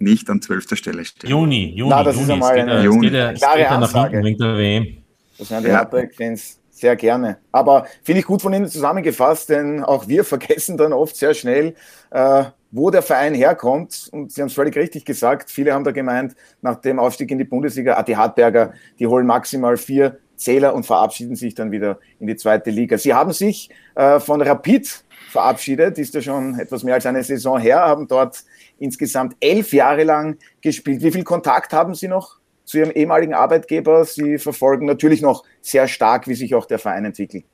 nicht 0.00 0.28
an 0.30 0.40
zwölfter 0.42 0.76
Stelle 0.76 1.04
stehen. 1.04 1.30
Juni, 1.30 1.72
Juni, 1.74 1.90
Na, 1.90 2.02
das 2.02 2.14
Juni. 2.16 2.24
Ist 2.26 2.30
einmal 2.32 2.58
eine, 2.58 2.82
Juni. 2.82 3.06
Es 3.06 3.12
geht, 3.12 3.22
eine 3.22 3.38
klare 3.38 3.68
Ansage. 3.68 4.22
Nach 4.22 4.38
der 4.38 4.56
WM. 4.56 4.96
Das 5.38 5.48
sind 5.48 5.64
die 5.64 5.68
ja. 5.68 5.78
Heartbreak-Fans 5.78 6.60
sehr 6.70 6.96
gerne. 6.96 7.38
Aber 7.52 7.86
finde 8.02 8.20
ich 8.20 8.26
gut 8.26 8.42
von 8.42 8.52
Ihnen 8.52 8.66
zusammengefasst, 8.66 9.50
denn 9.50 9.84
auch 9.84 10.08
wir 10.08 10.24
vergessen 10.34 10.76
dann 10.76 10.92
oft 10.92 11.14
sehr 11.16 11.34
schnell, 11.34 11.74
äh, 12.10 12.44
wo 12.70 12.90
der 12.90 13.02
Verein 13.02 13.34
herkommt. 13.34 14.08
Und 14.12 14.32
Sie 14.32 14.40
haben 14.40 14.48
es 14.48 14.54
völlig 14.54 14.76
richtig 14.76 15.04
gesagt. 15.04 15.50
Viele 15.50 15.74
haben 15.74 15.84
da 15.84 15.90
gemeint, 15.92 16.34
nach 16.62 16.76
dem 16.76 16.98
Aufstieg 16.98 17.30
in 17.30 17.38
die 17.38 17.44
Bundesliga, 17.44 17.94
ah, 17.94 18.02
die 18.02 18.16
Hartberger, 18.16 18.72
die 18.98 19.06
holen 19.06 19.26
maximal 19.26 19.76
vier 19.76 20.18
Zähler 20.36 20.74
und 20.74 20.86
verabschieden 20.86 21.36
sich 21.36 21.54
dann 21.54 21.70
wieder 21.70 21.98
in 22.18 22.26
die 22.26 22.36
zweite 22.36 22.70
Liga. 22.70 22.96
Sie 22.96 23.12
haben 23.12 23.32
sich 23.32 23.68
äh, 23.94 24.18
von 24.20 24.40
Rapid 24.40 25.04
verabschiedet, 25.30 25.98
ist 25.98 26.14
ja 26.14 26.22
schon 26.22 26.58
etwas 26.58 26.82
mehr 26.82 26.94
als 26.94 27.06
eine 27.06 27.22
Saison 27.22 27.58
her, 27.58 27.80
haben 27.80 28.08
dort 28.08 28.44
insgesamt 28.78 29.36
elf 29.40 29.72
Jahre 29.72 30.04
lang 30.04 30.38
gespielt. 30.60 31.02
Wie 31.02 31.12
viel 31.12 31.24
Kontakt 31.24 31.72
haben 31.72 31.94
Sie 31.94 32.08
noch 32.08 32.38
zu 32.64 32.78
Ihrem 32.78 32.92
ehemaligen 32.92 33.34
Arbeitgeber. 33.34 34.04
Sie 34.04 34.38
verfolgen 34.38 34.86
natürlich 34.86 35.22
noch 35.22 35.44
sehr 35.60 35.88
stark, 35.88 36.28
wie 36.28 36.34
sich 36.34 36.54
auch 36.54 36.66
der 36.66 36.78
Verein 36.78 37.04
entwickelt. 37.04 37.44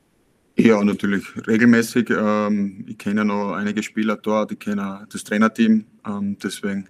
Ja, 0.59 0.83
natürlich 0.83 1.25
regelmäßig. 1.47 2.11
Ähm, 2.11 2.85
ich 2.89 2.99
kenne 2.99 3.25
noch 3.25 3.53
einige 3.53 3.83
Spieler 3.83 4.17
dort, 4.17 4.53
ich 4.53 4.59
kenne 4.59 5.07
das 5.11 5.25
Trainerteam. 5.25 5.85
Ähm, 6.07 6.37
deswegen 6.43 6.89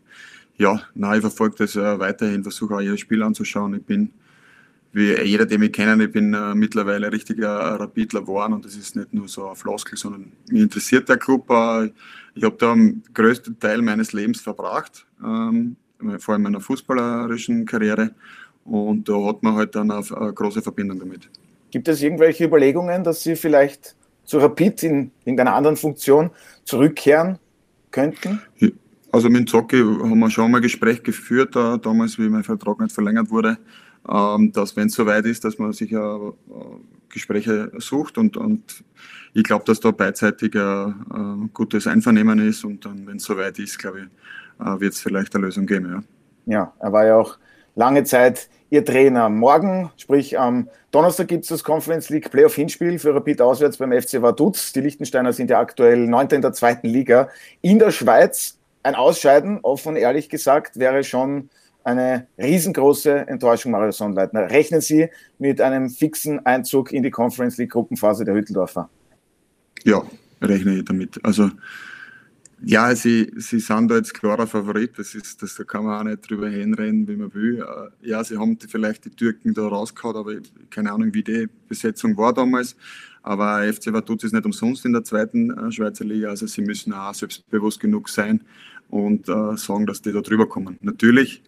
Ja, 0.58 0.80
nein, 0.94 1.16
ich 1.16 1.20
verfolge 1.20 1.56
das 1.58 1.76
äh, 1.76 1.98
weiterhin, 1.98 2.42
versuche 2.42 2.74
auch 2.74 2.80
jedes 2.80 3.00
Spiel 3.00 3.22
anzuschauen. 3.22 3.74
Ich 3.74 3.84
bin, 3.84 4.12
wie 4.96 5.14
jeder, 5.24 5.44
den 5.44 5.62
ich 5.62 5.72
kenne, 5.72 6.02
ich 6.02 6.10
bin 6.10 6.32
äh, 6.32 6.54
mittlerweile 6.54 7.12
richtiger 7.12 7.78
Rapidler 7.78 8.22
geworden 8.22 8.54
und 8.54 8.64
das 8.64 8.76
ist 8.76 8.96
nicht 8.96 9.12
nur 9.12 9.28
so 9.28 9.46
ein 9.50 9.54
Floskel, 9.54 9.98
sondern 9.98 10.32
mich 10.50 10.62
interessiert 10.62 11.06
der 11.06 11.18
Club. 11.18 11.50
Äh, 11.50 11.90
ich 12.34 12.42
habe 12.42 12.56
da 12.58 12.74
den 12.74 13.02
größten 13.12 13.58
Teil 13.60 13.82
meines 13.82 14.14
Lebens 14.14 14.40
verbracht, 14.40 15.06
ähm, 15.22 15.76
vor 16.18 16.32
allem 16.32 16.44
meiner 16.44 16.62
fußballerischen 16.62 17.66
Karriere 17.66 18.14
und 18.64 19.06
da 19.06 19.22
hat 19.26 19.42
man 19.42 19.56
halt 19.56 19.74
dann 19.74 19.90
eine, 19.90 20.02
eine 20.16 20.32
große 20.32 20.62
Verbindung 20.62 20.98
damit. 20.98 21.28
Gibt 21.70 21.88
es 21.88 22.00
irgendwelche 22.00 22.44
Überlegungen, 22.44 23.04
dass 23.04 23.22
Sie 23.22 23.36
vielleicht 23.36 23.94
zu 24.24 24.38
Rapid 24.38 24.82
in 24.82 25.10
irgendeiner 25.26 25.54
anderen 25.54 25.76
Funktion 25.76 26.30
zurückkehren 26.64 27.38
könnten? 27.90 28.40
Also 29.12 29.28
mit 29.28 29.48
Zocki 29.50 29.78
haben 29.78 30.18
wir 30.18 30.30
schon 30.30 30.50
mal 30.50 30.58
ein 30.58 30.62
Gespräch 30.62 31.02
geführt, 31.02 31.54
da, 31.54 31.76
damals, 31.76 32.18
wie 32.18 32.30
mein 32.30 32.44
Vertrag 32.44 32.80
nicht 32.80 32.92
verlängert 32.92 33.30
wurde, 33.30 33.58
dass 34.06 34.76
wenn 34.76 34.86
es 34.86 34.94
soweit 34.94 35.26
ist, 35.26 35.44
dass 35.44 35.58
man 35.58 35.72
sich 35.72 35.92
äh, 35.92 36.18
Gespräche 37.08 37.72
sucht 37.78 38.18
und, 38.18 38.36
und 38.36 38.84
ich 39.34 39.42
glaube, 39.42 39.64
dass 39.64 39.80
da 39.80 39.90
beidseitig 39.90 40.54
ein, 40.54 41.50
gutes 41.52 41.86
Einvernehmen 41.86 42.38
ist 42.38 42.64
und 42.64 42.84
dann, 42.84 43.06
wenn 43.06 43.16
es 43.16 43.24
soweit 43.24 43.58
ist, 43.58 43.78
glaube 43.78 44.00
ich, 44.00 44.66
äh, 44.66 44.80
wird 44.80 44.94
es 44.94 45.00
vielleicht 45.00 45.34
eine 45.34 45.46
Lösung 45.46 45.66
geben. 45.66 46.04
Ja. 46.46 46.52
ja, 46.52 46.72
er 46.78 46.92
war 46.92 47.06
ja 47.06 47.16
auch 47.16 47.38
lange 47.74 48.04
Zeit 48.04 48.48
Ihr 48.70 48.84
Trainer. 48.84 49.28
Morgen, 49.28 49.90
sprich 49.96 50.38
am 50.38 50.68
Donnerstag, 50.90 51.28
gibt 51.28 51.44
es 51.44 51.50
das 51.50 51.62
Conference 51.62 52.08
League 52.10 52.30
Playoff-Hinspiel 52.30 52.98
für 52.98 53.14
Rapid 53.14 53.40
auswärts 53.40 53.76
beim 53.76 53.92
FC 53.92 54.20
Vaduz. 54.22 54.72
Die 54.72 54.80
Liechtensteiner 54.80 55.32
sind 55.32 55.50
ja 55.50 55.60
aktuell 55.60 56.06
Neunter 56.06 56.36
in 56.36 56.42
der 56.42 56.52
zweiten 56.52 56.88
Liga. 56.88 57.28
In 57.60 57.78
der 57.78 57.92
Schweiz 57.92 58.58
ein 58.82 58.94
Ausscheiden, 58.94 59.60
offen 59.62 59.96
ehrlich 59.96 60.28
gesagt, 60.28 60.78
wäre 60.78 61.04
schon 61.04 61.50
eine 61.86 62.26
riesengroße 62.36 63.28
Enttäuschung, 63.28 63.70
Mario 63.70 63.92
Sonnleitner. 63.92 64.50
Rechnen 64.50 64.80
Sie 64.80 65.08
mit 65.38 65.60
einem 65.60 65.88
fixen 65.88 66.44
Einzug 66.44 66.92
in 66.92 67.04
die 67.04 67.10
Conference 67.10 67.58
League 67.58 67.70
Gruppenphase 67.70 68.24
der 68.24 68.34
Hütteldorfer? 68.34 68.90
Ja, 69.84 70.02
rechne 70.42 70.78
ich 70.78 70.84
damit. 70.84 71.24
Also 71.24 71.50
ja, 72.64 72.92
sie, 72.96 73.30
sie 73.36 73.60
sind 73.60 73.88
da 73.88 73.96
jetzt 73.96 74.14
klarer 74.14 74.46
Favorit, 74.46 74.98
das 74.98 75.14
ist, 75.14 75.40
das, 75.42 75.54
da 75.54 75.62
kann 75.62 75.84
man 75.84 76.00
auch 76.00 76.04
nicht 76.04 76.28
drüber 76.28 76.48
hinrennen, 76.48 77.06
wie 77.06 77.16
man 77.16 77.32
will. 77.34 77.60
Äh, 77.60 78.08
ja, 78.08 78.24
sie 78.24 78.36
haben 78.36 78.58
die, 78.58 78.66
vielleicht 78.66 79.04
die 79.04 79.10
Türken 79.10 79.54
da 79.54 79.68
rausgehauen, 79.68 80.16
aber 80.16 80.32
keine 80.70 80.90
Ahnung, 80.90 81.14
wie 81.14 81.22
die 81.22 81.48
Besetzung 81.68 82.16
war 82.16 82.32
damals. 82.32 82.74
Aber 83.22 83.62
FC 83.62 83.92
Vaduz 83.92 84.24
ist 84.24 84.32
nicht 84.32 84.46
umsonst 84.46 84.84
in 84.84 84.92
der 84.92 85.04
zweiten 85.04 85.50
äh, 85.50 85.70
Schweizer 85.70 86.04
Liga, 86.04 86.30
also 86.30 86.46
sie 86.46 86.62
müssen 86.62 86.92
auch 86.92 87.14
selbstbewusst 87.14 87.78
genug 87.78 88.08
sein 88.08 88.42
und 88.88 89.28
äh, 89.28 89.56
sagen, 89.56 89.86
dass 89.86 90.02
die 90.02 90.12
da 90.12 90.20
drüber 90.20 90.48
kommen. 90.48 90.78
Natürlich, 90.80 91.42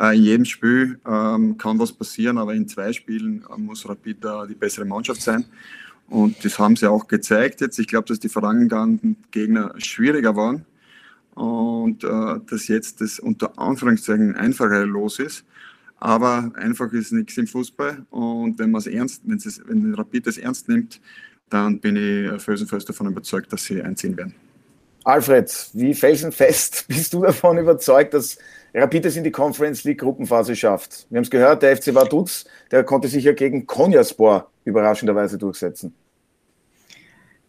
in 0.00 0.22
jedem 0.22 0.44
Spiel 0.44 0.98
ähm, 1.06 1.56
kann 1.56 1.78
was 1.78 1.92
passieren, 1.92 2.38
aber 2.38 2.54
in 2.54 2.66
zwei 2.68 2.92
Spielen 2.92 3.44
äh, 3.48 3.58
muss 3.58 3.88
Rapid 3.88 4.18
die 4.48 4.54
bessere 4.54 4.84
Mannschaft 4.84 5.22
sein. 5.22 5.44
Und 6.08 6.44
das 6.44 6.58
haben 6.58 6.76
sie 6.76 6.90
auch 6.90 7.06
gezeigt 7.08 7.60
jetzt. 7.60 7.78
Ich 7.78 7.86
glaube, 7.86 8.08
dass 8.08 8.20
die 8.20 8.28
vorangegangenen 8.28 9.16
Gegner 9.30 9.72
schwieriger 9.78 10.36
waren 10.36 10.66
und 11.34 12.04
äh, 12.04 12.40
dass 12.50 12.68
jetzt 12.68 13.00
das 13.00 13.18
unter 13.18 13.58
Anführungszeichen 13.58 14.36
einfacher 14.36 14.84
los 14.84 15.18
ist. 15.18 15.44
Aber 15.96 16.50
einfach 16.56 16.92
ist 16.92 17.12
nichts 17.12 17.38
im 17.38 17.46
Fußball. 17.46 18.04
Und 18.10 18.58
wenn 18.58 18.70
man 18.70 18.80
es 18.80 18.86
ernst, 18.86 19.22
wenn 19.24 19.38
es, 19.38 19.60
wenn 19.66 19.94
Rapid 19.94 20.26
das 20.26 20.36
ernst 20.36 20.68
nimmt, 20.68 21.00
dann 21.48 21.80
bin 21.80 21.96
ich 21.96 22.42
felsenfest 22.42 22.88
davon 22.88 23.06
überzeugt, 23.06 23.52
dass 23.52 23.64
sie 23.64 23.80
einziehen 23.80 24.16
werden. 24.16 24.34
Alfred, 25.04 25.70
wie 25.74 25.94
felsenfest 25.94 26.84
bist 26.88 27.12
du 27.12 27.22
davon 27.22 27.58
überzeugt, 27.58 28.14
dass 28.14 28.38
Rapid 28.74 29.06
es 29.06 29.16
in 29.16 29.22
die 29.22 29.30
Conference 29.30 29.84
League 29.84 30.00
Gruppenphase 30.00 30.56
schafft? 30.56 31.06
Wir 31.08 31.18
haben 31.18 31.24
es 31.24 31.30
gehört, 31.30 31.62
der 31.62 31.76
FC 31.76 31.94
Vaduz, 31.94 32.44
der 32.72 32.82
konnte 32.82 33.06
sich 33.06 33.24
ja 33.24 33.32
gegen 33.32 33.66
Konyaspor 33.66 34.50
überraschenderweise 34.64 35.38
durchsetzen. 35.38 35.94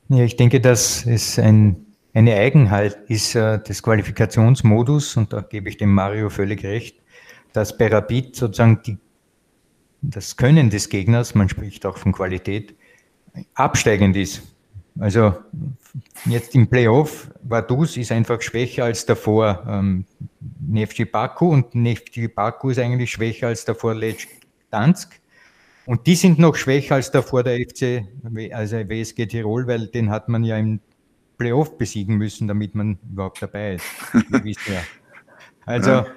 Ja, 0.09 0.23
ich 0.23 0.35
denke, 0.35 0.61
dass 0.61 1.03
es 1.07 1.39
ein, 1.39 1.83
eine 2.13 2.35
Eigenheit 2.35 2.97
ist 3.07 3.33
äh, 3.33 3.57
des 3.57 3.81
Qualifikationsmodus, 3.81 5.17
und 5.17 5.33
da 5.33 5.41
gebe 5.41 5.67
ich 5.67 5.77
dem 5.77 5.91
Mario 5.91 6.29
völlig 6.29 6.63
recht, 6.63 6.97
dass 7.53 7.75
bei 7.75 7.87
Rapid 7.87 8.35
sozusagen 8.35 8.81
die, 8.85 8.97
das 10.03 10.37
Können 10.37 10.69
des 10.69 10.89
Gegners, 10.89 11.33
man 11.33 11.49
spricht 11.49 11.87
auch 11.87 11.97
von 11.97 12.11
Qualität, 12.11 12.75
absteigend 13.55 14.15
ist. 14.15 14.43
Also 14.99 15.33
jetzt 16.25 16.55
im 16.55 16.67
Playoff, 16.67 17.29
Vaduz 17.43 17.97
ist 17.97 18.11
einfach 18.11 18.41
schwächer 18.41 18.85
als 18.85 19.05
davor 19.05 19.65
ähm, 19.67 20.05
Nefci 20.59 21.05
Baku 21.05 21.49
und 21.49 21.75
Nefci 21.75 22.27
Baku 22.27 22.69
ist 22.69 22.79
eigentlich 22.79 23.11
schwächer 23.11 23.47
als 23.47 23.65
davor 23.65 23.95
Lech 23.95 24.27
Dansk. 24.71 25.19
Und 25.85 26.07
die 26.07 26.15
sind 26.15 26.39
noch 26.39 26.55
schwächer 26.55 26.95
als 26.95 27.11
davor 27.11 27.43
der 27.43 27.59
FC, 27.59 28.03
also 28.51 28.77
WSG 28.77 29.27
Tirol, 29.27 29.67
weil 29.67 29.87
den 29.87 30.09
hat 30.09 30.29
man 30.29 30.43
ja 30.43 30.57
im 30.57 30.79
Playoff 31.37 31.77
besiegen 31.77 32.17
müssen, 32.17 32.47
damit 32.47 32.73
man 32.75 32.97
überhaupt 33.11 33.41
dabei 33.41 33.75
ist. 33.75 33.85
ja. 34.67 34.81
Also 35.65 35.89
ja. 35.91 36.07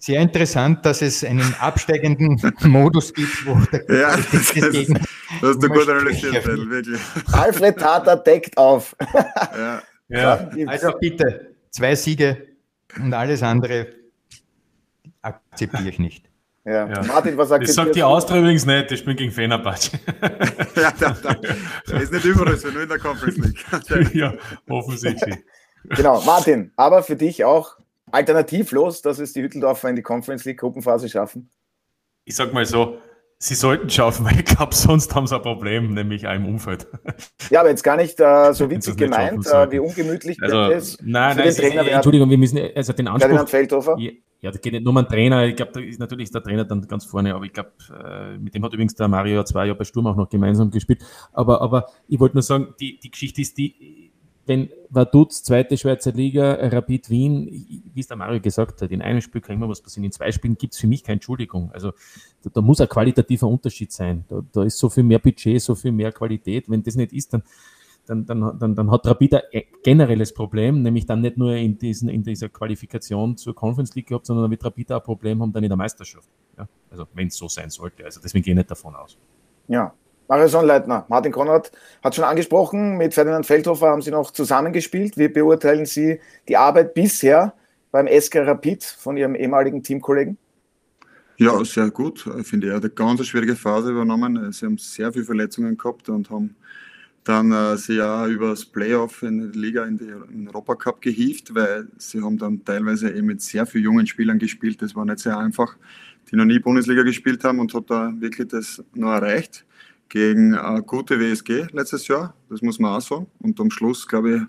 Sehr 0.00 0.20
interessant, 0.22 0.84
dass 0.84 1.02
es 1.02 1.22
einen 1.22 1.54
absteigenden 1.60 2.40
Modus 2.62 3.12
gibt, 3.12 3.46
wo 3.46 3.54
der 3.70 3.84
ja, 3.94 4.16
das, 4.16 4.30
das, 4.30 4.52
Gegner 4.52 5.00
das 5.40 5.50
hast 5.50 5.62
du 5.62 5.68
gut 5.68 5.88
analysiert, 5.88 6.46
wirklich. 6.46 7.00
Alfred 7.32 7.78
Tata 7.78 8.16
deckt 8.16 8.56
auf. 8.56 8.96
ja. 9.14 9.82
ja. 10.08 10.48
Also 10.66 10.92
bitte, 10.98 11.54
zwei 11.70 11.94
Siege 11.94 12.48
und 12.96 13.12
alles 13.12 13.42
andere 13.42 13.88
akzeptiere 15.20 15.90
ich 15.90 15.98
nicht. 15.98 16.30
Ja. 16.64 16.88
ja. 16.88 17.02
Martin, 17.02 17.36
was 17.36 17.50
sagt 17.50 17.64
Das 17.64 17.74
sagt 17.74 17.94
die 17.94 18.02
Austria 18.02 18.40
übrigens 18.40 18.64
nicht, 18.64 18.92
ich 18.92 19.04
bin 19.04 19.16
gegen 19.16 19.32
Fenerbahce. 19.32 19.98
ja, 20.76 20.92
da, 20.98 21.16
da. 21.22 21.98
Ist 21.98 22.12
nicht 22.12 22.24
überall 22.24 22.56
so, 22.56 22.68
nur 22.68 22.82
in 22.82 22.88
der 22.88 22.98
Conference 22.98 23.36
League. 23.36 24.14
ja, 24.14 24.32
offensichtlich. 24.68 25.36
Genau, 25.90 26.22
Martin, 26.22 26.72
aber 26.76 27.02
für 27.02 27.16
dich 27.16 27.44
auch 27.44 27.76
alternativlos, 28.12 29.02
dass 29.02 29.18
es 29.18 29.32
die 29.32 29.42
Hütteldorfer 29.42 29.88
in 29.88 29.96
die 29.96 30.02
Conference 30.02 30.44
League 30.44 30.58
Gruppenphase 30.58 31.08
schaffen? 31.08 31.50
Ich 32.24 32.36
sag 32.36 32.52
mal 32.52 32.64
so, 32.64 32.98
sie 33.38 33.54
sollten 33.54 33.90
schaffen, 33.90 34.24
weil 34.26 34.38
ich 34.38 34.44
glaube, 34.44 34.74
sonst 34.74 35.14
haben 35.14 35.26
sie 35.26 35.34
ein 35.34 35.42
Problem, 35.42 35.94
nämlich 35.94 36.26
auch 36.26 36.34
im 36.34 36.46
Umfeld. 36.46 36.86
Ja, 37.50 37.60
aber 37.60 37.70
jetzt 37.70 37.82
gar 37.82 37.96
nicht 37.96 38.20
äh, 38.20 38.52
so 38.52 38.70
witzig 38.70 38.96
gemeint, 38.96 39.46
äh, 39.46 39.70
wie 39.72 39.78
ungemütlich 39.78 40.40
also, 40.42 40.62
es 40.70 40.98
nein, 41.02 41.32
für 41.32 41.38
nein, 41.38 41.48
den 41.48 41.56
Trainer 41.56 41.84
wäre. 41.84 41.94
Entschuldigung, 41.96 42.30
wir 42.30 42.38
müssen 42.38 42.58
also 42.74 42.92
den 42.92 43.08
Anspruch. 43.08 43.20
Ferdinand 43.20 43.50
Feldhofer. 43.50 43.96
Ja, 44.42 44.50
das 44.50 44.60
geht 44.62 44.72
nicht 44.72 44.84
nur 44.84 44.92
um 44.92 44.96
einen 44.96 45.08
Trainer. 45.08 45.44
Ich 45.44 45.56
glaube, 45.56 45.72
da 45.72 45.80
ist 45.80 46.00
natürlich 46.00 46.30
der 46.30 46.42
Trainer 46.42 46.64
dann 46.64 46.86
ganz 46.86 47.04
vorne, 47.04 47.34
aber 47.34 47.44
ich 47.44 47.52
glaube, 47.52 47.72
äh, 47.92 48.38
mit 48.38 48.54
dem 48.54 48.64
hat 48.64 48.72
übrigens 48.72 48.94
der 48.94 49.08
Mario 49.08 49.36
ja 49.36 49.44
zwei 49.44 49.66
Jahre 49.66 49.76
bei 49.76 49.84
Sturm 49.84 50.06
auch 50.06 50.16
noch 50.16 50.30
gemeinsam 50.30 50.70
gespielt. 50.70 51.04
Aber, 51.32 51.60
aber 51.60 51.86
ich 52.08 52.18
wollte 52.20 52.36
nur 52.36 52.42
sagen, 52.42 52.74
die, 52.80 52.98
die 52.98 53.10
Geschichte 53.10 53.42
ist 53.42 53.58
die, 53.58 54.09
wenn 54.46 54.70
Vaduz, 54.88 55.42
zweite 55.42 55.76
Schweizer 55.76 56.12
Liga, 56.12 56.54
Rapid 56.54 57.10
Wien, 57.10 57.46
wie 57.94 58.00
es 58.00 58.08
der 58.08 58.16
Mario 58.16 58.40
gesagt 58.40 58.82
hat, 58.82 58.90
in 58.90 59.02
einem 59.02 59.20
Spiel 59.20 59.40
kann 59.40 59.56
immer 59.56 59.68
was 59.68 59.80
passieren, 59.80 60.04
in 60.04 60.12
zwei 60.12 60.32
Spielen 60.32 60.56
gibt 60.56 60.74
es 60.74 60.80
für 60.80 60.86
mich 60.86 61.04
keine 61.04 61.14
Entschuldigung. 61.14 61.70
Also 61.72 61.92
da, 62.42 62.50
da, 62.52 62.60
muss 62.60 62.80
ein 62.80 62.88
qualitativer 62.88 63.46
Unterschied 63.46 63.92
sein. 63.92 64.24
Da, 64.28 64.42
da 64.52 64.64
ist 64.64 64.78
so 64.78 64.88
viel 64.88 65.04
mehr 65.04 65.18
Budget, 65.18 65.60
so 65.60 65.74
viel 65.74 65.92
mehr 65.92 66.10
Qualität. 66.10 66.68
Wenn 66.68 66.82
das 66.82 66.96
nicht 66.96 67.12
ist, 67.12 67.32
dann 67.32 67.42
dann, 68.06 68.26
dann, 68.26 68.58
dann, 68.58 68.74
dann 68.74 68.90
hat 68.90 69.06
Rapid 69.06 69.34
ein 69.34 69.62
generelles 69.84 70.34
Problem, 70.34 70.82
nämlich 70.82 71.06
dann 71.06 71.20
nicht 71.20 71.36
nur 71.36 71.54
in, 71.54 71.78
diesen, 71.78 72.08
in 72.08 72.24
dieser 72.24 72.48
Qualifikation 72.48 73.36
zur 73.36 73.54
Conference 73.54 73.94
League 73.94 74.08
gehabt, 74.08 74.26
sondern 74.26 74.50
wird 74.50 74.64
Rapid 74.64 74.90
ein 74.90 75.02
Problem 75.02 75.40
haben 75.40 75.52
dann 75.52 75.62
in 75.62 75.68
der 75.68 75.76
Meisterschaft. 75.76 76.28
Ja? 76.58 76.66
Also 76.90 77.06
wenn 77.14 77.28
es 77.28 77.36
so 77.36 77.46
sein 77.46 77.70
sollte. 77.70 78.04
Also 78.04 78.20
deswegen 78.20 78.42
gehe 78.42 78.54
ich 78.54 78.58
nicht 78.58 78.70
davon 78.70 78.96
aus. 78.96 79.16
Ja, 79.68 79.94
Mario 80.30 80.46
Sonnleitner, 80.46 81.06
Martin 81.08 81.32
Konrad 81.32 81.72
hat 82.04 82.14
schon 82.14 82.22
angesprochen, 82.22 82.96
mit 82.96 83.14
Ferdinand 83.14 83.44
Feldhofer 83.44 83.88
haben 83.88 84.00
Sie 84.00 84.12
noch 84.12 84.30
zusammengespielt. 84.30 85.18
Wie 85.18 85.26
beurteilen 85.26 85.86
Sie 85.86 86.20
die 86.46 86.56
Arbeit 86.56 86.94
bisher 86.94 87.52
beim 87.90 88.06
SK 88.06 88.46
Rapid 88.46 88.84
von 88.84 89.16
Ihrem 89.16 89.34
ehemaligen 89.34 89.82
Teamkollegen? 89.82 90.38
Ja, 91.36 91.64
sehr 91.64 91.90
gut. 91.90 92.30
Ich 92.38 92.46
finde, 92.46 92.68
er 92.68 92.76
hat 92.76 92.84
eine 92.84 92.92
ganz 92.92 93.26
schwierige 93.26 93.56
Phase 93.56 93.90
übernommen. 93.90 94.52
Sie 94.52 94.66
haben 94.66 94.78
sehr 94.78 95.12
viele 95.12 95.24
Verletzungen 95.24 95.76
gehabt 95.76 96.08
und 96.08 96.30
haben 96.30 96.54
dann 97.24 97.50
äh, 97.50 97.76
sie 97.76 98.00
auch 98.00 98.26
übers 98.26 98.64
Playoff 98.64 99.24
in 99.24 99.50
der 99.50 99.60
Liga 99.60 99.84
in 99.84 99.98
den 99.98 100.46
Europacup 100.46 101.00
gehievt, 101.00 101.52
weil 101.56 101.88
sie 101.98 102.22
haben 102.22 102.38
dann 102.38 102.64
teilweise 102.64 103.10
eben 103.10 103.26
mit 103.26 103.42
sehr 103.42 103.66
vielen 103.66 103.82
jungen 103.82 104.06
Spielern 104.06 104.38
gespielt. 104.38 104.80
Das 104.80 104.94
war 104.94 105.04
nicht 105.04 105.18
sehr 105.18 105.36
einfach, 105.36 105.76
die 106.30 106.36
noch 106.36 106.44
nie 106.44 106.60
Bundesliga 106.60 107.02
gespielt 107.02 107.42
haben 107.42 107.58
und 107.58 107.74
hat 107.74 107.90
da 107.90 108.12
wirklich 108.16 108.46
das 108.46 108.84
noch 108.94 109.10
erreicht 109.10 109.64
gegen 110.10 110.52
äh, 110.52 110.82
gute 110.84 111.18
WSG 111.18 111.68
letztes 111.72 112.06
Jahr. 112.08 112.34
Das 112.50 112.60
muss 112.60 112.78
man 112.78 112.96
auch 112.96 113.00
sagen. 113.00 113.26
Und 113.38 113.58
am 113.58 113.70
Schluss, 113.70 114.06
glaube 114.06 114.36
ich, 114.36 114.42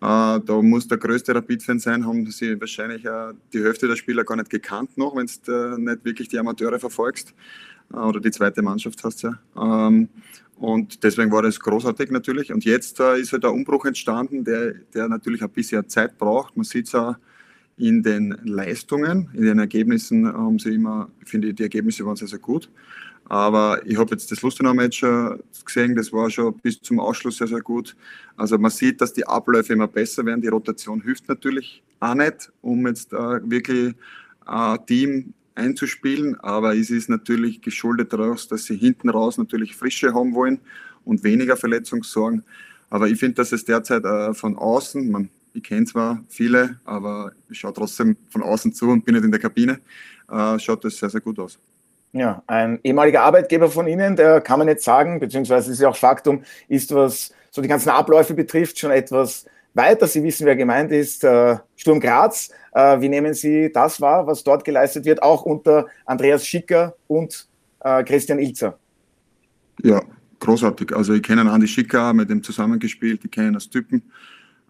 Uh, 0.00 0.38
da 0.38 0.62
muss 0.62 0.86
der 0.86 0.96
größte 0.96 1.34
Rapid-Fan 1.34 1.80
sein, 1.80 2.06
haben 2.06 2.24
sie 2.30 2.60
wahrscheinlich 2.60 3.04
uh, 3.04 3.32
die 3.52 3.60
Hälfte 3.60 3.88
der 3.88 3.96
Spieler 3.96 4.22
gar 4.22 4.36
nicht 4.36 4.48
gekannt 4.48 4.96
noch, 4.96 5.16
wenn 5.16 5.28
du 5.44 5.72
uh, 5.72 5.76
nicht 5.76 6.04
wirklich 6.04 6.28
die 6.28 6.38
Amateure 6.38 6.78
verfolgst 6.78 7.34
oder 7.92 8.20
die 8.20 8.30
zweite 8.30 8.62
Mannschaft 8.62 9.02
hast 9.02 9.22
ja. 9.22 9.40
Um, 9.54 10.08
und 10.56 11.02
deswegen 11.04 11.30
war 11.30 11.42
das 11.42 11.60
großartig 11.60 12.10
natürlich. 12.10 12.52
Und 12.52 12.64
jetzt 12.64 12.98
äh, 12.98 13.18
ist 13.18 13.32
halt 13.32 13.44
der 13.44 13.52
Umbruch 13.52 13.84
entstanden, 13.84 14.44
der, 14.44 14.74
der 14.92 15.08
natürlich 15.08 15.42
ein 15.42 15.50
bisschen 15.50 15.88
Zeit 15.88 16.18
braucht. 16.18 16.56
Man 16.56 16.64
sieht 16.64 16.88
es 16.88 16.94
auch 16.94 17.14
in 17.76 18.02
den 18.02 18.36
Leistungen, 18.42 19.30
in 19.34 19.44
den 19.44 19.60
Ergebnissen 19.60 20.26
haben 20.26 20.58
sie 20.58 20.74
immer, 20.74 21.10
finde 21.24 21.48
ich, 21.48 21.54
die 21.54 21.62
Ergebnisse 21.62 22.04
waren 22.04 22.16
sehr, 22.16 22.26
sehr 22.26 22.40
gut. 22.40 22.68
Aber 23.28 23.80
ich 23.84 23.98
habe 23.98 24.10
jetzt 24.12 24.30
das 24.32 24.40
Lustenau-Match 24.40 25.04
gesehen, 25.64 25.94
das 25.94 26.12
war 26.12 26.30
schon 26.30 26.56
bis 26.58 26.80
zum 26.80 26.98
Ausschluss 26.98 27.36
sehr, 27.36 27.46
sehr 27.46 27.60
gut. 27.60 27.94
Also 28.36 28.56
man 28.56 28.70
sieht, 28.70 29.00
dass 29.00 29.12
die 29.12 29.26
Abläufe 29.26 29.74
immer 29.74 29.88
besser 29.88 30.24
werden. 30.24 30.40
Die 30.40 30.48
Rotation 30.48 31.02
hilft 31.02 31.28
natürlich 31.28 31.82
auch 32.00 32.14
nicht, 32.14 32.50
um 32.62 32.86
jetzt 32.86 33.12
äh, 33.12 33.50
wirklich 33.50 33.94
ein 34.46 34.86
Team 34.86 35.34
einzuspielen. 35.54 36.40
Aber 36.40 36.74
es 36.74 36.88
ist 36.88 37.10
natürlich 37.10 37.60
geschuldet 37.60 38.12
daraus, 38.12 38.48
dass 38.48 38.64
sie 38.64 38.76
hinten 38.76 39.10
raus 39.10 39.36
natürlich 39.36 39.76
Frische 39.76 40.14
haben 40.14 40.34
wollen 40.34 40.60
und 41.04 41.22
weniger 41.22 41.56
Verletzungssorgen. 41.56 42.44
Aber 42.88 43.08
ich 43.08 43.18
finde, 43.18 43.34
dass 43.34 43.52
es 43.52 43.64
derzeit 43.64 44.04
äh, 44.04 44.32
von 44.32 44.56
außen, 44.56 45.10
man, 45.10 45.28
ich 45.52 45.62
kenne 45.62 45.84
zwar 45.84 46.24
viele, 46.28 46.80
aber 46.84 47.32
ich 47.50 47.58
schaue 47.58 47.74
trotzdem 47.74 48.16
von 48.30 48.42
außen 48.42 48.72
zu 48.72 48.88
und 48.88 49.04
bin 49.04 49.14
nicht 49.14 49.24
in 49.24 49.30
der 49.30 49.40
Kabine, 49.40 49.80
äh, 50.30 50.58
schaut 50.58 50.84
das 50.84 50.96
sehr, 50.96 51.10
sehr 51.10 51.20
gut 51.20 51.38
aus. 51.38 51.58
Ja, 52.18 52.42
ein 52.48 52.80
ehemaliger 52.82 53.22
Arbeitgeber 53.22 53.70
von 53.70 53.86
Ihnen, 53.86 54.16
der 54.16 54.40
kann 54.40 54.58
man 54.58 54.66
jetzt 54.66 54.84
sagen, 54.84 55.20
beziehungsweise 55.20 55.70
ist 55.70 55.80
ja 55.80 55.88
auch 55.88 55.96
Faktum, 55.96 56.42
ist 56.66 56.92
was 56.92 57.32
so 57.52 57.62
die 57.62 57.68
ganzen 57.68 57.90
Abläufe 57.90 58.34
betrifft, 58.34 58.76
schon 58.76 58.90
etwas 58.90 59.46
weiter. 59.72 60.08
Sie 60.08 60.24
wissen, 60.24 60.44
wer 60.44 60.56
gemeint 60.56 60.90
ist. 60.90 61.22
Äh, 61.22 61.58
Sturm 61.76 62.00
Graz. 62.00 62.50
Äh, 62.72 63.00
wie 63.00 63.08
nehmen 63.08 63.34
Sie 63.34 63.70
das 63.72 64.00
wahr, 64.00 64.26
was 64.26 64.42
dort 64.42 64.64
geleistet 64.64 65.04
wird, 65.04 65.22
auch 65.22 65.42
unter 65.42 65.86
Andreas 66.06 66.44
Schicker 66.44 66.96
und 67.06 67.46
äh, 67.84 68.02
Christian 68.02 68.40
Ilzer? 68.40 68.76
Ja, 69.84 70.02
großartig. 70.40 70.96
Also 70.96 71.14
ich 71.14 71.22
kenne 71.22 71.48
Andi 71.48 71.68
Schicker, 71.68 72.12
mit 72.14 72.30
dem 72.30 72.42
zusammengespielt, 72.42 73.24
ich 73.24 73.30
kenne 73.30 73.48
ihn 73.48 73.54
als 73.54 73.70
Typen. 73.70 74.02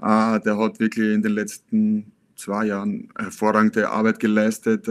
Der 0.00 0.58
hat 0.58 0.78
wirklich 0.78 1.14
in 1.14 1.22
den 1.22 1.32
letzten 1.32 2.12
zwei 2.36 2.66
Jahren 2.66 3.08
hervorragende 3.18 3.88
Arbeit 3.88 4.20
geleistet 4.20 4.86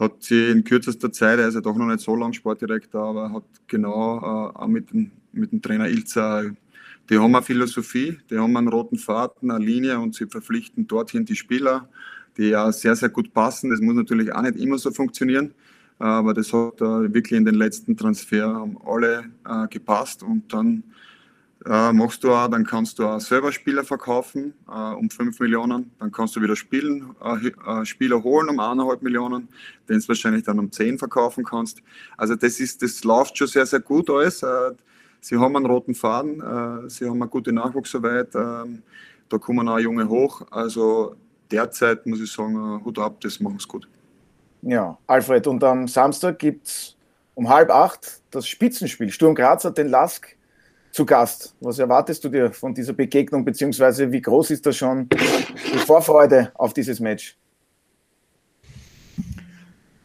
hat 0.00 0.22
sie 0.22 0.50
in 0.50 0.64
kürzester 0.64 1.12
Zeit, 1.12 1.38
er 1.38 1.48
ist 1.48 1.54
ja 1.54 1.60
doch 1.60 1.76
noch 1.76 1.86
nicht 1.86 2.00
so 2.00 2.16
lang 2.16 2.32
Sportdirektor, 2.32 3.02
aber 3.02 3.32
hat 3.32 3.44
genau 3.66 4.18
äh, 4.18 4.58
auch 4.58 4.66
mit 4.66 4.90
dem, 4.90 5.10
mit 5.32 5.52
dem 5.52 5.60
Trainer 5.60 5.88
Ilza, 5.88 6.42
die 7.10 7.18
haben 7.18 7.34
eine 7.34 7.44
Philosophie, 7.44 8.18
die 8.30 8.38
haben 8.38 8.56
einen 8.56 8.68
roten 8.68 8.96
Faden, 8.96 9.50
eine 9.50 9.64
Linie 9.64 9.98
und 9.98 10.14
sie 10.14 10.26
verpflichten 10.26 10.86
dorthin 10.86 11.24
die 11.24 11.36
Spieler, 11.36 11.88
die 12.36 12.48
ja 12.48 12.72
sehr, 12.72 12.96
sehr 12.96 13.08
gut 13.08 13.32
passen. 13.34 13.70
Das 13.70 13.80
muss 13.80 13.94
natürlich 13.94 14.32
auch 14.32 14.42
nicht 14.42 14.56
immer 14.56 14.78
so 14.78 14.90
funktionieren, 14.90 15.52
aber 15.98 16.32
das 16.32 16.52
hat 16.52 16.80
äh, 16.80 17.12
wirklich 17.12 17.36
in 17.36 17.44
den 17.44 17.56
letzten 17.56 17.96
Transfer 17.96 18.68
alle 18.86 19.24
äh, 19.46 19.68
gepasst 19.68 20.22
und 20.22 20.52
dann 20.52 20.82
äh, 21.66 21.92
machst 21.92 22.24
du 22.24 22.32
auch, 22.32 22.48
dann 22.48 22.64
kannst 22.64 22.98
du 22.98 23.06
auch 23.06 23.20
selber 23.20 23.52
Spieler 23.52 23.84
verkaufen 23.84 24.54
äh, 24.68 24.94
um 24.94 25.10
5 25.10 25.40
Millionen, 25.40 25.90
dann 25.98 26.10
kannst 26.10 26.34
du 26.36 26.40
wieder 26.40 26.56
spielen, 26.56 27.14
äh, 27.22 27.48
äh 27.48 27.84
Spieler 27.84 28.22
holen 28.22 28.48
um 28.48 28.60
1,5 28.60 28.98
Millionen, 29.02 29.48
den 29.88 30.00
du 30.00 30.08
wahrscheinlich 30.08 30.44
dann 30.44 30.58
um 30.58 30.72
10 30.72 30.98
verkaufen 30.98 31.44
kannst. 31.44 31.82
Also 32.16 32.34
das 32.34 32.60
ist, 32.60 32.82
das 32.82 33.04
läuft 33.04 33.36
schon 33.36 33.46
sehr, 33.46 33.66
sehr 33.66 33.80
gut 33.80 34.08
alles. 34.08 34.42
Äh, 34.42 34.72
sie 35.20 35.36
haben 35.36 35.54
einen 35.56 35.66
roten 35.66 35.94
Faden, 35.94 36.40
äh, 36.40 36.88
sie 36.88 37.06
haben 37.06 37.20
eine 37.20 37.30
gute 37.30 37.52
Nachwuchsarbeit, 37.52 38.34
ähm, 38.34 38.82
da 39.28 39.38
kommen 39.38 39.68
auch 39.68 39.78
Junge 39.78 40.08
hoch. 40.08 40.42
Also 40.50 41.14
derzeit 41.50 42.06
muss 42.06 42.20
ich 42.20 42.32
sagen, 42.32 42.82
Hut 42.84 42.98
ab, 42.98 43.20
das 43.20 43.38
machen 43.38 43.58
sie 43.58 43.68
gut. 43.68 43.86
Ja, 44.62 44.98
Alfred, 45.06 45.46
und 45.46 45.62
am 45.64 45.88
Samstag 45.88 46.38
gibt 46.38 46.66
es 46.66 46.96
um 47.34 47.48
halb 47.48 47.70
acht 47.70 48.22
das 48.30 48.46
Spitzenspiel. 48.46 49.10
Sturm 49.10 49.34
Graz 49.34 49.64
hat 49.64 49.78
den 49.78 49.88
Lask 49.88 50.36
zu 50.90 51.06
Gast. 51.06 51.54
Was 51.60 51.78
erwartest 51.78 52.24
du 52.24 52.28
dir 52.28 52.52
von 52.52 52.74
dieser 52.74 52.92
Begegnung, 52.92 53.44
beziehungsweise 53.44 54.10
wie 54.10 54.20
groß 54.20 54.50
ist 54.50 54.66
da 54.66 54.72
schon 54.72 55.08
die 55.08 55.78
Vorfreude 55.78 56.52
auf 56.54 56.74
dieses 56.74 57.00
Match? 57.00 57.36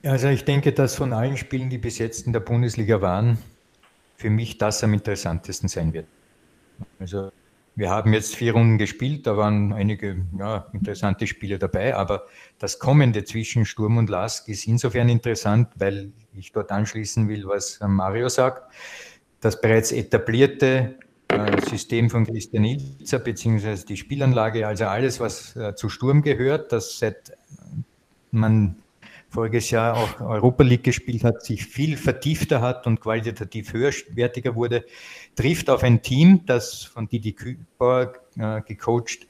Also 0.03 0.27
ich 0.27 0.45
denke, 0.45 0.71
dass 0.71 0.95
von 0.95 1.13
allen 1.13 1.35
Spielen, 1.35 1.69
die 1.69 1.79
bis 1.79 1.97
jetzt 1.97 2.27
in 2.27 2.33
der 2.33 2.39
Bundesliga 2.39 3.01
waren, 3.01 3.39
für 4.17 4.29
mich 4.29 4.57
das 4.57 4.83
am 4.83 4.93
interessantesten 4.93 5.67
sein 5.67 5.93
wird. 5.93 6.05
Also 6.99 7.31
wir 7.75 7.89
haben 7.89 8.13
jetzt 8.13 8.35
vier 8.35 8.53
Runden 8.53 8.77
gespielt, 8.77 9.27
da 9.27 9.35
waren 9.35 9.73
einige 9.73 10.17
ja, 10.37 10.67
interessante 10.71 11.27
Spiele 11.27 11.59
dabei, 11.59 11.95
aber 11.95 12.27
das 12.59 12.79
Kommende 12.79 13.25
zwischen 13.25 13.65
Sturm 13.65 13.97
und 13.97 14.09
Lask 14.09 14.47
ist 14.47 14.67
insofern 14.67 15.09
interessant, 15.09 15.69
weil 15.75 16.11
ich 16.37 16.51
dort 16.51 16.71
anschließen 16.71 17.27
will, 17.27 17.45
was 17.47 17.79
Mario 17.85 18.29
sagt 18.29 18.71
das 19.45 19.61
bereits 19.61 19.91
etablierte 19.91 20.95
äh, 21.27 21.61
System 21.69 22.09
von 22.09 22.25
Christian 22.25 22.63
Ilzer, 22.63 23.19
beziehungsweise 23.19 23.85
die 23.85 23.95
Spielanlage, 23.95 24.65
also 24.65 24.85
alles, 24.85 25.19
was 25.19 25.55
äh, 25.55 25.75
zu 25.75 25.87
Sturm 25.87 26.23
gehört, 26.23 26.71
das 26.71 26.97
seit 26.97 27.37
man 28.31 28.77
voriges 29.29 29.69
Jahr 29.69 29.97
auch 29.97 30.19
Europa 30.19 30.63
League 30.63 30.83
gespielt 30.83 31.23
hat, 31.23 31.43
sich 31.43 31.63
viel 31.63 31.95
vertiefter 31.95 32.61
hat 32.61 32.87
und 32.87 33.01
qualitativ 33.01 33.71
höherwertiger 33.71 34.55
wurde, 34.55 34.83
trifft 35.35 35.69
auf 35.69 35.83
ein 35.83 36.01
Team, 36.01 36.41
das 36.47 36.83
von 36.83 37.07
Didi 37.07 37.33
Kübauer 37.33 38.13
äh, 38.37 38.61
gecoacht 38.61 39.27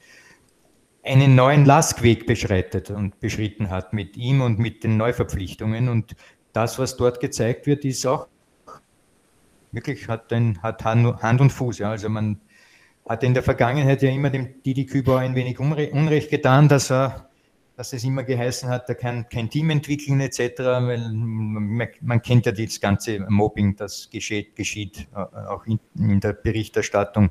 einen 1.02 1.34
neuen 1.34 1.66
Laskweg 1.66 2.26
beschreitet 2.26 2.90
und 2.90 3.20
beschritten 3.20 3.68
hat 3.68 3.92
mit 3.92 4.16
ihm 4.16 4.40
und 4.40 4.58
mit 4.58 4.82
den 4.82 4.96
Neuverpflichtungen. 4.96 5.90
Und 5.90 6.16
das, 6.54 6.78
was 6.78 6.96
dort 6.96 7.20
gezeigt 7.20 7.66
wird, 7.66 7.84
ist 7.84 8.06
auch 8.06 8.28
wirklich 9.76 10.08
hat, 10.08 10.32
ein, 10.32 10.60
hat 10.62 10.84
Hand 10.84 11.40
und 11.40 11.50
Fuß. 11.50 11.78
Ja. 11.78 11.90
Also 11.90 12.08
man 12.08 12.40
hat 13.08 13.22
in 13.22 13.34
der 13.34 13.44
Vergangenheit 13.44 14.02
ja 14.02 14.10
immer 14.10 14.30
dem 14.30 14.62
Didi 14.64 14.86
Kübauer 14.86 15.20
ein 15.20 15.36
wenig 15.36 15.60
Unrecht 15.60 16.30
getan, 16.30 16.68
dass 16.68 16.90
er 16.90 17.26
dass 17.76 17.92
es 17.92 18.04
immer 18.04 18.24
geheißen 18.24 18.70
hat, 18.70 18.88
er 18.88 18.94
kann 18.94 19.28
kein 19.28 19.50
Team 19.50 19.68
entwickeln 19.68 20.20
etc., 20.20 20.58
weil 20.58 21.12
man, 21.12 21.88
man 22.00 22.22
kennt 22.22 22.46
ja 22.46 22.52
das 22.52 22.80
ganze 22.80 23.20
Mobbing, 23.28 23.76
das 23.76 24.08
geschieht, 24.10 24.56
geschieht 24.56 25.06
äh, 25.14 25.18
auch 25.18 25.66
in, 25.66 25.78
in 25.94 26.20
der 26.20 26.32
Berichterstattung 26.32 27.30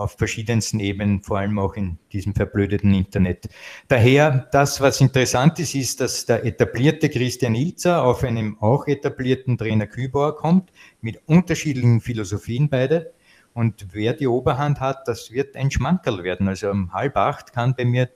auf 0.00 0.12
verschiedensten 0.12 0.80
Ebenen, 0.80 1.22
vor 1.22 1.38
allem 1.38 1.58
auch 1.58 1.74
in 1.74 1.98
diesem 2.12 2.34
verblödeten 2.34 2.92
Internet. 2.94 3.48
Daher, 3.88 4.48
das, 4.52 4.80
was 4.80 5.00
interessant 5.00 5.58
ist, 5.58 5.74
ist, 5.74 6.00
dass 6.00 6.26
der 6.26 6.44
etablierte 6.44 7.08
Christian 7.08 7.54
Ilzer 7.54 8.02
auf 8.02 8.24
einem 8.24 8.58
auch 8.60 8.86
etablierten 8.86 9.58
Trainer 9.58 9.86
Kübauer 9.86 10.36
kommt, 10.36 10.70
mit 11.00 11.20
unterschiedlichen 11.26 12.00
Philosophien 12.00 12.68
beide. 12.68 13.12
Und 13.52 13.88
wer 13.92 14.14
die 14.14 14.26
Oberhand 14.26 14.80
hat, 14.80 15.06
das 15.06 15.30
wird 15.30 15.56
ein 15.56 15.70
Schmankerl 15.70 16.22
werden. 16.22 16.48
Also 16.48 16.70
um 16.70 16.92
halb 16.92 17.16
acht 17.16 17.52
kann 17.52 17.74
bei 17.74 17.84
mir 17.84 18.08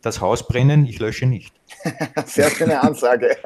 das 0.00 0.20
Haus 0.20 0.46
brennen, 0.46 0.86
ich 0.86 0.98
lösche 0.98 1.26
nicht. 1.26 1.54
Sehr 2.26 2.50
schöne 2.50 2.80
Ansage. 2.80 3.36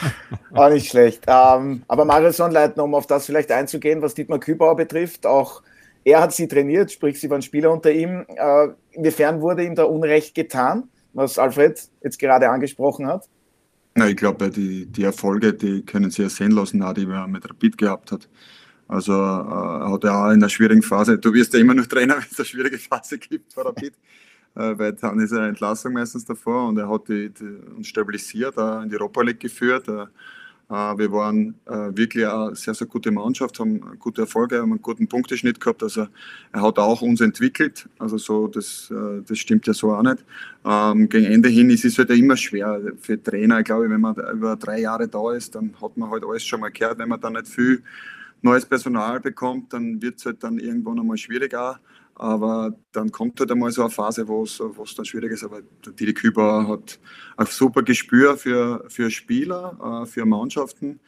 auch 0.54 0.68
nicht 0.68 0.88
schlecht. 0.88 1.24
Ähm, 1.26 1.82
aber 1.88 2.04
Mario 2.04 2.30
Sonnleitner, 2.30 2.84
um 2.84 2.94
auf 2.94 3.06
das 3.06 3.26
vielleicht 3.26 3.50
einzugehen, 3.50 4.02
was 4.02 4.14
Dietmar 4.14 4.38
Kübauer 4.38 4.76
betrifft, 4.76 5.26
auch 5.26 5.62
er 6.06 6.20
hat 6.22 6.32
sie 6.32 6.46
trainiert, 6.46 6.92
sprich, 6.92 7.18
sie 7.18 7.28
waren 7.28 7.42
Spieler 7.42 7.72
unter 7.72 7.90
ihm. 7.90 8.24
Äh, 8.28 8.68
inwiefern 8.92 9.40
wurde 9.40 9.64
ihm 9.64 9.74
da 9.74 9.82
Unrecht 9.82 10.36
getan, 10.36 10.84
was 11.12 11.36
Alfred 11.36 11.82
jetzt 12.00 12.20
gerade 12.20 12.48
angesprochen 12.48 13.08
hat? 13.08 13.28
Na, 13.96 14.08
ich 14.08 14.16
glaube, 14.16 14.50
die, 14.50 14.86
die 14.86 15.02
Erfolge, 15.02 15.52
die 15.52 15.82
können 15.84 16.12
Sie 16.12 16.22
ja 16.22 16.28
sehen 16.28 16.52
lassen, 16.52 16.80
auch 16.82 16.92
die 16.92 17.08
er 17.08 17.26
mit 17.26 17.48
Rapid 17.50 17.76
gehabt 17.76 18.12
hat. 18.12 18.28
Also 18.86 19.14
äh, 19.14 19.16
hat 19.16 20.04
er 20.04 20.14
auch 20.14 20.26
in 20.26 20.34
einer 20.34 20.48
schwierigen 20.48 20.82
Phase, 20.82 21.18
du 21.18 21.34
wirst 21.34 21.52
ja 21.54 21.58
immer 21.58 21.74
noch 21.74 21.86
Trainer, 21.86 22.14
wenn 22.18 22.28
es 22.30 22.38
eine 22.38 22.46
schwierige 22.46 22.78
Phase 22.78 23.18
gibt 23.18 23.52
für 23.52 23.64
Rapid, 23.64 23.94
äh, 24.54 24.78
weil 24.78 24.92
dann 24.92 25.18
ist 25.18 25.32
eine 25.32 25.48
Entlassung 25.48 25.92
meistens 25.92 26.24
davor 26.24 26.68
und 26.68 26.78
er 26.78 26.88
hat 26.88 27.08
die, 27.08 27.30
die 27.30 27.74
uns 27.76 27.88
stabilisiert, 27.88 28.56
äh, 28.56 28.82
in 28.84 28.90
die 28.90 28.94
Europa 28.94 29.22
League 29.22 29.40
geführt. 29.40 29.88
Äh, 29.88 30.06
wir 30.68 31.12
waren 31.12 31.54
äh, 31.66 31.96
wirklich 31.96 32.26
eine 32.26 32.56
sehr, 32.56 32.74
sehr 32.74 32.88
gute 32.88 33.12
Mannschaft, 33.12 33.60
haben 33.60 33.98
gute 34.00 34.22
Erfolge, 34.22 34.60
haben 34.60 34.72
einen 34.72 34.82
guten 34.82 35.06
Punkteschnitt 35.06 35.60
gehabt. 35.60 35.82
Also 35.82 36.08
er 36.52 36.62
hat 36.62 36.78
auch 36.78 37.02
uns 37.02 37.20
entwickelt. 37.20 37.88
Also 38.00 38.18
so, 38.18 38.48
das, 38.48 38.90
äh, 38.90 39.22
das 39.24 39.38
stimmt 39.38 39.66
ja 39.68 39.74
so 39.74 39.92
auch 39.92 40.02
nicht. 40.02 40.24
Ähm, 40.64 41.08
gegen 41.08 41.26
Ende 41.26 41.48
hin 41.48 41.70
ist 41.70 41.84
es 41.84 41.98
halt 41.98 42.10
immer 42.10 42.36
schwer 42.36 42.80
für 43.00 43.22
Trainer. 43.22 43.60
Ich 43.60 43.64
glaube, 43.64 43.88
wenn 43.88 44.00
man 44.00 44.16
über 44.32 44.56
drei 44.56 44.80
Jahre 44.80 45.06
da 45.06 45.32
ist, 45.32 45.54
dann 45.54 45.72
hat 45.80 45.96
man 45.96 46.10
halt 46.10 46.24
alles 46.24 46.44
schon 46.44 46.60
mal 46.60 46.72
gehört. 46.72 46.98
Wenn 46.98 47.08
man 47.08 47.20
dann 47.20 47.34
nicht 47.34 47.46
viel 47.46 47.82
neues 48.42 48.66
Personal 48.66 49.20
bekommt, 49.20 49.72
dann 49.72 50.02
wird 50.02 50.18
es 50.18 50.26
halt 50.26 50.42
dann 50.42 50.58
irgendwann 50.58 50.98
einmal 50.98 51.16
schwieriger. 51.16 51.78
Aber 52.18 52.74
dann 52.92 53.12
kommt 53.12 53.38
halt 53.40 53.52
einmal 53.52 53.70
so 53.70 53.82
eine 53.82 53.90
Phase, 53.90 54.26
wo 54.26 54.42
es 54.42 54.58
dann 54.96 55.04
schwierig 55.04 55.32
ist. 55.32 55.44
Aber 55.44 55.60
der 55.84 55.92
Didi 55.92 56.14
Küber 56.14 56.66
hat 56.66 56.98
ein 57.36 57.46
super 57.46 57.82
Gespür 57.82 58.36
für, 58.38 58.84
für 58.88 59.10
Spieler, 59.10 60.02
äh, 60.02 60.06
für 60.06 60.24
Mannschaften. 60.24 60.98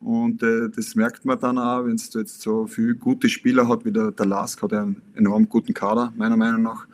Und 0.00 0.42
äh, 0.42 0.68
das 0.68 0.94
merkt 0.94 1.24
man 1.24 1.38
dann 1.38 1.58
auch, 1.58 1.84
wenn 1.84 1.94
es 1.94 2.12
jetzt 2.12 2.42
so 2.42 2.66
viele 2.66 2.94
gute 2.96 3.28
Spieler 3.28 3.68
hat, 3.68 3.84
wie 3.84 3.92
der, 3.92 4.10
der 4.10 4.26
Lask 4.26 4.60
hat 4.62 4.72
einen 4.72 5.00
enorm 5.14 5.48
guten 5.48 5.72
Kader, 5.72 6.12
meiner 6.16 6.36
Meinung 6.36 6.62
nach. 6.62 6.86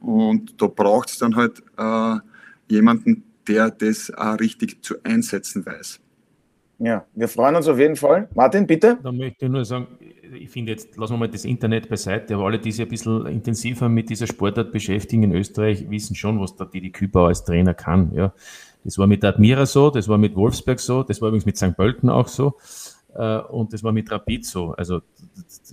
Und 0.00 0.60
da 0.60 0.66
braucht 0.66 1.10
es 1.10 1.18
dann 1.18 1.36
halt 1.36 1.62
äh, 1.76 2.16
jemanden, 2.68 3.24
der 3.46 3.70
das 3.70 4.12
auch 4.14 4.40
richtig 4.40 4.82
zu 4.82 4.96
einsetzen 5.04 5.64
weiß. 5.64 6.00
Ja, 6.78 7.04
wir 7.14 7.28
freuen 7.28 7.56
uns 7.56 7.66
auf 7.66 7.78
jeden 7.78 7.96
Fall. 7.96 8.28
Martin, 8.34 8.66
bitte. 8.66 8.98
Da 9.02 9.10
möchte 9.10 9.46
ich 9.46 9.50
nur 9.50 9.64
sagen, 9.64 9.86
ich 10.34 10.50
finde 10.50 10.72
jetzt, 10.72 10.96
lassen 10.96 11.14
wir 11.14 11.18
mal 11.18 11.28
das 11.28 11.44
Internet 11.44 11.88
beiseite, 11.88 12.34
aber 12.34 12.44
alle, 12.46 12.58
die 12.58 12.72
sich 12.72 12.82
ein 12.82 12.88
bisschen 12.88 13.26
intensiver 13.26 13.88
mit 13.88 14.10
dieser 14.10 14.26
Sportart 14.26 14.72
beschäftigen 14.72 15.22
in 15.24 15.32
Österreich, 15.32 15.88
wissen 15.90 16.14
schon, 16.14 16.40
was 16.40 16.56
der 16.56 16.66
Didi 16.66 16.90
Kübauer 16.90 17.28
als 17.28 17.44
Trainer 17.44 17.74
kann. 17.74 18.12
Ja. 18.14 18.32
Das 18.84 18.98
war 18.98 19.06
mit 19.06 19.24
Admira 19.24 19.66
so, 19.66 19.90
das 19.90 20.08
war 20.08 20.18
mit 20.18 20.36
Wolfsberg 20.36 20.80
so, 20.80 21.02
das 21.02 21.20
war 21.20 21.28
übrigens 21.28 21.46
mit 21.46 21.56
St. 21.56 21.76
Pölten 21.76 22.08
auch 22.10 22.28
so 22.28 22.54
äh, 23.14 23.38
und 23.38 23.72
das 23.72 23.82
war 23.82 23.92
mit 23.92 24.10
Rapid 24.10 24.44
so. 24.46 24.72
Also 24.72 25.00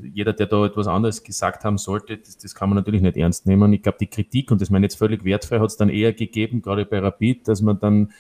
jeder, 0.02 0.34
der 0.34 0.48
da 0.48 0.66
etwas 0.66 0.88
anderes 0.88 1.24
gesagt 1.24 1.64
haben 1.64 1.78
sollte, 1.78 2.18
das, 2.18 2.38
das 2.38 2.56
kann 2.56 2.70
man 2.70 2.76
natürlich 2.76 3.02
nicht 3.02 3.18
ernst 3.18 3.46
nehmen. 3.46 3.72
Ich 3.74 3.84
glaube, 3.84 3.98
die 4.00 4.08
Kritik, 4.08 4.52
und 4.52 4.62
das 4.62 4.70
meine 4.70 4.86
ich 4.86 4.94
jetzt 4.94 5.00
völlig 5.00 5.24
wertfrei, 5.24 5.60
hat 5.60 5.70
es 5.70 5.78
dann 5.78 5.90
eher 5.90 6.14
gegeben, 6.14 6.62
gerade 6.62 6.86
bei 6.86 7.00
Rapid, 7.00 7.48
dass 7.48 7.62
man 7.62 7.80
dann 7.80 8.12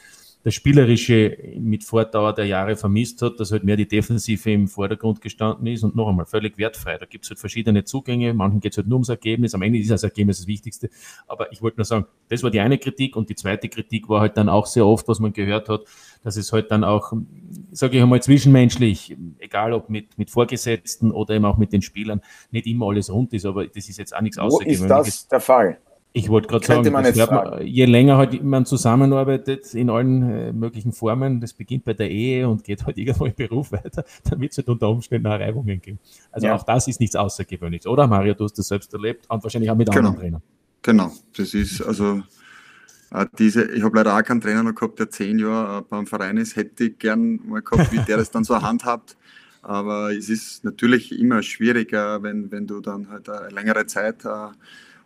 das 0.45 0.53
Spielerische 0.53 1.35
mit 1.57 1.83
Fortdauer 1.83 2.31
der 2.31 2.45
Jahre 2.45 2.75
vermisst 2.75 3.23
hat, 3.23 3.39
dass 3.39 3.51
halt 3.51 3.63
mehr 3.63 3.77
die 3.77 3.87
Defensive 3.87 4.51
im 4.51 4.67
Vordergrund 4.67 5.19
gestanden 5.19 5.65
ist 5.65 5.83
und 5.83 5.95
noch 5.95 6.07
einmal 6.07 6.27
völlig 6.27 6.59
wertfrei. 6.59 6.99
Da 6.99 7.07
gibt 7.07 7.25
es 7.25 7.31
halt 7.31 7.39
verschiedene 7.39 7.83
Zugänge, 7.83 8.31
manchen 8.31 8.59
geht 8.59 8.73
es 8.73 8.77
halt 8.77 8.85
nur 8.87 8.97
ums 8.97 9.09
Ergebnis, 9.09 9.55
am 9.55 9.63
Ende 9.63 9.79
ist 9.79 9.89
das 9.89 10.03
Ergebnis 10.03 10.37
das 10.37 10.45
Wichtigste. 10.45 10.91
Aber 11.25 11.51
ich 11.51 11.63
wollte 11.63 11.77
nur 11.77 11.85
sagen, 11.85 12.05
das 12.29 12.43
war 12.43 12.51
die 12.51 12.59
eine 12.59 12.77
Kritik 12.77 13.15
und 13.15 13.27
die 13.27 13.33
zweite 13.33 13.69
Kritik 13.69 14.07
war 14.07 14.21
halt 14.21 14.37
dann 14.37 14.47
auch 14.47 14.67
sehr 14.67 14.85
oft, 14.85 15.07
was 15.07 15.19
man 15.19 15.33
gehört 15.33 15.67
hat, 15.67 15.81
dass 16.23 16.37
es 16.37 16.53
halt 16.53 16.69
dann 16.69 16.83
auch, 16.83 17.11
sage 17.71 17.97
ich 17.97 18.03
einmal, 18.03 18.21
zwischenmenschlich, 18.21 19.17
egal 19.39 19.73
ob 19.73 19.89
mit, 19.89 20.15
mit 20.19 20.29
Vorgesetzten 20.29 21.09
oder 21.09 21.33
eben 21.33 21.45
auch 21.45 21.57
mit 21.57 21.73
den 21.73 21.81
Spielern, 21.81 22.21
nicht 22.51 22.67
immer 22.67 22.89
alles 22.89 23.11
rund 23.11 23.33
ist, 23.33 23.47
aber 23.47 23.65
das 23.65 23.89
ist 23.89 23.97
jetzt 23.97 24.15
auch 24.15 24.21
nichts 24.21 24.37
Außergewöhnliches. 24.37 24.89
Wo 24.89 25.01
ist 25.01 25.07
das 25.07 25.27
der 25.27 25.39
Fall? 25.39 25.79
Ich 26.17 26.29
wollte 26.29 26.47
gerade 26.47 26.65
sagen, 26.65 26.89
man 26.93 27.61
je 27.61 27.83
länger 27.83 28.15
halt 28.15 28.41
man 28.41 28.65
zusammenarbeitet 28.65 29.73
in 29.73 29.89
allen 29.89 30.21
äh, 30.23 30.53
möglichen 30.53 30.93
Formen, 30.93 31.41
das 31.41 31.51
beginnt 31.51 31.83
bei 31.83 31.93
der 31.93 32.09
Ehe 32.09 32.47
und 32.47 32.63
geht 32.63 32.85
halt 32.85 32.97
irgendwo 32.97 33.25
im 33.25 33.33
Beruf 33.35 33.73
weiter, 33.73 34.05
dann 34.29 34.39
wird 34.39 34.53
es 34.53 34.57
halt 34.57 34.69
unter 34.69 34.87
Umständen 34.87 35.27
auch 35.27 35.37
Reibungen 35.37 35.81
geben. 35.81 35.99
Also 36.31 36.47
ja. 36.47 36.55
auch 36.55 36.63
das 36.63 36.87
ist 36.87 37.01
nichts 37.01 37.17
Außergewöhnliches, 37.17 37.85
oder 37.85 38.07
Mario? 38.07 38.33
Du 38.33 38.45
hast 38.45 38.57
das 38.57 38.69
selbst 38.69 38.93
erlebt 38.93 39.25
und 39.27 39.43
wahrscheinlich 39.43 39.69
auch 39.69 39.75
mit 39.75 39.89
genau. 39.89 40.07
anderen 40.07 40.17
Trainern. 40.17 40.41
Genau, 40.83 41.11
das 41.35 41.53
ist 41.53 41.81
also 41.81 42.21
äh, 43.11 43.25
diese, 43.37 43.65
ich 43.73 43.83
habe 43.83 43.97
leider 43.97 44.17
auch 44.17 44.23
keinen 44.23 44.39
Trainer 44.39 44.63
noch 44.63 44.73
gehabt, 44.73 44.97
der 44.99 45.09
zehn 45.09 45.37
Jahre 45.37 45.79
äh, 45.79 45.81
beim 45.81 46.07
Verein 46.07 46.37
ist, 46.37 46.55
hätte 46.55 46.85
ich 46.85 46.97
gern 46.97 47.41
mal 47.45 47.61
gehabt, 47.61 47.91
wie 47.91 47.99
der 47.99 48.15
das 48.15 48.31
dann 48.31 48.45
so 48.45 48.61
handhabt. 48.61 49.17
Aber 49.61 50.15
es 50.15 50.29
ist 50.29 50.63
natürlich 50.63 51.11
immer 51.19 51.41
schwieriger, 51.41 52.23
wenn, 52.23 52.53
wenn 52.53 52.67
du 52.67 52.79
dann 52.79 53.09
halt 53.09 53.27
eine 53.27 53.49
längere 53.49 53.85
Zeit 53.85 54.23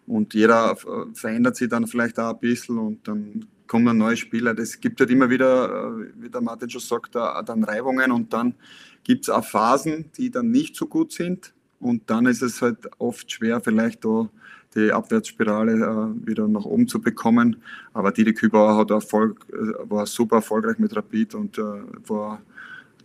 und 0.09 0.33
jeder 0.33 0.71
äh, 0.71 1.13
verändert 1.13 1.55
sich 1.55 1.69
dann 1.69 1.85
vielleicht 1.85 2.19
auch 2.19 2.33
ein 2.33 2.39
bisschen 2.39 2.79
und 2.79 3.07
dann 3.07 3.45
kommen 3.67 3.99
neue 3.99 4.17
Spieler. 4.17 4.55
Das 4.55 4.79
gibt 4.79 4.99
halt 4.99 5.11
immer 5.11 5.29
wieder, 5.29 5.93
äh, 5.99 6.05
wie 6.17 6.29
der 6.29 6.41
Martin 6.41 6.69
schon 6.69 6.81
sagt, 6.81 7.13
dann 7.13 7.63
Reibungen 7.63 8.11
und 8.11 8.33
dann 8.33 8.55
gibt 9.03 9.25
es 9.25 9.29
auch 9.29 9.45
Phasen, 9.45 10.11
die 10.17 10.31
dann 10.31 10.49
nicht 10.49 10.75
so 10.75 10.87
gut 10.87 11.13
sind 11.13 11.53
und 11.79 12.09
dann 12.09 12.25
ist 12.25 12.41
es 12.41 12.59
halt 12.61 12.89
oft 12.97 13.31
schwer, 13.31 13.61
vielleicht 13.61 14.03
da 14.03 14.27
die 14.75 14.91
Abwärtsspirale 14.91 15.73
äh, 15.73 16.27
wieder 16.27 16.47
nach 16.47 16.65
oben 16.65 16.87
zu 16.87 16.99
bekommen. 16.99 17.57
Aber 17.93 18.11
Didi 18.11 18.33
Kübauer 18.33 18.77
hat 18.77 18.89
Erfolg, 18.89 19.45
war 19.83 20.07
super 20.07 20.37
erfolgreich 20.37 20.79
mit 20.79 20.95
Rapid 20.95 21.35
und 21.35 21.57
war 21.57 22.41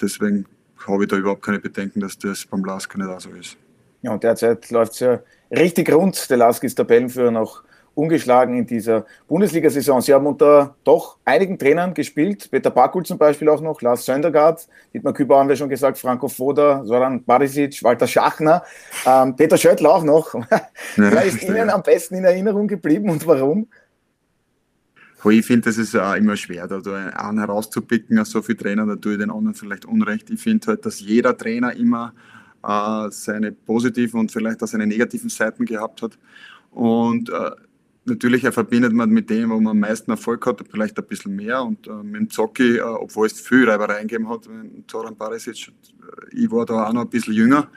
deswegen 0.00 0.46
habe 0.86 1.04
ich 1.04 1.08
da 1.08 1.16
überhaupt 1.16 1.42
keine 1.42 1.58
Bedenken, 1.58 2.00
dass 2.00 2.18
das 2.18 2.44
beim 2.46 2.64
Lask 2.64 2.96
nicht 2.96 3.08
auch 3.08 3.20
so 3.20 3.30
ist. 3.30 3.56
Ja, 4.02 4.12
und 4.12 4.22
derzeit 4.22 4.70
läuft 4.70 4.92
es 4.92 5.00
ja 5.00 5.20
richtig 5.50 5.92
rund. 5.92 6.28
Der 6.30 6.36
Lask 6.36 6.62
ist 6.64 6.76
Tabellenführer 6.76 7.30
noch 7.30 7.62
ungeschlagen 7.94 8.56
in 8.56 8.66
dieser 8.66 9.06
Bundesliga-Saison. 9.28 10.00
Sie 10.00 10.12
haben 10.12 10.26
unter 10.26 10.74
doch 10.84 11.18
einigen 11.24 11.58
Trainern 11.58 11.94
gespielt, 11.94 12.50
Peter 12.50 12.70
Bakul 12.70 13.04
zum 13.04 13.18
Beispiel 13.18 13.48
auch 13.48 13.60
noch, 13.60 13.80
Lars 13.82 14.04
Söndergaard, 14.04 14.66
Dietmar 14.92 15.12
Küber 15.12 15.38
haben 15.38 15.48
wir 15.48 15.56
schon 15.56 15.68
gesagt, 15.68 15.98
Franco 15.98 16.28
Foda, 16.28 16.84
Soran 16.84 17.24
Barisic, 17.24 17.82
Walter 17.82 18.06
Schachner, 18.06 18.62
ähm, 19.06 19.36
Peter 19.36 19.56
Schöttl 19.56 19.86
auch 19.86 20.02
noch. 20.02 20.34
Wer 20.96 21.24
ist 21.24 21.42
Ihnen 21.42 21.70
am 21.70 21.82
besten 21.82 22.16
in 22.16 22.24
Erinnerung 22.24 22.66
geblieben 22.66 23.10
und 23.10 23.26
warum? 23.26 23.68
Ich 25.26 25.46
finde, 25.46 25.70
das 25.70 25.78
ist 25.78 25.96
auch 25.96 26.14
immer 26.16 26.36
schwer, 26.36 26.68
da 26.68 26.76
einen 27.14 27.38
herauszupicken, 27.38 28.22
so 28.26 28.42
viele 28.42 28.58
Trainer, 28.58 28.84
da 28.84 28.96
tue 28.96 29.12
ich 29.12 29.18
den 29.18 29.30
anderen 29.30 29.54
vielleicht 29.54 29.86
unrecht. 29.86 30.28
Ich 30.28 30.42
finde 30.42 30.66
halt, 30.66 30.84
dass 30.84 31.00
jeder 31.00 31.34
Trainer 31.34 31.74
immer 31.74 32.12
äh, 32.66 33.10
seine 33.10 33.52
positiven 33.52 34.20
und 34.20 34.32
vielleicht 34.32 34.62
auch 34.62 34.66
seine 34.66 34.86
negativen 34.86 35.28
Seiten 35.28 35.64
gehabt 35.64 36.02
hat. 36.02 36.18
Und 36.70 37.30
äh, 37.30 37.50
natürlich 38.04 38.42
verbindet 38.42 38.92
man 38.92 39.10
mit 39.10 39.30
dem, 39.30 39.50
wo 39.50 39.60
man 39.60 39.72
am 39.72 39.80
meisten 39.80 40.10
Erfolg 40.10 40.46
hat, 40.46 40.62
vielleicht 40.70 40.98
ein 40.98 41.06
bisschen 41.06 41.36
mehr. 41.36 41.62
Und 41.62 41.86
äh, 41.86 41.92
mit 41.92 42.16
dem 42.16 42.30
Zocki, 42.30 42.78
äh, 42.78 42.82
obwohl 42.82 43.26
es 43.26 43.40
viel 43.40 43.68
Reibereien 43.68 44.08
gegeben 44.08 44.28
hat, 44.28 44.48
mit 44.48 44.90
Zoran 44.90 45.16
Barisic, 45.16 45.68
äh, 45.68 45.72
ich 46.36 46.50
war 46.50 46.66
da 46.66 46.86
auch 46.86 46.92
noch 46.92 47.02
ein 47.02 47.10
bisschen 47.10 47.34
jünger 47.34 47.68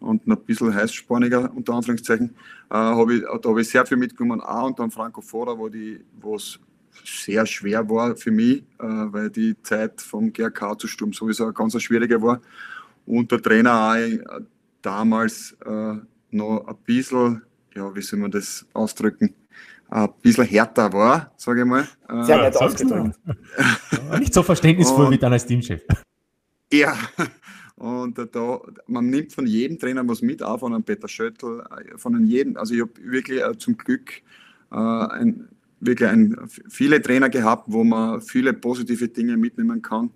und 0.00 0.26
ein 0.26 0.36
bisschen 0.44 0.74
heißsporniger, 0.74 1.52
unter 1.54 1.74
Anführungszeichen, 1.74 2.30
äh, 2.70 2.74
hab 2.74 3.10
ich, 3.10 3.22
da 3.22 3.48
habe 3.48 3.60
ich 3.60 3.68
sehr 3.68 3.84
viel 3.86 3.96
mitgenommen. 3.96 4.40
Auch 4.40 4.66
und 4.66 4.78
dann 4.78 4.90
Franco 4.90 5.20
Foda, 5.20 5.56
wo 5.58 6.36
es 6.36 6.58
sehr 7.04 7.46
schwer 7.46 7.88
war 7.88 8.16
für 8.16 8.30
mich, 8.30 8.58
äh, 8.78 8.86
weil 8.86 9.30
die 9.30 9.60
Zeit 9.62 10.00
vom 10.00 10.32
GRK 10.32 10.78
zu 10.78 10.86
Sturm 10.86 11.12
sowieso 11.12 11.44
eine 11.44 11.52
ganz 11.52 11.80
schwierige 11.82 12.20
war 12.20 12.40
und 13.06 13.30
der 13.30 13.40
Trainer 13.42 13.90
auch 13.90 13.96
äh, 13.96 14.18
damals 14.82 15.56
äh, 15.64 15.94
noch 16.30 16.66
ein 16.66 16.76
bisschen, 16.84 17.42
ja, 17.74 17.94
wie 17.94 18.02
soll 18.02 18.18
man 18.18 18.30
das 18.30 18.66
ausdrücken, 18.72 19.34
ein 19.88 20.08
bisschen 20.22 20.44
härter 20.44 20.92
war, 20.92 21.32
sage 21.36 21.60
ich 21.60 21.66
mal. 21.66 21.86
Äh, 22.08 22.22
Sehr 22.22 22.38
nett 22.38 22.56
ausgedrückt. 22.56 23.18
Nicht 24.18 24.34
so 24.34 24.42
verständnisvoll 24.42 25.06
und, 25.06 25.12
wie 25.12 25.18
dann 25.18 25.32
als 25.32 25.46
Teamchef. 25.46 25.82
Ja, 26.72 26.96
und 27.80 28.18
da, 28.18 28.60
man 28.86 29.08
nimmt 29.08 29.32
von 29.32 29.46
jedem 29.46 29.78
Trainer 29.78 30.06
was 30.06 30.22
mit, 30.22 30.42
auch 30.42 30.60
von 30.60 30.74
einem 30.74 30.84
Peter 30.84 31.08
Schöttl, 31.08 31.64
äh, 31.70 31.96
von 31.98 32.24
jedem. 32.26 32.56
Also 32.56 32.74
ich 32.74 32.82
habe 32.82 32.92
wirklich 33.02 33.42
äh, 33.42 33.56
zum 33.58 33.76
Glück 33.76 34.22
äh, 34.70 34.76
ein, 34.76 35.48
wirklich 35.80 36.08
ein, 36.08 36.36
viele 36.68 37.02
Trainer 37.02 37.30
gehabt, 37.30 37.64
wo 37.66 37.82
man 37.82 38.20
viele 38.20 38.52
positive 38.52 39.08
Dinge 39.08 39.36
mitnehmen 39.36 39.82
kann. 39.82 40.10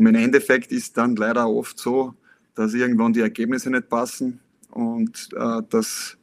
Und 0.00 0.06
im 0.06 0.14
Endeffekt 0.14 0.72
ist 0.72 0.96
dann 0.96 1.14
leider 1.14 1.46
oft 1.46 1.78
so, 1.78 2.14
dass 2.54 2.72
irgendwann 2.72 3.12
die 3.12 3.20
Ergebnisse 3.20 3.68
nicht 3.68 3.90
passen 3.90 4.40
und 4.70 5.28
äh, 5.36 5.60
dass 5.68 6.16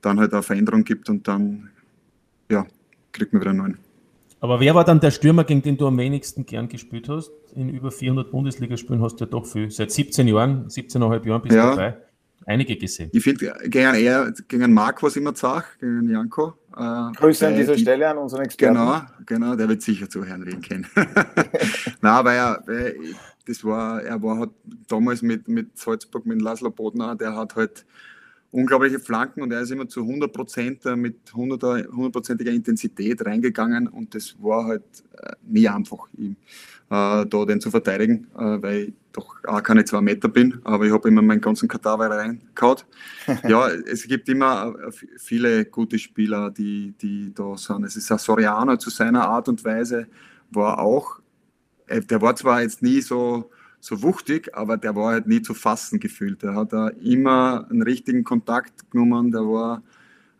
dann 0.00 0.18
halt 0.18 0.32
eine 0.32 0.42
Veränderung 0.42 0.82
gibt 0.82 1.10
und 1.10 1.28
dann 1.28 1.68
ja, 2.50 2.66
kriegt 3.12 3.34
man 3.34 3.42
wieder 3.42 3.50
einen 3.50 3.58
neuen. 3.58 3.78
Aber 4.40 4.60
wer 4.60 4.74
war 4.74 4.82
dann 4.82 4.98
der 5.00 5.10
Stürmer, 5.10 5.44
gegen 5.44 5.60
den 5.60 5.76
du 5.76 5.86
am 5.86 5.98
wenigsten 5.98 6.46
gern 6.46 6.70
gespielt 6.70 7.10
hast? 7.10 7.30
In 7.54 7.68
über 7.68 7.90
400 7.90 8.30
Bundesligaspielen 8.30 9.02
hast 9.02 9.16
du 9.16 9.26
ja 9.26 9.30
doch 9.30 9.44
viel. 9.44 9.70
Seit 9.70 9.90
17 9.90 10.26
Jahren, 10.26 10.66
17,5 10.68 11.26
Jahren 11.26 11.42
bist 11.42 11.52
du 11.52 11.58
ja. 11.58 11.68
dabei. 11.68 11.96
Einige 12.48 12.76
gesehen. 12.76 13.10
Ich 13.12 13.22
finde, 13.22 13.54
gegen, 13.64 13.94
eher, 13.94 14.32
gegen 14.48 14.72
Marc 14.72 15.02
war 15.02 15.08
es 15.08 15.16
immer 15.16 15.34
zach, 15.34 15.66
gegen 15.78 16.08
Janko. 16.08 16.54
Äh, 16.74 17.12
Grüße 17.14 17.46
an 17.46 17.54
dieser 17.54 17.74
die, 17.74 17.82
Stelle 17.82 18.08
an 18.08 18.16
unseren 18.16 18.42
Experten. 18.42 18.74
Genau, 18.74 19.02
genau, 19.26 19.54
der 19.54 19.68
wird 19.68 19.82
sicher 19.82 20.08
zuhören, 20.08 20.46
wen 20.46 20.62
kennen. 20.62 20.86
Nein, 22.00 22.24
weil 22.24 22.38
er, 22.38 22.62
weil 22.64 22.96
das 23.46 23.62
war, 23.64 24.02
er 24.02 24.22
war 24.22 24.38
halt 24.38 24.50
damals 24.88 25.20
mit, 25.20 25.46
mit 25.46 25.76
Salzburg, 25.76 26.24
mit 26.24 26.40
Laszlo 26.40 26.70
Bodner, 26.70 27.16
der 27.16 27.36
hat 27.36 27.54
halt 27.54 27.84
unglaubliche 28.50 28.98
Flanken 28.98 29.42
und 29.42 29.52
er 29.52 29.60
ist 29.60 29.70
immer 29.70 29.86
zu 29.86 30.00
100 30.00 30.32
Prozent 30.32 30.86
äh, 30.86 30.96
mit 30.96 31.16
100%iger 31.30 32.52
Intensität 32.52 33.26
reingegangen 33.26 33.88
und 33.88 34.14
das 34.14 34.34
war 34.40 34.64
halt 34.64 34.84
äh, 35.22 35.32
nie 35.46 35.68
einfach, 35.68 36.08
ihm 36.16 36.36
äh, 36.90 37.26
da 37.26 37.44
den 37.46 37.60
zu 37.60 37.70
verteidigen, 37.70 38.26
äh, 38.38 38.62
weil 38.62 38.92
doch 39.12 39.36
auch 39.44 39.62
keine 39.62 39.84
zwei 39.84 40.00
Meter 40.00 40.28
bin, 40.28 40.60
aber 40.64 40.84
ich 40.84 40.92
habe 40.92 41.08
immer 41.08 41.22
meinen 41.22 41.40
ganzen 41.40 41.68
Kadaver 41.68 42.10
reingehauen. 42.10 42.78
ja, 43.48 43.68
es 43.68 44.06
gibt 44.06 44.28
immer 44.28 44.74
äh, 44.86 44.92
viele 45.18 45.64
gute 45.64 45.98
Spieler, 45.98 46.50
die, 46.50 46.94
die 47.00 47.32
da 47.34 47.56
sind. 47.56 47.84
Es 47.84 47.96
ist 47.96 48.12
ein 48.12 48.18
Soriano 48.18 48.76
zu 48.76 48.90
seiner 48.90 49.28
Art 49.28 49.48
und 49.48 49.64
Weise, 49.64 50.06
war 50.50 50.78
auch 50.78 51.20
äh, 51.88 52.00
der 52.00 52.22
war 52.22 52.36
zwar 52.36 52.62
jetzt 52.62 52.82
nie 52.82 53.00
so, 53.00 53.50
so 53.80 54.02
wuchtig, 54.02 54.54
aber 54.54 54.76
der 54.76 54.94
war 54.94 55.12
halt 55.12 55.26
nie 55.26 55.42
zu 55.42 55.54
fassen 55.54 55.98
gefühlt. 55.98 56.42
Der 56.42 56.54
hat 56.54 56.72
da 56.72 56.88
immer 56.88 57.66
einen 57.70 57.82
richtigen 57.82 58.24
Kontakt 58.24 58.90
genommen. 58.90 59.32
Der 59.32 59.42
war, 59.42 59.82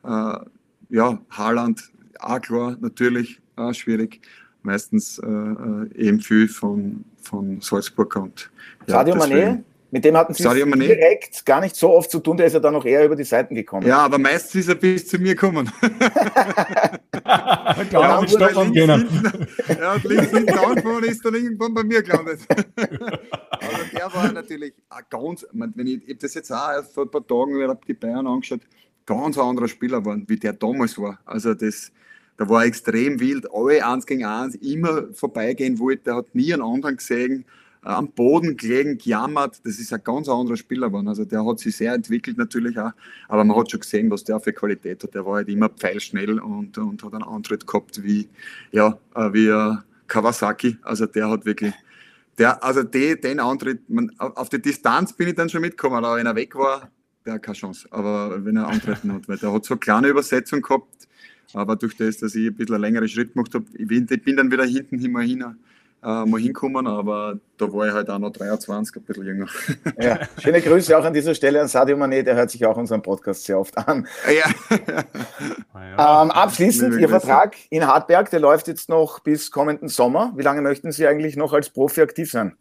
äh, 0.05 0.95
ja, 0.95 1.19
Haaland, 1.31 1.91
auch 2.21 2.41
klar, 2.41 2.77
natürlich, 2.81 3.41
auch 3.57 3.73
schwierig. 3.73 4.21
Meistens 4.63 5.19
äh, 5.19 5.27
äh 5.27 5.89
eben 5.95 6.21
viel 6.21 6.49
von, 6.49 7.05
von 7.23 7.61
Salzburg 7.61 8.17
und 8.17 8.51
ja, 8.87 8.95
Sadio 8.95 9.15
Mané? 9.15 9.63
Mit 9.91 10.05
dem 10.05 10.19
hatten 10.19 10.35
sie 10.35 10.43
direkt 10.43 11.47
gar 11.47 11.63
nicht 11.63 11.75
so 11.75 11.91
oft 11.95 12.11
zu 12.11 12.19
tun, 12.21 12.37
der 12.37 12.47
ist 12.47 12.53
ja 12.53 12.61
dann 12.61 12.75
noch 12.75 12.85
eher 12.85 13.07
über 13.07 13.17
die 13.17 13.25
Seiten 13.25 13.55
gekommen. 13.55 13.87
Ja, 13.87 14.01
aber 14.01 14.19
meistens 14.19 14.57
ist 14.57 14.69
er 14.69 14.75
bis 14.75 15.09
zu 15.09 15.19
mir 15.19 15.35
gekommen. 15.35 15.73
ja, 17.91 18.21
mit 18.21 18.31
Stockholm 18.31 18.71
gehen. 18.73 18.91
Er 18.91 19.95
hat 19.95 20.05
links 20.05 20.31
hinten 20.31 20.59
angefangen 20.59 20.97
und 20.97 21.07
ist 21.07 21.25
dann 21.25 21.35
irgendwann 21.35 21.73
bei 21.73 21.85
mir 21.85 22.03
gelandet. 22.03 22.41
aber 22.51 23.85
der 23.95 24.13
war 24.15 24.31
natürlich 24.31 24.75
ganz, 25.09 25.47
wenn 25.53 25.87
ich, 25.87 26.07
ich 26.07 26.19
das 26.19 26.35
jetzt 26.35 26.53
auch 26.53 26.71
erst 26.71 26.93
vor 26.93 27.05
ein 27.05 27.11
paar 27.11 27.27
Tagen 27.27 27.57
wieder 27.57 27.75
die 27.75 27.95
Bayern 27.95 28.27
angeschaut, 28.27 28.61
ganz 29.07 29.39
ein 29.39 29.45
anderer 29.45 29.69
Spieler 29.69 30.05
war, 30.05 30.19
wie 30.27 30.37
der 30.37 30.53
damals 30.53 30.99
war. 30.99 31.19
Also 31.25 31.55
das, 31.55 31.93
da 32.39 32.49
war 32.49 32.65
extrem 32.65 33.21
wild, 33.21 33.47
alle 33.53 33.85
eins 33.85 34.07
gegen 34.07 34.25
eins, 34.25 34.55
immer 34.55 35.13
vorbeigehen 35.13 35.79
wollte, 35.79 36.15
hat 36.15 36.35
nie 36.35 36.55
einen 36.55 36.63
anderen 36.63 36.97
gesehen 36.97 37.45
am 37.83 38.09
Boden 38.09 38.57
gelegen, 38.57 38.99
gejammert. 38.99 39.61
Das 39.65 39.79
ist 39.79 39.93
ein 39.93 40.03
ganz 40.03 40.29
anderer 40.29 40.57
Spieler 40.57 40.89
geworden. 40.89 41.09
Also 41.09 41.25
der 41.25 41.45
hat 41.45 41.59
sich 41.59 41.77
sehr 41.77 41.95
entwickelt 41.95 42.39
natürlich 42.39 42.79
auch, 42.79 42.93
aber 43.29 43.45
man 43.45 43.57
hat 43.57 43.71
schon 43.71 43.81
gesehen, 43.81 44.11
was 44.11 44.25
der 44.25 44.41
für 44.41 44.53
Qualität 44.53 45.03
hat. 45.03 45.15
Der 45.15 45.27
war 45.27 45.37
halt 45.37 45.49
immer 45.49 45.69
pfeilschnell 45.69 46.39
und, 46.39 46.79
und 46.79 47.03
hat 47.03 47.13
einen 47.13 47.25
Antritt 47.25 47.67
gehabt 47.67 48.03
wie, 48.03 48.29
ja, 48.73 48.99
äh, 49.15 49.33
wie 49.33 49.49
äh, 49.49 49.77
Kawasaki. 50.07 50.79
Also 50.83 51.07
der 51.07 51.31
hat 51.31 51.45
wirklich, 51.45 51.75
der, 52.39 52.63
also 52.63 52.83
die, 52.83 53.21
den 53.21 53.41
Antritt, 53.41 53.89
man, 53.89 54.13
auf 54.19 54.49
die 54.49 54.63
Distanz 54.63 55.13
bin 55.13 55.29
ich 55.29 55.35
dann 55.35 55.49
schon 55.49 55.61
mitgekommen, 55.61 56.05
aber 56.05 56.17
wenn 56.17 56.27
er 56.27 56.37
weg 56.37 56.55
war, 56.55 56.91
der 57.25 57.35
hat 57.35 57.43
keine 57.43 57.57
Chance. 57.57 57.89
Aber 57.91 58.45
wenn 58.45 58.57
er 58.57 58.69
antreten 58.69 59.13
hat, 59.13 59.29
weil 59.29 59.39
der 59.39 59.53
hat 59.53 59.65
so 59.65 59.75
eine 59.75 59.81
kleine 59.81 60.09
Übersetzung 60.09 60.63
gehabt, 60.63 60.98
aber 61.55 61.77
durch 61.77 61.97
das, 61.97 62.19
dass 62.19 62.35
ich 62.35 62.49
ein 62.49 62.55
bisschen 62.55 62.75
einen 62.75 62.83
längeren 62.83 63.09
Schritt 63.09 63.35
gemacht 63.35 63.55
habe, 63.55 63.65
ich 63.75 63.87
bin, 63.87 64.07
ich 64.11 64.23
bin 64.23 64.37
dann 64.37 64.51
wieder 64.51 64.65
hinten 64.65 65.05
immer 65.05 65.23
hin 65.23 65.45
äh, 66.03 66.25
mal 66.25 66.41
hinkommen, 66.41 66.87
aber 66.87 67.39
da 67.57 67.73
war 67.73 67.89
ich 67.89 67.93
halt 67.93 68.09
auch 68.09 68.19
noch 68.19 68.31
23, 68.31 68.97
ein 68.97 69.03
bisschen 69.03 69.25
jünger. 69.25 69.47
Ja, 70.01 70.21
schöne 70.41 70.61
Grüße 70.61 70.97
auch 70.97 71.05
an 71.05 71.13
dieser 71.13 71.35
Stelle 71.35 71.61
an 71.61 71.69
Sadio 71.69 71.97
Mané, 71.97 72.23
der 72.23 72.37
hört 72.37 72.51
sich 72.51 72.65
auch 72.65 72.77
unseren 72.77 73.03
Podcast 73.03 73.45
sehr 73.45 73.59
oft 73.59 73.77
an. 73.77 74.07
Ja. 74.33 74.45
ähm, 76.23 76.31
abschließend, 76.31 77.01
Ihr 77.01 77.09
Vertrag 77.09 77.57
in 77.71 77.87
Hartberg, 77.87 78.31
der 78.31 78.41
läuft 78.41 78.69
jetzt 78.69 78.89
noch 78.89 79.21
bis 79.21 79.51
kommenden 79.51 79.89
Sommer. 79.89 80.33
Wie 80.37 80.43
lange 80.43 80.63
möchten 80.63 80.93
Sie 80.93 81.07
eigentlich 81.07 81.37
noch 81.37 81.53
als 81.53 81.71
Profi 81.71 82.01
aktiv 82.01 82.31
sein? 82.31 82.57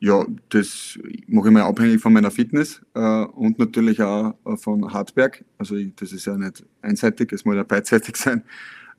Ja, 0.00 0.24
das 0.50 0.96
mache 1.26 1.48
ich 1.48 1.52
mal 1.52 1.62
abhängig 1.62 2.00
von 2.00 2.12
meiner 2.12 2.30
Fitness 2.30 2.80
äh, 2.94 3.24
und 3.24 3.58
natürlich 3.58 4.00
auch 4.00 4.34
äh, 4.44 4.56
von 4.56 4.92
Hartberg. 4.92 5.44
Also 5.58 5.74
ich, 5.74 5.92
das 5.96 6.12
ist 6.12 6.26
ja 6.26 6.36
nicht 6.38 6.64
einseitig, 6.82 7.32
es 7.32 7.44
muss 7.44 7.56
ja 7.56 7.64
beidseitig 7.64 8.14
sein. 8.16 8.44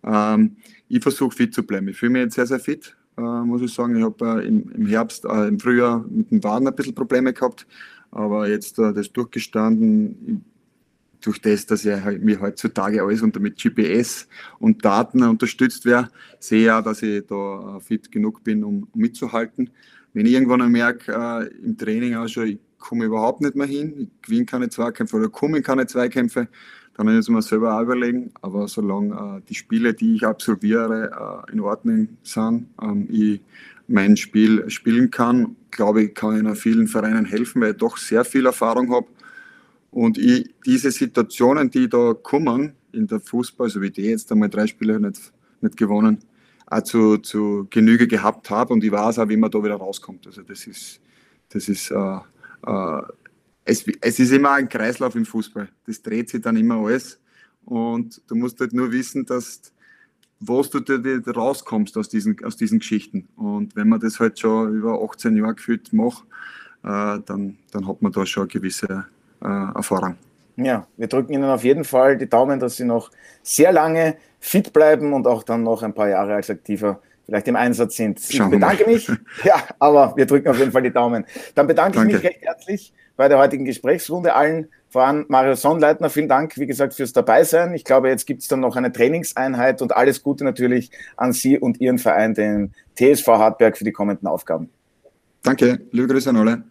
Ähm, 0.04 0.58
ich 0.90 1.02
versuche 1.02 1.36
fit 1.36 1.54
zu 1.54 1.64
bleiben. 1.64 1.88
Ich 1.88 1.98
fühle 1.98 2.12
mich 2.12 2.22
jetzt 2.24 2.36
sehr, 2.36 2.48
sehr 2.48 2.60
fit, 2.60 2.98
äh, 3.18 3.22
muss 3.22 3.62
ich 3.62 3.74
sagen. 3.74 3.96
Ich 3.96 4.04
habe 4.04 4.42
äh, 4.42 4.48
im, 4.48 4.70
im, 4.72 4.86
Herbst, 4.88 5.24
äh, 5.24 5.48
im 5.48 5.58
Frühjahr 5.60 6.06
mit 6.10 6.32
dem 6.32 6.44
Waden 6.44 6.68
ein 6.68 6.76
bisschen 6.76 6.96
Probleme 6.96 7.32
gehabt, 7.32 7.66
aber 8.12 8.50
jetzt 8.50 8.78
das 8.78 9.12
durchgestanden. 9.14 10.44
Durch 11.22 11.42
das, 11.42 11.66
dass 11.66 11.84
halt, 11.84 12.24
mir 12.24 12.40
heutzutage 12.40 13.04
alles 13.04 13.22
unter 13.22 13.42
mit 13.42 13.62
GPS 13.62 14.26
und 14.58 14.86
Daten 14.86 15.22
unterstützt 15.24 15.84
wäre, 15.84 16.08
sehe 16.40 16.64
ich 16.64 16.72
auch, 16.72 16.82
dass 16.82 17.02
ich 17.02 17.26
da 17.28 17.78
fit 17.82 18.10
genug 18.10 18.42
bin, 18.42 18.64
um 18.64 18.88
mitzuhalten. 18.94 19.70
Wenn 20.14 20.26
ich 20.26 20.34
irgendwann 20.34 20.72
merke, 20.72 21.12
äh, 21.12 21.48
im 21.64 21.78
Training 21.78 22.16
auch 22.16 22.28
schon, 22.28 22.48
ich 22.48 22.60
komme 22.78 23.06
überhaupt 23.06 23.42
nicht 23.42 23.56
mehr 23.56 23.68
hin, 23.68 23.94
ich 23.98 24.22
gewinne 24.22 24.46
keine 24.46 24.70
Zweikämpfe 24.70 25.18
oder 25.18 25.30
komme 25.30 25.58
in 25.58 25.64
keine 25.64 25.86
Zweikämpfe, 25.86 26.48
kann 26.96 27.08
ich 27.08 27.16
es 27.16 27.30
mir 27.30 27.42
selber 27.42 27.78
auch 27.78 27.82
überlegen. 27.82 28.32
Aber 28.42 28.68
solange 28.68 29.38
äh, 29.38 29.42
die 29.48 29.56
Spiele, 29.56 29.94
die 29.94 30.16
ich 30.16 30.26
absolviere, 30.26 31.46
äh, 31.48 31.52
in 31.54 31.60
Ordnung 31.62 32.10
sind, 32.24 32.68
ähm, 32.82 33.08
ich 33.10 33.42
mein 33.88 34.18
Spiel 34.18 34.70
spielen 34.70 35.10
kann, 35.10 35.56
glaube 35.72 36.04
ich, 36.04 36.14
kann 36.14 36.36
ich 36.36 36.44
in 36.44 36.56
vielen 36.56 36.88
Vereinen 36.88 37.26
helfen, 37.26 37.62
weil 37.62 37.72
ich 37.72 37.78
doch 37.78 37.98
sehr 37.98 38.24
viel 38.24 38.46
Erfahrung 38.46 38.94
habe. 38.94 39.08
Und 39.92 40.18
ich, 40.18 40.54
diese 40.66 40.92
Situationen, 40.92 41.72
die 41.72 41.90
da 41.90 42.14
kommen 42.14 42.74
in 42.92 43.08
der 43.08 43.20
Fußball, 43.20 43.70
so 43.70 43.82
wie 43.82 43.90
die 43.90 44.04
jetzt 44.04 44.32
einmal 44.32 44.50
drei 44.50 44.68
Spiele 44.68 45.00
nicht, 45.00 45.32
nicht 45.62 45.78
gewonnen, 45.78 46.20
auch 46.70 46.82
zu, 46.84 47.18
zu 47.18 47.68
Genüge 47.70 48.08
gehabt 48.08 48.50
habe 48.50 48.74
und 48.74 48.84
ich 48.84 48.92
weiß 48.92 49.20
auch, 49.20 49.30
wie 49.30 49.38
man 49.38 49.52
da 49.52 49.64
wieder 49.64 49.76
rauskommt. 49.76 50.28
Also 50.28 50.42
das 50.42 50.68
ist, 50.68 51.02
das 51.50 51.68
ist 51.68 51.92
äh, 51.92 52.18
äh, 52.66 53.02
es, 53.66 53.86
es 54.02 54.20
ist 54.20 54.32
immer 54.32 54.52
ein 54.52 54.70
Kreislauf 54.70 55.16
im 55.16 55.26
Fußball. 55.26 55.70
Das 55.86 56.02
dreht 56.02 56.30
sich 56.30 56.42
dann 56.42 56.58
immer 56.58 56.76
alles. 56.76 57.20
Und 57.66 58.22
du 58.28 58.36
musst 58.36 58.60
halt 58.60 58.74
nur 58.74 58.92
wissen, 58.92 59.26
dass 59.26 59.62
was 60.40 60.70
du 60.70 60.80
da 60.80 61.32
rauskommst 61.32 61.98
aus 61.98 62.08
diesen, 62.08 62.42
aus 62.44 62.56
diesen 62.56 62.80
Geschichten. 62.80 63.28
Und 63.36 63.76
wenn 63.76 63.90
man 63.90 64.00
das 64.00 64.20
halt 64.20 64.40
schon 64.40 64.74
über 64.74 65.02
18 65.04 65.36
Jahre 65.36 65.56
gefühlt 65.56 65.92
macht, 65.92 66.24
äh, 66.84 67.20
dann, 67.26 67.58
dann 67.72 67.88
hat 67.88 68.02
man 68.02 68.12
da 68.12 68.26
schon 68.26 68.44
eine 68.44 68.48
gewisse 68.48 69.06
äh, 69.42 69.74
Erfahrung. 69.76 70.16
Ja, 70.62 70.88
wir 70.98 71.08
drücken 71.08 71.34
Ihnen 71.34 71.46
auf 71.46 71.64
jeden 71.64 71.84
Fall 71.84 72.18
die 72.18 72.30
Daumen, 72.30 72.60
dass 72.60 72.78
Sie 72.78 72.86
noch 72.86 73.12
sehr 73.44 73.72
lange 73.72 74.16
fit 74.40 74.74
bleiben 74.74 75.14
und 75.14 75.28
auch 75.28 75.44
dann 75.44 75.64
noch 75.64 75.84
ein 75.84 75.94
paar 75.94 76.10
Jahre 76.10 76.36
als 76.36 76.50
aktiver 76.50 77.02
vielleicht 77.26 77.48
im 77.48 77.56
Einsatz 77.56 77.96
sind. 77.96 78.20
Ich 78.28 78.42
bedanke 78.44 78.86
mich. 78.86 79.10
Ja, 79.44 79.64
aber 79.78 80.14
wir 80.16 80.26
drücken 80.26 80.50
auf 80.50 80.58
jeden 80.58 80.72
Fall 80.72 80.82
die 80.82 80.92
Daumen. 80.92 81.26
Dann 81.56 81.68
bedanke 81.68 81.98
Danke. 81.98 82.16
ich 82.16 82.24
mich 82.24 82.32
recht 82.32 82.42
herzlich 82.42 82.94
bei 83.16 83.28
der 83.28 83.38
heutigen 83.38 83.66
Gesprächsrunde 83.66 84.34
allen, 84.34 84.70
voran 84.90 85.26
Mario 85.28 85.54
Sonnleitner. 85.56 86.10
Vielen 86.10 86.28
Dank, 86.28 86.58
wie 86.58 86.66
gesagt, 86.66 86.96
fürs 86.96 87.14
Dabeisein. 87.14 87.74
Ich 87.74 87.84
glaube, 87.84 88.10
jetzt 88.10 88.26
gibt 88.26 88.42
es 88.42 88.48
dann 88.48 88.62
noch 88.62 88.76
eine 88.76 88.92
Trainingseinheit 88.92 89.82
und 89.82 89.96
alles 89.96 90.24
Gute 90.24 90.44
natürlich 90.44 90.90
an 91.18 91.34
Sie 91.34 91.60
und 91.60 91.80
Ihren 91.80 92.00
Verein, 92.00 92.34
den 92.34 92.74
TSV 92.98 93.28
Hartberg, 93.28 93.78
für 93.78 93.84
die 93.84 93.92
kommenden 93.92 94.28
Aufgaben. 94.28 94.70
Danke, 95.44 95.82
liebe 95.92 96.08
Grüße 96.08 96.30
an 96.30 96.38
alle. 96.38 96.64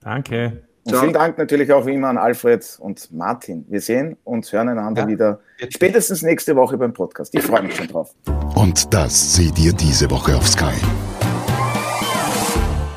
Danke. 0.00 0.62
Und 0.86 0.92
Ciao. 0.92 1.00
vielen 1.00 1.14
Dank 1.14 1.36
natürlich 1.36 1.72
auch 1.72 1.84
wie 1.84 1.94
immer 1.94 2.06
an 2.06 2.16
Alfred 2.16 2.64
und 2.78 3.12
Martin. 3.12 3.66
Wir 3.68 3.80
sehen 3.80 4.16
und 4.22 4.52
hören 4.52 4.68
einander 4.68 5.02
ja. 5.02 5.08
wieder 5.08 5.40
spätestens 5.68 6.22
nächste 6.22 6.54
Woche 6.54 6.78
beim 6.78 6.92
Podcast. 6.92 7.34
Ich 7.34 7.42
freue 7.42 7.62
mich 7.62 7.74
schon 7.74 7.88
drauf. 7.88 8.14
Und 8.54 8.94
das 8.94 9.34
seht 9.34 9.58
ihr 9.58 9.72
diese 9.72 10.08
Woche 10.08 10.36
auf 10.36 10.46
Sky. 10.46 10.76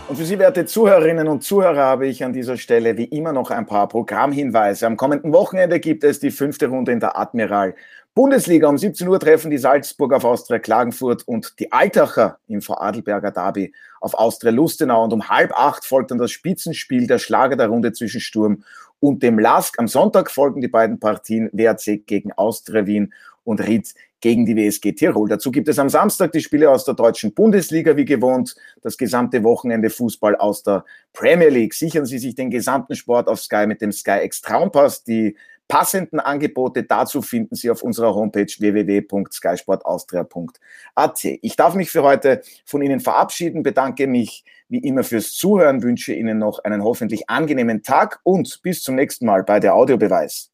Und 0.07 0.17
für 0.17 0.23
Sie, 0.23 0.37
werte 0.37 0.67
Zuhörerinnen 0.67 1.27
und 1.27 1.43
Zuhörer, 1.43 1.83
habe 1.83 2.05
ich 2.05 2.23
an 2.23 2.31
dieser 2.31 2.57
Stelle 2.57 2.95
wie 2.95 3.05
immer 3.05 3.33
noch 3.33 3.49
ein 3.49 3.65
paar 3.65 3.87
Programmhinweise. 3.87 4.85
Am 4.85 4.95
kommenden 4.95 5.33
Wochenende 5.33 5.79
gibt 5.79 6.03
es 6.03 6.19
die 6.19 6.29
fünfte 6.29 6.67
Runde 6.67 6.91
in 6.91 6.99
der 6.99 7.17
Admiral 7.17 7.73
Bundesliga. 8.15 8.67
Um 8.67 8.77
17 8.77 9.07
Uhr 9.07 9.19
treffen 9.19 9.51
die 9.51 9.57
Salzburg 9.57 10.13
auf 10.13 10.25
Austria 10.25 10.59
Klagenfurt 10.59 11.27
und 11.27 11.59
die 11.59 11.71
Altacher 11.71 12.39
im 12.47 12.61
Vorarlberger 12.61 13.31
Derby 13.31 13.73
auf 14.01 14.13
Austria 14.13 14.51
Lustenau. 14.51 15.03
Und 15.03 15.13
um 15.13 15.29
halb 15.29 15.51
acht 15.53 15.85
folgt 15.85 16.11
dann 16.11 16.17
das 16.17 16.31
Spitzenspiel 16.31 17.07
der 17.07 17.19
Schlager 17.19 17.55
der 17.55 17.67
Runde 17.67 17.93
zwischen 17.93 18.21
Sturm 18.21 18.63
und 18.99 19.23
dem 19.23 19.39
Lask. 19.39 19.79
Am 19.79 19.87
Sonntag 19.87 20.31
folgen 20.31 20.61
die 20.61 20.67
beiden 20.67 20.99
Partien 20.99 21.49
WRC 21.53 22.05
gegen 22.05 22.31
Austria 22.33 22.85
Wien 22.85 23.13
und 23.43 23.61
Ried 23.65 23.93
gegen 24.21 24.45
die 24.45 24.55
WSG 24.55 24.93
Tirol. 24.93 25.29
Dazu 25.29 25.51
gibt 25.51 25.67
es 25.69 25.79
am 25.79 25.89
Samstag 25.89 26.31
die 26.33 26.41
Spiele 26.41 26.69
aus 26.69 26.83
der 26.83 26.93
deutschen 26.93 27.33
Bundesliga 27.33 27.95
wie 27.95 28.05
gewohnt, 28.05 28.55
das 28.81 28.97
gesamte 28.97 29.43
Wochenende 29.43 29.89
Fußball 29.89 30.35
aus 30.35 30.63
der 30.63 30.83
Premier 31.13 31.49
League. 31.49 31.73
Sichern 31.73 32.05
Sie 32.05 32.19
sich 32.19 32.35
den 32.35 32.49
gesamten 32.49 32.95
Sport 32.95 33.27
auf 33.27 33.39
Sky 33.39 33.65
mit 33.65 33.81
dem 33.81 33.91
Sky 33.91 34.19
X 34.23 34.41
Traumpass. 34.41 35.03
Die 35.03 35.37
passenden 35.69 36.19
Angebote 36.19 36.83
dazu 36.83 37.21
finden 37.21 37.55
Sie 37.55 37.71
auf 37.71 37.83
unserer 37.83 38.13
Homepage 38.13 38.51
www.skysportaustria.at. 38.59 41.23
Ich 41.23 41.55
darf 41.55 41.75
mich 41.75 41.89
für 41.89 42.03
heute 42.03 42.41
von 42.65 42.81
Ihnen 42.81 42.99
verabschieden, 42.99 43.63
bedanke 43.63 44.07
mich 44.07 44.43
wie 44.67 44.79
immer 44.79 45.05
fürs 45.05 45.31
Zuhören, 45.31 45.81
wünsche 45.81 46.13
Ihnen 46.13 46.39
noch 46.39 46.61
einen 46.65 46.83
hoffentlich 46.83 47.29
angenehmen 47.29 47.83
Tag 47.83 48.19
und 48.23 48.59
bis 48.61 48.83
zum 48.83 48.95
nächsten 48.95 49.25
Mal 49.25 49.43
bei 49.43 49.61
der 49.61 49.75
Audiobeweis. 49.75 50.51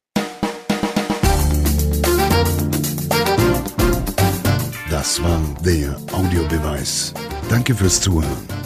Das 4.90 5.22
war 5.22 5.40
der 5.64 5.96
Audiobeweis. 6.12 7.14
Danke 7.48 7.74
fürs 7.74 8.00
Zuhören. 8.00 8.65